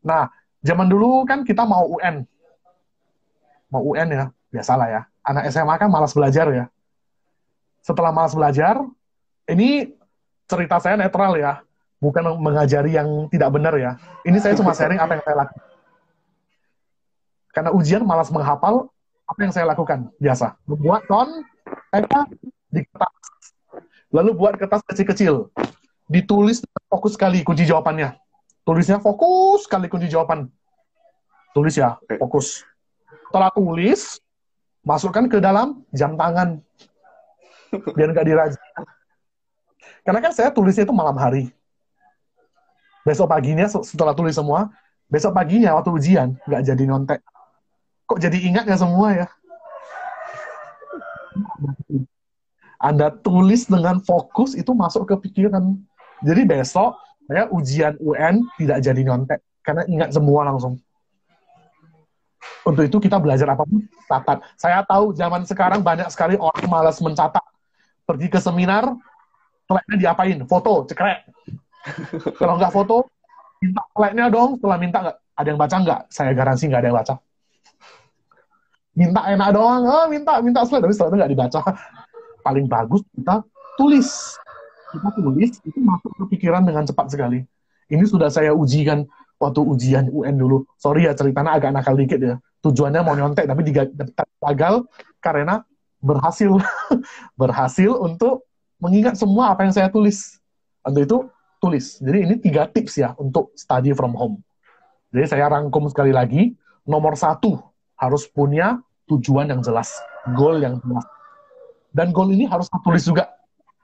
Nah, 0.05 0.29
zaman 0.61 0.91
dulu 0.91 1.25
kan 1.25 1.47
kita 1.47 1.65
mau 1.65 1.89
UN, 1.89 2.27
mau 3.73 3.81
UN 3.81 4.09
ya, 4.13 4.25
biasalah 4.53 4.87
ya. 4.91 5.03
Anak 5.25 5.49
SMA 5.49 5.75
kan 5.81 5.89
malas 5.89 6.13
belajar 6.13 6.53
ya. 6.53 6.67
Setelah 7.81 8.13
malas 8.13 8.37
belajar, 8.37 8.85
ini 9.49 9.89
cerita 10.45 10.77
saya 10.85 11.01
netral 11.01 11.41
ya, 11.41 11.65
bukan 12.05 12.37
mengajari 12.37 12.93
yang 12.93 13.09
tidak 13.33 13.49
benar 13.49 13.73
ya. 13.81 13.97
Ini 14.29 14.37
saya 14.37 14.53
cuma 14.53 14.77
sharing 14.77 15.01
apa 15.01 15.17
yang 15.17 15.25
saya 15.25 15.37
lakukan. 15.41 15.65
Karena 17.55 17.71
ujian 17.73 18.03
malas 18.05 18.29
menghafal, 18.29 18.93
apa 19.25 19.41
yang 19.41 19.53
saya 19.55 19.65
lakukan? 19.65 20.13
Biasa, 20.21 20.61
membuat 20.69 21.09
ton, 21.09 21.41
teka 21.89 22.21
di 22.69 22.85
kertas. 22.85 23.15
Lalu 24.13 24.31
buat 24.37 24.55
kertas 24.61 24.85
kecil-kecil. 24.85 25.49
Ditulis 26.11 26.61
fokus 26.93 27.17
sekali 27.17 27.41
kunci 27.41 27.65
jawabannya. 27.65 28.21
Tulisnya 28.69 29.01
fokus 29.01 29.65
sekali 29.65 29.89
kunci 29.89 30.13
jawaban. 30.13 30.53
Tulis 31.57 31.79
ya, 31.79 31.97
fokus 32.21 32.67
setelah 33.31 33.51
tulis, 33.55 34.19
masukkan 34.85 35.25
ke 35.31 35.39
dalam 35.41 35.83
jam 35.95 36.19
tangan. 36.19 36.61
Biar 37.97 38.11
nggak 38.13 38.27
dirajin. 38.27 38.63
Karena 40.05 40.21
kan 40.21 40.33
saya 40.37 40.53
tulisnya 40.53 40.85
itu 40.85 40.95
malam 40.95 41.17
hari. 41.17 41.49
Besok 43.05 43.29
paginya 43.29 43.69
setelah 43.69 44.17
tulis 44.17 44.33
semua, 44.33 44.73
besok 45.13 45.37
paginya 45.37 45.77
waktu 45.77 45.93
ujian 45.93 46.29
nggak 46.49 46.63
jadi 46.65 46.83
nyontek. 46.89 47.21
Kok 48.09 48.21
jadi 48.21 48.39
ingat 48.41 48.65
ya 48.65 48.77
semua 48.81 49.09
ya? 49.13 49.27
Anda 52.81 53.13
tulis 53.13 53.69
dengan 53.69 54.01
fokus 54.01 54.57
itu 54.57 54.73
masuk 54.73 55.09
ke 55.09 55.15
pikiran. 55.29 55.77
Jadi 56.25 56.43
besok 56.49 56.97
saya 57.29 57.49
ujian 57.53 57.97
UN 58.01 58.45
tidak 58.57 58.81
jadi 58.81 59.01
nyontek 59.05 59.41
karena 59.65 59.85
ingat 59.89 60.13
semua 60.13 60.49
langsung. 60.49 60.81
Untuk 62.65 62.85
itu 62.89 62.97
kita 62.97 63.21
belajar 63.21 63.53
apa 63.53 63.65
pun, 63.65 63.85
catat. 64.09 64.41
Saya 64.57 64.81
tahu 64.85 65.13
zaman 65.13 65.45
sekarang 65.45 65.85
banyak 65.85 66.09
sekali 66.09 66.37
orang 66.41 66.65
malas 66.69 66.97
mencatat. 67.01 67.45
Pergi 68.05 68.29
ke 68.29 68.41
seminar, 68.41 68.89
slide-nya 69.69 69.97
diapain? 69.97 70.41
Foto, 70.49 70.85
cekrek. 70.89 71.29
Kalau 72.41 72.55
nggak 72.57 72.73
foto, 72.73 73.09
minta 73.61 73.83
slide-nya 73.93 74.27
dong. 74.33 74.57
Setelah 74.59 74.79
minta 74.81 74.99
nggak, 75.05 75.17
ada 75.21 75.49
yang 75.49 75.61
baca 75.61 75.77
nggak? 75.81 76.01
Saya 76.09 76.31
garansi 76.33 76.65
nggak 76.69 76.81
ada 76.81 76.89
yang 76.89 76.99
baca. 76.99 77.15
Minta 78.95 79.21
enak 79.27 79.49
doang, 79.51 79.83
oh, 79.91 80.07
minta 80.07 80.33
minta 80.39 80.61
slide, 80.63 80.83
tapi 80.87 80.95
slide 80.95 81.15
nggak 81.15 81.33
dibaca. 81.33 81.61
Paling 82.47 82.67
bagus 82.71 83.03
kita 83.15 83.43
tulis. 83.77 84.09
Kita 84.95 85.09
tulis, 85.19 85.51
itu 85.67 85.79
masuk 85.83 86.11
ke 86.15 86.25
pikiran 86.39 86.63
dengan 86.63 86.87
cepat 86.87 87.11
sekali. 87.11 87.43
Ini 87.91 88.05
sudah 88.07 88.31
saya 88.31 88.55
ujikan 88.55 89.03
waktu 89.43 89.61
ujian 89.61 90.07
UN 90.09 90.39
dulu. 90.39 90.63
Sorry 90.79 91.11
ya 91.11 91.13
ceritanya 91.13 91.59
agak 91.59 91.75
nakal 91.75 91.99
dikit 91.99 92.23
ya 92.23 92.39
tujuannya 92.65 93.01
mau 93.05 93.13
nyontek 93.13 93.45
tapi 93.45 93.61
gagal 94.41 94.75
karena 95.21 95.61
berhasil 96.01 96.49
berhasil 97.41 97.93
untuk 98.01 98.49
mengingat 98.81 99.21
semua 99.21 99.53
apa 99.53 99.69
yang 99.69 99.77
saya 99.77 99.93
tulis. 99.93 100.41
Untuk 100.81 101.03
itu 101.05 101.19
tulis. 101.65 101.97
Jadi 102.05 102.19
ini 102.29 102.35
tiga 102.37 102.69
tips 102.69 103.01
ya 103.01 103.17
untuk 103.17 103.57
study 103.57 103.97
from 103.97 104.13
home. 104.13 104.37
Jadi 105.17 105.33
saya 105.33 105.49
rangkum 105.49 105.89
sekali 105.89 106.13
lagi. 106.13 106.53
Nomor 106.85 107.17
satu 107.17 107.57
harus 107.97 108.29
punya 108.29 108.77
tujuan 109.09 109.49
yang 109.49 109.65
jelas, 109.65 109.97
goal 110.37 110.61
yang 110.61 110.77
jelas. 110.85 111.09
Dan 111.89 112.13
goal 112.13 112.29
ini 112.37 112.45
harus 112.45 112.69
tertulis 112.69 113.09
juga. 113.09 113.33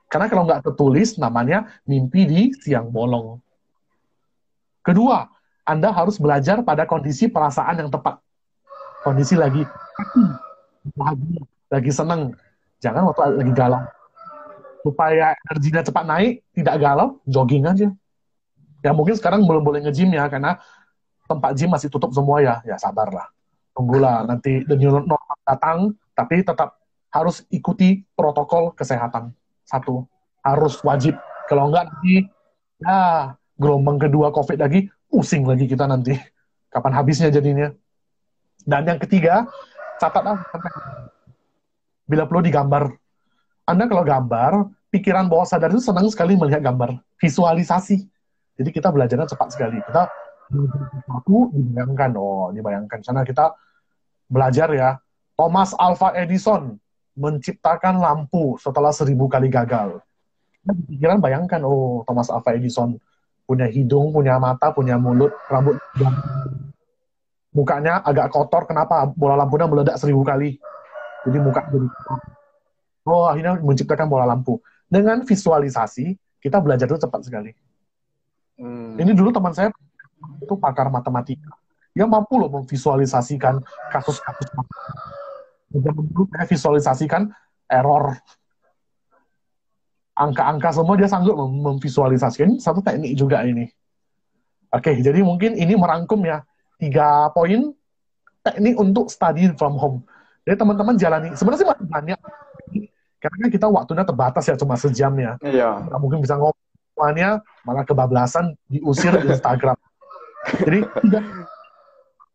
Karena 0.05 0.29
kalau 0.29 0.45
nggak 0.45 0.61
tertulis, 0.69 1.17
namanya 1.17 1.65
mimpi 1.89 2.29
di 2.29 2.41
siang 2.61 2.93
bolong. 2.93 3.41
Kedua, 4.85 5.25
Anda 5.65 5.89
harus 5.89 6.21
belajar 6.21 6.61
pada 6.61 6.85
kondisi 6.85 7.25
perasaan 7.25 7.81
yang 7.81 7.89
tepat 7.89 8.21
kondisi 9.01 9.33
lagi 9.33 9.65
lagi 11.69 11.91
seneng. 11.91 12.33
Jangan 12.81 13.09
waktu 13.09 13.37
lagi 13.41 13.53
galau. 13.53 13.81
Supaya 14.81 15.37
energinya 15.47 15.81
cepat 15.85 16.03
naik, 16.09 16.33
tidak 16.57 16.75
galau, 16.81 17.21
jogging 17.29 17.69
aja. 17.69 17.89
Ya 18.81 18.91
mungkin 18.97 19.13
sekarang 19.13 19.45
belum 19.45 19.61
boleh 19.61 19.85
nge-gym 19.85 20.09
ya, 20.13 20.25
karena 20.25 20.57
tempat 21.29 21.53
gym 21.53 21.69
masih 21.69 21.87
tutup 21.87 22.09
semua 22.11 22.41
ya. 22.41 22.65
Ya 22.65 22.81
sabarlah. 22.81 23.29
Tunggulah 23.77 24.25
nanti 24.25 24.65
the 24.65 24.75
new 24.75 24.89
normal 24.89 25.21
datang, 25.45 25.93
tapi 26.17 26.41
tetap 26.41 26.81
harus 27.13 27.45
ikuti 27.53 28.03
protokol 28.17 28.73
kesehatan. 28.73 29.31
Satu, 29.67 30.03
harus 30.41 30.81
wajib. 30.81 31.15
Kalau 31.45 31.69
enggak 31.69 31.87
nanti, 31.91 32.25
ya 32.81 33.31
gelombang 33.59 34.01
kedua 34.01 34.33
COVID 34.33 34.57
lagi, 34.57 34.89
pusing 35.07 35.45
lagi 35.45 35.69
kita 35.69 35.85
nanti. 35.85 36.17
Kapan 36.71 36.93
habisnya 36.95 37.29
jadinya? 37.29 37.69
Dan 38.63 38.87
yang 38.87 38.99
ketiga, 39.01 39.45
catat 39.99 40.23
bila 42.07 42.25
perlu 42.25 42.41
digambar. 42.43 43.00
Anda 43.71 43.87
kalau 43.87 44.03
gambar, 44.03 44.51
pikiran 44.91 45.31
bawah 45.31 45.47
sadar 45.47 45.71
itu 45.71 45.79
senang 45.79 46.07
sekali 46.11 46.35
melihat 46.35 46.59
gambar, 46.59 46.99
visualisasi. 47.17 48.03
Jadi 48.59 48.69
kita 48.69 48.91
belajarnya 48.91 49.27
cepat 49.31 49.55
sekali. 49.55 49.79
Kita 49.79 50.11
sesuatu 50.51 51.49
dibayangkan, 51.55 52.11
oh 52.19 52.51
dibayangkan. 52.51 52.99
Karena 52.99 53.23
kita 53.23 53.55
belajar 54.27 54.69
ya, 54.75 54.89
Thomas 55.39 55.71
Alva 55.79 56.11
Edison 56.19 56.75
menciptakan 57.15 57.99
lampu 57.99 58.59
setelah 58.59 58.91
seribu 58.91 59.31
kali 59.31 59.47
gagal. 59.47 60.03
Pikiran 60.91 61.23
bayangkan, 61.23 61.63
oh 61.63 62.03
Thomas 62.03 62.27
Alva 62.27 62.51
Edison 62.53 62.99
punya 63.47 63.65
hidung, 63.71 64.11
punya 64.11 64.35
mata, 64.37 64.75
punya 64.75 64.99
mulut, 64.99 65.31
rambut 65.47 65.79
mukanya 67.51 67.99
agak 67.99 68.31
kotor 68.31 68.63
kenapa 68.63 69.03
bola 69.11 69.35
lampunya 69.35 69.67
meledak 69.67 69.99
seribu 69.99 70.23
kali 70.23 70.55
jadi 71.27 71.37
muka 71.43 71.67
jadi 71.67 71.87
oh 73.07 73.29
akhirnya 73.29 73.57
menciptakan 73.61 74.07
bola 74.07 74.25
lampu 74.25 74.59
dengan 74.87 75.23
visualisasi 75.23 76.15
kita 76.41 76.57
belajar 76.59 76.85
itu 76.89 76.99
cepat 76.99 77.21
sekali 77.25 77.51
hmm. 78.59 78.97
ini 78.99 79.11
dulu 79.13 79.29
teman 79.33 79.53
saya 79.53 79.69
itu 80.41 80.53
pakar 80.57 80.89
matematika 80.93 81.53
dia 81.91 82.07
mampu 82.07 82.39
loh 82.39 82.49
memvisualisasikan 82.61 83.59
kasus-kasus 83.91 84.47
zaman 85.71 86.03
dulu 86.11 86.23
saya 86.31 86.45
visualisasikan 86.47 87.21
error 87.67 88.15
angka-angka 90.15 90.69
semua 90.75 90.95
dia 90.99 91.09
sanggup 91.09 91.35
memvisualisasikan 91.39 92.59
satu 92.61 92.79
teknik 92.83 93.17
juga 93.17 93.41
ini 93.43 93.67
oke 94.71 94.91
jadi 95.01 95.19
mungkin 95.25 95.57
ini 95.57 95.73
merangkum 95.75 96.21
ya 96.23 96.43
tiga 96.77 97.29
poin 97.33 97.73
teknik 98.41 98.75
untuk 98.77 99.09
study 99.09 99.53
from 99.55 99.77
home. 99.77 99.97
Jadi 100.45 100.57
teman-teman 100.57 100.97
jalani. 100.97 101.29
Sebenarnya 101.37 101.61
sih 101.61 101.69
masih 101.69 101.87
banyak. 101.87 102.19
Karena 103.21 103.45
kita 103.53 103.69
waktunya 103.69 104.01
terbatas 104.01 104.43
ya, 104.49 104.57
cuma 104.57 104.73
sejam 104.73 105.13
ya. 105.13 105.37
Iya. 105.45 105.85
Nggak 105.85 105.99
mungkin 106.01 106.19
bisa 106.25 106.41
ngomongnya, 106.41 107.45
malah 107.61 107.85
kebablasan, 107.85 108.57
diusir 108.65 109.13
di 109.21 109.29
Instagram. 109.29 109.77
Jadi, 110.57 110.79
tidak. 111.05 111.23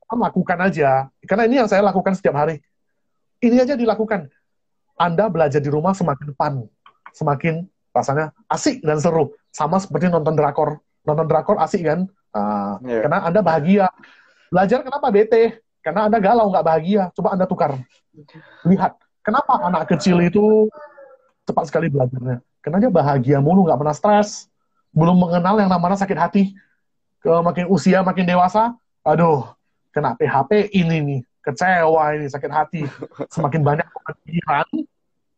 Lakukan 0.06 0.58
aja. 0.62 1.10
Karena 1.26 1.50
ini 1.50 1.58
yang 1.58 1.66
saya 1.66 1.82
lakukan 1.82 2.14
setiap 2.14 2.38
hari. 2.38 2.62
Ini 3.42 3.66
aja 3.66 3.74
dilakukan. 3.74 4.30
Anda 4.94 5.26
belajar 5.26 5.58
di 5.58 5.66
rumah 5.66 5.92
semakin 5.92 6.30
fun. 6.38 6.70
Semakin 7.10 7.66
rasanya 7.90 8.30
asik 8.46 8.86
dan 8.86 9.02
seru. 9.02 9.34
Sama 9.50 9.82
seperti 9.82 10.06
nonton 10.06 10.38
drakor. 10.38 10.78
Nonton 11.02 11.26
drakor 11.26 11.58
asik 11.58 11.82
kan? 11.82 12.06
Uh, 12.30 12.78
yeah. 12.86 13.02
Karena 13.02 13.18
Anda 13.26 13.40
bahagia. 13.42 13.86
Belajar 14.48 14.86
kenapa 14.86 15.10
bete? 15.10 15.66
Karena 15.82 16.06
Anda 16.06 16.18
galau, 16.22 16.46
nggak 16.54 16.66
bahagia. 16.66 17.02
Coba 17.10 17.34
Anda 17.34 17.46
tukar. 17.50 17.74
Lihat, 18.62 18.94
kenapa 19.26 19.58
anak 19.66 19.90
kecil 19.90 20.22
itu 20.22 20.70
cepat 21.42 21.66
sekali 21.66 21.90
belajarnya? 21.90 22.38
Karena 22.62 22.78
dia 22.78 22.90
bahagia 22.90 23.38
mulu, 23.42 23.66
nggak 23.66 23.78
pernah 23.82 23.96
stres. 23.96 24.46
Belum 24.94 25.18
mengenal 25.18 25.58
yang 25.58 25.70
namanya 25.70 25.98
sakit 25.98 26.18
hati. 26.18 26.54
Ke 27.18 27.30
makin 27.42 27.66
usia, 27.66 28.06
makin 28.06 28.22
dewasa, 28.22 28.78
aduh, 29.02 29.50
kena 29.90 30.14
PHP 30.14 30.70
ini 30.78 30.96
nih, 31.02 31.20
kecewa 31.42 32.14
ini, 32.14 32.30
sakit 32.30 32.52
hati. 32.54 32.86
Semakin 33.34 33.66
banyak 33.66 33.86
pikiran, 34.22 34.66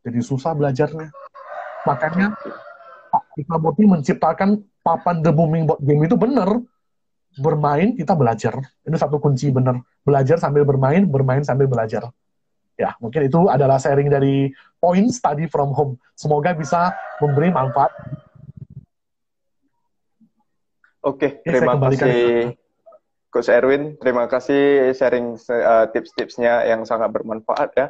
jadi 0.05 0.21
susah 0.21 0.53
belajarnya. 0.53 1.09
Makanya 1.89 2.37
Pak 3.09 3.25
Ikmaboti 3.41 3.89
menciptakan 3.89 4.61
papan 4.85 5.25
The 5.25 5.33
Booming 5.33 5.65
Board 5.65 5.81
Game 5.81 6.05
itu 6.05 6.17
benar 6.21 6.61
bermain 7.41 7.97
kita 7.97 8.13
belajar. 8.13 8.61
Ini 8.85 8.97
satu 8.97 9.17
kunci 9.17 9.49
benar. 9.49 9.81
Belajar 10.05 10.37
sambil 10.37 10.65
bermain, 10.69 11.05
bermain 11.09 11.41
sambil 11.41 11.69
belajar. 11.69 12.09
Ya, 12.79 12.95
mungkin 13.03 13.27
itu 13.27 13.51
adalah 13.51 13.83
sharing 13.83 14.07
dari 14.07 14.55
point 14.79 15.11
study 15.11 15.51
from 15.51 15.75
home. 15.75 15.99
Semoga 16.15 16.55
bisa 16.55 16.95
memberi 17.19 17.51
manfaat. 17.51 17.91
Oke, 21.03 21.43
ya, 21.43 21.59
terima 21.59 21.75
kasih 21.75 22.55
Coach 23.35 23.51
Erwin. 23.51 23.99
Terima 23.99 24.31
kasih 24.31 24.95
sharing 24.95 25.35
uh, 25.51 25.91
tips-tipsnya 25.91 26.71
yang 26.71 26.87
sangat 26.87 27.11
bermanfaat 27.11 27.71
ya. 27.75 27.87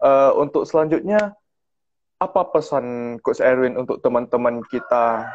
Uh, 0.00 0.32
untuk 0.40 0.64
selanjutnya, 0.64 1.36
apa 2.16 2.42
pesan 2.48 3.16
Coach 3.20 3.44
Erwin 3.44 3.76
untuk 3.76 4.00
teman-teman 4.00 4.64
kita 4.72 5.28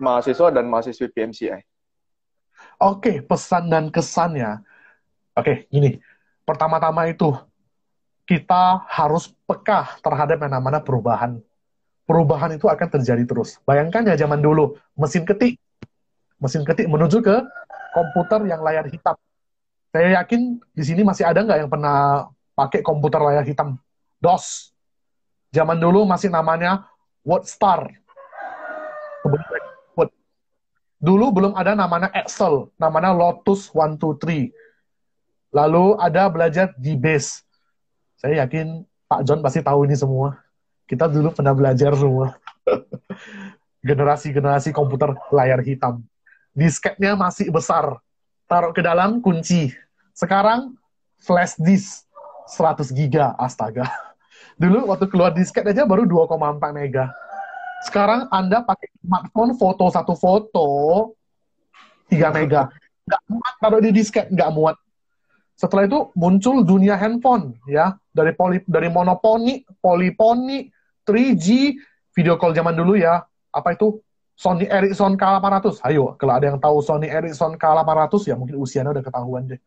mahasiswa 0.00 0.48
dan 0.52 0.68
mahasiswi 0.68 1.12
PMCI? 1.12 1.60
Oke, 2.80 3.24
pesan 3.24 3.72
dan 3.72 3.88
kesannya. 3.88 4.60
Oke, 5.36 5.68
gini. 5.68 6.00
Pertama-tama 6.44 7.08
itu, 7.08 7.32
kita 8.26 8.82
harus 8.90 9.30
peka 9.46 9.96
terhadap 10.02 10.42
yang 10.42 10.58
namanya 10.58 10.82
perubahan. 10.82 11.38
Perubahan 12.06 12.58
itu 12.58 12.66
akan 12.66 12.88
terjadi 12.98 13.22
terus. 13.22 13.58
Bayangkan 13.62 14.02
ya 14.02 14.18
zaman 14.18 14.42
dulu, 14.42 14.74
mesin 14.98 15.22
ketik. 15.22 15.58
Mesin 16.42 16.66
ketik 16.66 16.90
menuju 16.90 17.22
ke 17.22 17.36
komputer 17.94 18.44
yang 18.50 18.60
layar 18.66 18.84
hitam. 18.90 19.14
Saya 19.94 20.20
yakin 20.20 20.60
di 20.74 20.82
sini 20.84 21.06
masih 21.06 21.24
ada 21.24 21.40
nggak 21.40 21.58
yang 21.64 21.70
pernah 21.70 22.28
pakai 22.52 22.82
komputer 22.82 23.22
layar 23.22 23.46
hitam? 23.46 23.78
DOS. 24.18 24.74
Zaman 25.54 25.78
dulu 25.78 26.04
masih 26.04 26.28
namanya 26.28 26.84
WordStar. 27.22 27.88
Dulu 30.96 31.30
belum 31.30 31.52
ada 31.54 31.78
namanya 31.78 32.10
Excel, 32.10 32.72
namanya 32.80 33.14
Lotus 33.14 33.70
123. 33.70 34.50
Lalu 35.54 35.94
ada 36.02 36.26
belajar 36.26 36.74
di 36.74 36.98
base. 36.98 37.45
Saya 38.16 38.44
yakin 38.44 38.84
Pak 39.06 39.22
John 39.24 39.40
pasti 39.44 39.60
tahu 39.62 39.86
ini 39.86 39.96
semua. 39.96 40.40
Kita 40.88 41.06
dulu 41.06 41.30
pernah 41.32 41.52
belajar 41.52 41.92
semua. 41.94 42.36
Generasi-generasi 43.88 44.74
komputer 44.74 45.14
layar 45.30 45.62
hitam. 45.62 46.02
Disketnya 46.56 47.14
masih 47.14 47.52
besar. 47.52 48.00
Taruh 48.48 48.74
ke 48.74 48.82
dalam 48.82 49.22
kunci. 49.22 49.70
Sekarang 50.16 50.74
flash 51.20 51.54
disk 51.60 52.06
100 52.50 52.90
giga. 52.94 53.34
Astaga. 53.36 53.86
Dulu 54.56 54.88
waktu 54.88 55.06
keluar 55.12 55.36
disket 55.36 55.68
aja 55.68 55.84
baru 55.84 56.08
2,4 56.08 56.72
mega 56.72 57.12
sekarang 57.84 58.26
Anda 58.32 58.64
pakai 58.64 58.88
smartphone 58.98 59.52
foto 59.54 59.84
satu 59.92 60.14
foto 60.16 60.66
3 62.08 62.32
mega. 62.32 62.72
Nggak 63.06 63.22
muat 63.30 63.54
taruh 63.62 63.80
di 63.82 63.90
disket, 63.94 64.26
nggak 64.32 64.50
muat. 64.50 64.76
Setelah 65.56 65.86
itu 65.86 66.10
muncul 66.18 66.66
dunia 66.66 66.98
handphone 66.98 67.56
ya 67.64 67.96
dari 68.16 68.32
poli, 68.32 68.64
dari 68.64 68.88
monoponi, 68.88 69.60
poliponi, 69.76 70.64
3G, 71.04 71.76
video 72.16 72.40
call 72.40 72.56
zaman 72.56 72.72
dulu 72.72 72.96
ya. 72.96 73.20
Apa 73.52 73.76
itu? 73.76 74.00
Sony 74.36 74.68
Ericsson 74.68 75.16
K800. 75.16 75.80
Ayo, 75.84 76.12
kalau 76.20 76.36
ada 76.36 76.44
yang 76.52 76.60
tahu 76.60 76.84
Sony 76.84 77.08
Ericsson 77.08 77.56
K800 77.56 78.28
ya 78.28 78.36
mungkin 78.36 78.60
usianya 78.60 78.92
udah 78.92 79.04
ketahuan 79.04 79.48
deh. 79.48 79.60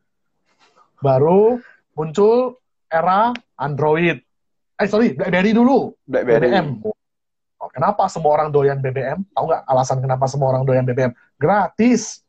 Baru 1.02 1.58
muncul 1.98 2.62
era 2.86 3.34
Android. 3.58 4.22
Eh 4.78 4.88
sorry, 4.90 5.18
BlackBerry 5.18 5.58
dulu. 5.58 5.90
BlackBerry. 6.06 6.54
BBM. 6.54 6.86
Kenapa 7.74 8.06
semua 8.14 8.32
orang 8.38 8.50
doyan 8.54 8.78
BBM? 8.78 9.26
Tahu 9.34 9.46
nggak 9.50 9.64
alasan 9.66 9.98
kenapa 10.06 10.26
semua 10.30 10.54
orang 10.54 10.64
doyan 10.70 10.86
BBM? 10.86 11.12
Gratis. 11.42 12.22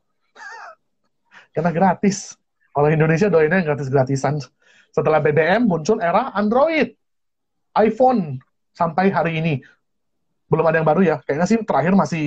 Karena 1.54 1.70
gratis. 1.76 2.40
Kalau 2.72 2.88
Indonesia 2.88 3.28
doyannya 3.28 3.66
gratis-gratisan. 3.68 4.40
Setelah 4.90 5.22
BBM 5.22 5.66
muncul 5.66 5.98
era 6.02 6.34
Android. 6.34 6.94
iPhone 7.70 8.42
sampai 8.74 9.14
hari 9.14 9.38
ini. 9.38 9.54
Belum 10.50 10.66
ada 10.66 10.82
yang 10.82 10.88
baru 10.88 11.06
ya. 11.06 11.16
Kayaknya 11.22 11.46
sih 11.46 11.58
terakhir 11.62 11.94
masih 11.94 12.26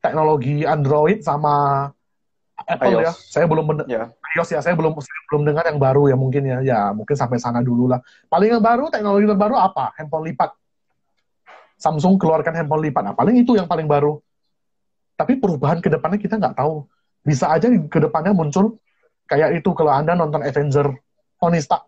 teknologi 0.00 0.64
Android 0.64 1.20
sama 1.20 1.86
Apple 2.64 3.00
ya. 3.00 3.12
iOS. 3.12 3.12
ya. 3.12 3.12
Saya 3.28 3.44
belum 3.44 3.64
yeah. 3.84 4.08
iOS 4.36 4.50
ya, 4.56 4.60
saya 4.64 4.74
belum 4.76 4.96
saya 4.98 5.20
belum 5.28 5.42
dengar 5.44 5.64
yang 5.68 5.76
baru 5.76 6.08
ya 6.08 6.16
mungkin 6.16 6.42
ya. 6.48 6.58
Ya, 6.64 6.80
mungkin 6.96 7.12
sampai 7.12 7.36
sana 7.36 7.60
dulu 7.60 7.92
lah. 7.92 8.00
Paling 8.32 8.56
yang 8.58 8.64
baru 8.64 8.88
teknologi 8.88 9.28
terbaru 9.28 9.56
apa? 9.56 9.92
Handphone 10.00 10.32
lipat. 10.32 10.50
Samsung 11.76 12.16
keluarkan 12.16 12.56
handphone 12.56 12.82
lipat. 12.88 13.02
Nah, 13.04 13.14
paling 13.16 13.36
itu 13.36 13.58
yang 13.58 13.68
paling 13.68 13.84
baru. 13.84 14.16
Tapi 15.18 15.36
perubahan 15.36 15.84
ke 15.84 15.92
depannya 15.92 16.16
kita 16.16 16.40
nggak 16.40 16.56
tahu. 16.56 16.88
Bisa 17.22 17.52
aja 17.52 17.68
ke 17.68 17.98
depannya 18.00 18.32
muncul 18.34 18.80
kayak 19.30 19.62
itu 19.62 19.70
kalau 19.72 19.92
Anda 19.94 20.18
nonton 20.18 20.42
Avenger, 20.42 20.92
Tony 21.42 21.58
Stark, 21.58 21.82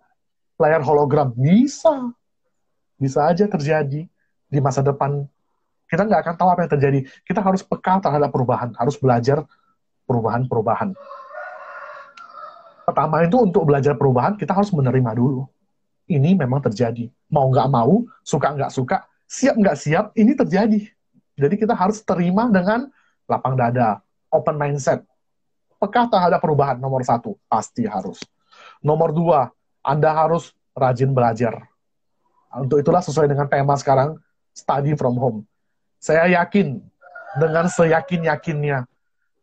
layar 0.58 0.82
hologram. 0.82 1.30
Bisa. 1.30 2.10
Bisa 2.98 3.30
aja 3.30 3.46
terjadi 3.46 4.10
di 4.50 4.58
masa 4.58 4.82
depan. 4.82 5.22
Kita 5.86 6.02
nggak 6.02 6.26
akan 6.26 6.34
tahu 6.34 6.48
apa 6.50 6.60
yang 6.66 6.72
terjadi. 6.74 6.98
Kita 7.22 7.38
harus 7.38 7.62
peka 7.62 8.02
terhadap 8.02 8.34
perubahan. 8.34 8.74
Harus 8.74 8.98
belajar 8.98 9.46
perubahan-perubahan. 10.10 10.98
Pertama 12.82 13.22
itu 13.22 13.38
untuk 13.38 13.62
belajar 13.62 13.94
perubahan, 13.94 14.34
kita 14.34 14.50
harus 14.50 14.74
menerima 14.74 15.14
dulu. 15.14 15.46
Ini 16.10 16.34
memang 16.34 16.58
terjadi. 16.58 17.06
Mau 17.30 17.46
nggak 17.48 17.70
mau, 17.70 18.02
suka 18.26 18.58
nggak 18.58 18.74
suka, 18.74 19.06
siap 19.30 19.54
nggak 19.54 19.76
siap 19.78 20.04
ini 20.18 20.34
terjadi. 20.34 20.82
Jadi 21.38 21.54
kita 21.54 21.78
harus 21.78 22.02
terima 22.02 22.50
dengan 22.50 22.90
lapang 23.30 23.54
dada, 23.54 24.02
open 24.34 24.58
mindset. 24.58 25.06
Peka 25.78 26.10
terhadap 26.10 26.42
perubahan 26.42 26.76
nomor 26.76 27.06
satu, 27.06 27.38
pasti 27.48 27.86
harus. 27.86 28.18
Nomor 28.84 29.16
dua, 29.16 29.48
Anda 29.80 30.12
harus 30.12 30.52
rajin 30.76 31.16
belajar. 31.16 31.64
Untuk 32.52 32.84
itulah 32.84 33.00
sesuai 33.00 33.26
dengan 33.26 33.48
tema 33.48 33.74
sekarang, 33.80 34.20
study 34.52 34.92
from 34.94 35.16
home. 35.16 35.38
Saya 35.98 36.28
yakin, 36.28 36.84
dengan 37.40 37.66
seyakin-yakinnya, 37.66 38.84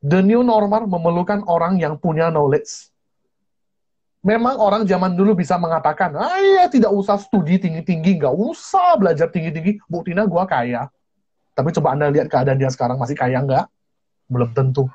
the 0.06 0.22
new 0.22 0.46
normal 0.46 0.86
memerlukan 0.86 1.42
orang 1.50 1.82
yang 1.82 1.98
punya 1.98 2.30
knowledge 2.30 2.92
memang 4.22 4.56
orang 4.62 4.86
zaman 4.86 5.18
dulu 5.18 5.34
bisa 5.34 5.58
mengatakan, 5.58 6.14
ah 6.14 6.38
ya 6.38 6.70
tidak 6.70 6.94
usah 6.94 7.18
studi 7.18 7.58
tinggi-tinggi, 7.58 8.22
nggak 8.22 8.34
usah 8.34 8.96
belajar 8.98 9.28
tinggi-tinggi, 9.34 9.82
buktinya 9.90 10.24
gue 10.30 10.44
kaya. 10.46 10.88
Tapi 11.58 11.70
coba 11.76 11.98
Anda 11.98 12.14
lihat 12.14 12.30
keadaan 12.32 12.58
dia 12.62 12.70
sekarang 12.72 13.02
masih 13.02 13.18
kaya 13.18 13.42
nggak? 13.44 13.66
Belum 14.30 14.50
tentu. 14.54 14.88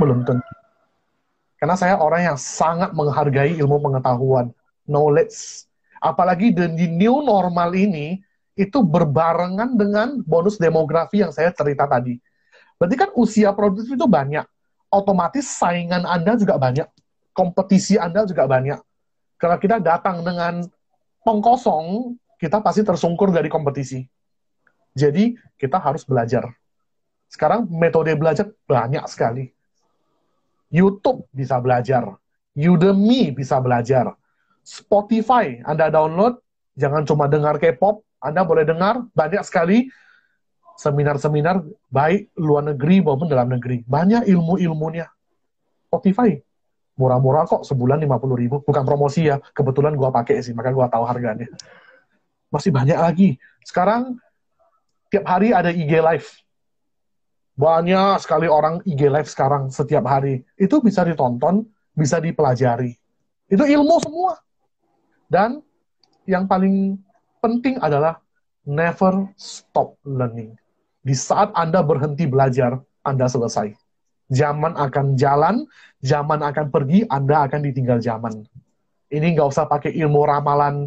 Belum 0.00 0.22
tentu. 0.24 0.52
Karena 1.58 1.74
saya 1.74 1.98
orang 1.98 2.34
yang 2.34 2.38
sangat 2.38 2.94
menghargai 2.94 3.58
ilmu 3.58 3.82
pengetahuan, 3.82 4.54
knowledge. 4.86 5.66
Apalagi 5.98 6.54
di 6.54 6.86
new 6.86 7.20
normal 7.26 7.74
ini, 7.74 8.22
itu 8.54 8.78
berbarengan 8.82 9.74
dengan 9.74 10.22
bonus 10.22 10.58
demografi 10.58 11.22
yang 11.22 11.34
saya 11.34 11.50
cerita 11.50 11.90
tadi. 11.90 12.18
Berarti 12.78 12.94
kan 12.94 13.10
usia 13.18 13.50
produktif 13.50 13.98
itu 13.98 14.06
banyak. 14.06 14.46
Otomatis 14.88 15.50
saingan 15.50 16.06
Anda 16.06 16.38
juga 16.38 16.54
banyak 16.58 16.86
kompetisi 17.38 17.94
Anda 17.94 18.26
juga 18.26 18.50
banyak. 18.50 18.82
Kalau 19.38 19.54
kita 19.62 19.78
datang 19.78 20.26
dengan 20.26 20.66
pong 21.22 21.38
kosong, 21.38 22.18
kita 22.42 22.58
pasti 22.58 22.82
tersungkur 22.82 23.30
dari 23.30 23.46
kompetisi. 23.46 24.02
Jadi, 24.98 25.38
kita 25.54 25.78
harus 25.78 26.02
belajar. 26.02 26.50
Sekarang 27.30 27.70
metode 27.70 28.10
belajar 28.18 28.50
banyak 28.66 29.06
sekali. 29.06 29.54
YouTube 30.68 31.24
bisa 31.32 31.56
belajar. 31.58 32.16
Udemy 32.54 33.32
bisa 33.32 33.60
belajar. 33.62 34.12
Spotify 34.64 35.64
Anda 35.64 35.88
download, 35.88 36.40
jangan 36.76 37.08
cuma 37.08 37.30
dengar 37.30 37.56
K-pop, 37.56 38.04
Anda 38.20 38.44
boleh 38.44 38.68
dengar 38.68 39.06
banyak 39.16 39.40
sekali 39.46 39.88
seminar-seminar 40.78 41.64
baik 41.90 42.30
luar 42.38 42.68
negeri 42.74 43.00
maupun 43.00 43.26
dalam 43.26 43.48
negeri. 43.48 43.82
Banyak 43.86 44.28
ilmu-ilmunya. 44.28 45.08
Spotify 45.88 46.36
murah-murah 46.98 47.46
kok 47.46 47.62
sebulan 47.62 48.02
50 48.02 48.42
ribu 48.42 48.56
bukan 48.66 48.82
promosi 48.82 49.30
ya 49.30 49.38
kebetulan 49.54 49.94
gua 49.94 50.10
pakai 50.10 50.42
sih 50.42 50.50
maka 50.50 50.74
gua 50.74 50.90
tahu 50.90 51.06
harganya 51.06 51.46
masih 52.50 52.74
banyak 52.74 52.98
lagi 52.98 53.38
sekarang 53.62 54.18
tiap 55.06 55.24
hari 55.24 55.54
ada 55.54 55.70
IG 55.70 55.94
live 55.94 56.26
banyak 57.58 58.22
sekali 58.22 58.46
orang 58.46 58.78
IG 58.86 59.10
live 59.10 59.26
sekarang 59.26 59.66
setiap 59.74 60.06
hari. 60.06 60.46
Itu 60.54 60.78
bisa 60.78 61.02
ditonton 61.02 61.66
bisa 61.98 62.22
dipelajari. 62.22 62.94
Itu 63.50 63.66
ilmu 63.66 63.98
semua. 63.98 64.38
Dan 65.26 65.58
yang 66.30 66.46
paling 66.46 66.94
penting 67.42 67.82
adalah 67.82 68.22
never 68.62 69.26
stop 69.34 69.98
learning. 70.06 70.54
Di 71.02 71.18
saat 71.18 71.50
Anda 71.58 71.82
berhenti 71.82 72.30
belajar 72.30 72.78
Anda 73.02 73.26
selesai. 73.26 73.74
Zaman 74.30 74.78
akan 74.78 75.18
jalan, 75.18 75.66
zaman 75.98 76.46
akan 76.46 76.70
pergi, 76.70 77.02
Anda 77.10 77.50
akan 77.50 77.60
ditinggal 77.66 77.98
zaman. 77.98 78.46
Ini 79.10 79.34
nggak 79.34 79.48
usah 79.50 79.66
pakai 79.66 79.96
ilmu 79.98 80.20
ramalan 80.22 80.86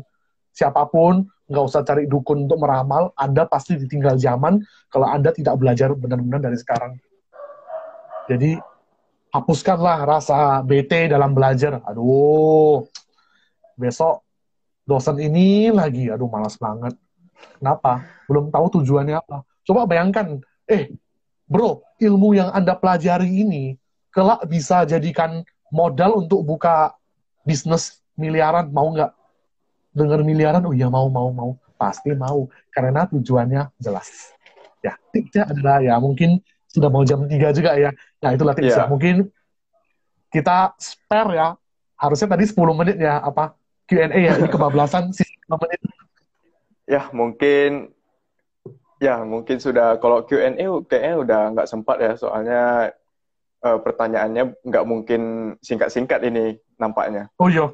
siapa 0.54 0.86
pun, 0.88 1.26
nggak 1.52 1.66
usah 1.68 1.84
cari 1.84 2.08
dukun 2.08 2.48
untuk 2.48 2.64
meramal, 2.64 3.12
Anda 3.20 3.44
pasti 3.44 3.76
ditinggal 3.76 4.16
zaman 4.16 4.64
kalau 4.88 5.12
Anda 5.12 5.36
tidak 5.36 5.60
belajar 5.60 5.92
benar-benar 5.92 6.40
dari 6.40 6.56
sekarang. 6.56 6.96
Jadi, 8.32 8.56
hapuskanlah 9.36 10.08
rasa 10.08 10.64
BT 10.64 11.12
dalam 11.12 11.36
belajar. 11.36 11.84
Aduh, 11.84 12.88
besok 13.76 14.24
dosen 14.88 15.20
ini 15.20 15.72
lagi, 15.72 16.12
aduh 16.12 16.28
malas 16.28 16.56
banget. 16.60 16.96
Kenapa? 17.58 18.06
Belum 18.28 18.52
tahu 18.52 18.82
tujuannya 18.82 19.18
apa. 19.18 19.44
Coba 19.66 19.88
bayangkan, 19.88 20.42
eh, 20.68 20.92
bro, 21.48 21.82
ilmu 21.98 22.38
yang 22.38 22.50
Anda 22.52 22.76
pelajari 22.78 23.28
ini 23.28 23.76
kelak 24.12 24.46
bisa 24.52 24.84
jadikan 24.84 25.42
modal 25.72 26.28
untuk 26.28 26.44
buka 26.44 26.94
bisnis 27.48 28.04
miliaran, 28.20 28.70
mau 28.70 28.92
nggak? 28.92 29.21
Dengar 29.92 30.24
miliaran, 30.24 30.64
oh 30.64 30.74
iya 30.76 30.88
mau, 30.88 31.08
mau, 31.12 31.30
mau. 31.32 31.52
Pasti 31.76 32.14
mau, 32.14 32.48
karena 32.72 33.10
tujuannya 33.10 33.74
jelas. 33.82 34.36
Ya, 34.82 34.98
tipsnya 35.14 35.50
adalah 35.50 35.82
ya 35.82 35.98
mungkin 35.98 36.42
sudah 36.70 36.90
mau 36.90 37.04
jam 37.04 37.26
3 37.26 37.58
juga 37.58 37.76
ya. 37.76 37.92
Nah, 38.24 38.30
itulah 38.34 38.56
tipsnya. 38.56 38.88
Yeah. 38.88 38.90
Mungkin 38.90 39.16
kita 40.32 40.74
spare 40.80 41.32
ya. 41.36 41.48
Harusnya 42.00 42.34
tadi 42.34 42.50
10 42.50 42.58
menit 42.74 42.98
ya, 42.98 43.22
apa 43.22 43.54
Q&A 43.86 44.10
ya. 44.10 44.40
Ini 44.40 44.48
kebablasan 44.50 45.12
sih 45.14 45.28
5 45.46 45.62
menit. 45.62 45.80
Ya, 46.90 47.08
mungkin 47.14 47.94
Ya, 49.02 49.18
mungkin 49.26 49.58
sudah 49.58 49.98
kalau 49.98 50.22
Q&A 50.30 50.62
kayaknya 50.86 51.16
udah 51.18 51.42
nggak 51.58 51.66
sempat 51.66 51.98
ya, 51.98 52.14
soalnya 52.14 52.94
uh, 53.66 53.82
pertanyaannya 53.82 54.54
nggak 54.62 54.86
mungkin 54.86 55.22
singkat-singkat 55.66 56.22
ini 56.22 56.62
nampaknya. 56.78 57.26
Oh 57.42 57.50
iya. 57.50 57.74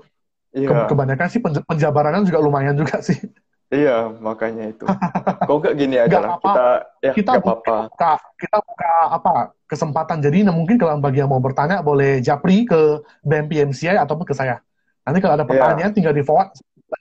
Iya. 0.57 0.67
Ke 0.73 0.73
kebanyakan 0.89 1.27
sih 1.29 1.39
penjabarannya 1.43 2.25
juga 2.25 2.41
lumayan 2.41 2.73
juga 2.73 2.97
sih. 3.05 3.21
Iya, 3.69 4.09
makanya 4.17 4.73
itu. 4.73 4.89
Kok 5.47 5.57
nggak 5.61 5.75
gini 5.77 6.01
aja 6.01 6.17
lah, 6.17 6.39
kita 6.41 6.65
ya 7.03 7.13
kita 7.13 7.31
apa-apa. 7.37 7.91
Buka, 7.91 8.11
kita 8.39 8.57
buka 8.63 8.91
apa 9.11 9.33
kesempatan. 9.69 10.17
Jadi 10.23 10.47
nah, 10.47 10.55
mungkin 10.55 10.79
kalau 10.81 10.97
bagi 10.97 11.21
yang 11.21 11.29
mau 11.29 11.43
bertanya 11.43 11.83
boleh 11.85 12.23
japri 12.23 12.65
ke 12.65 13.03
BMPMCI 13.21 13.99
ataupun 14.01 14.25
ke 14.25 14.33
saya. 14.33 14.63
Nanti 15.05 15.21
kalau 15.21 15.37
ada 15.37 15.45
iya. 15.45 15.51
pertanyaan 15.51 15.91
ya. 15.91 15.95
tinggal 15.95 16.15
di 16.15 16.23
forward, 16.23 16.55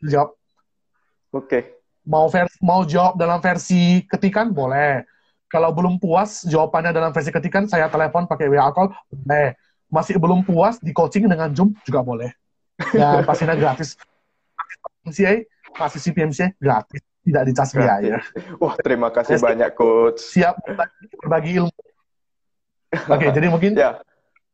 jawab. 0.05 0.37
Oke. 1.33 1.49
Okay 1.49 1.63
mau 2.07 2.31
versi, 2.31 2.57
mau 2.63 2.87
jawab 2.87 3.19
dalam 3.19 3.43
versi 3.43 4.07
ketikan 4.07 4.55
boleh. 4.55 5.03
Kalau 5.51 5.71
belum 5.75 5.99
puas 5.99 6.43
jawabannya 6.47 6.95
dalam 6.95 7.11
versi 7.11 7.31
ketikan, 7.31 7.67
saya 7.67 7.91
telepon 7.91 8.27
pakai 8.27 8.51
WA 8.51 8.71
call, 8.71 8.95
boleh. 9.11 9.59
Masih 9.87 10.19
belum 10.19 10.43
puas 10.43 10.83
di 10.83 10.91
coaching 10.91 11.31
dengan 11.31 11.55
Zoom 11.55 11.75
juga 11.87 12.03
boleh. 12.03 12.35
Dan 12.77 13.25
pastinya 13.25 13.57
gratis. 13.57 13.97
PMCA, 15.07 15.47
masih 15.79 16.01
CPMC 16.03 16.41
gratis, 16.59 17.03
tidak 17.23 17.43
dicas 17.47 17.71
biaya. 17.71 18.19
Wah, 18.59 18.75
terima 18.83 19.09
kasih 19.15 19.39
ya, 19.39 19.43
banyak 19.43 19.71
coach. 19.79 20.19
Siap 20.35 20.55
berbagi 21.23 21.63
ilmu. 21.63 21.71
Oke, 23.07 23.07
okay, 23.07 23.31
jadi 23.31 23.47
mungkin 23.51 23.79
ya. 23.79 24.03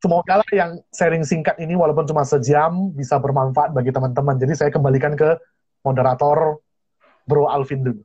semoga 0.02 0.44
lah 0.44 0.50
yang 0.52 0.76
sharing 0.92 1.24
singkat 1.24 1.56
ini 1.56 1.72
walaupun 1.72 2.04
cuma 2.04 2.26
sejam 2.26 2.92
bisa 2.92 3.16
bermanfaat 3.16 3.72
bagi 3.72 3.92
teman-teman. 3.94 4.36
Jadi 4.36 4.52
saya 4.56 4.70
kembalikan 4.72 5.16
ke 5.16 5.40
moderator 5.80 6.60
Bro 7.24 7.48
Alvin 7.48 7.80
dulu. 7.86 8.02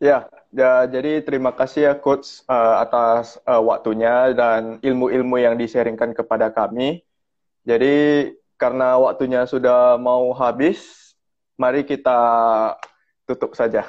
Ya, 0.00 0.24
ya 0.48 0.88
jadi 0.88 1.20
terima 1.20 1.52
kasih 1.52 1.92
ya 1.92 1.94
Coach 2.00 2.40
uh, 2.48 2.80
atas 2.80 3.36
uh, 3.44 3.60
waktunya 3.60 4.32
dan 4.32 4.80
ilmu-ilmu 4.80 5.36
yang 5.36 5.60
disaringkan 5.60 6.16
kepada 6.16 6.48
kami. 6.48 7.04
Jadi 7.68 8.32
karena 8.58 8.98
waktunya 8.98 9.46
sudah 9.46 9.96
mau 9.96 10.34
habis, 10.34 11.14
mari 11.54 11.86
kita 11.86 12.18
tutup 13.24 13.54
saja. 13.54 13.86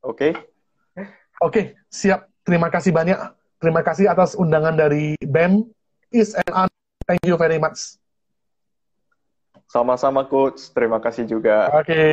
Oke? 0.00 0.32
Okay? 0.32 0.32
Oke, 0.32 1.04
okay, 1.40 1.64
siap. 1.92 2.26
Terima 2.42 2.72
kasih 2.72 2.90
banyak. 2.90 3.16
Terima 3.60 3.84
kasih 3.84 4.08
atas 4.08 4.32
undangan 4.32 4.72
dari 4.72 5.14
BEM 5.20 5.68
Is 6.10 6.32
and 6.34 6.72
Thank 7.06 7.26
you 7.26 7.34
very 7.34 7.58
much. 7.58 7.98
Sama-sama 9.66 10.26
Coach, 10.26 10.70
terima 10.70 10.98
kasih 11.02 11.26
juga. 11.26 11.70
Oke. 11.74 11.86
Okay. 11.86 12.08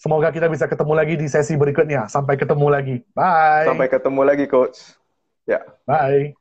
Semoga 0.00 0.32
kita 0.32 0.48
bisa 0.48 0.64
ketemu 0.64 0.96
lagi 0.96 1.14
di 1.14 1.28
sesi 1.28 1.54
berikutnya. 1.60 2.08
Sampai 2.08 2.40
ketemu 2.40 2.66
lagi. 2.72 2.96
Bye. 3.12 3.68
Sampai 3.68 3.86
ketemu 3.92 4.20
lagi, 4.24 4.44
Coach. 4.48 4.96
Ya. 5.44 5.60
Bye. 5.84 6.39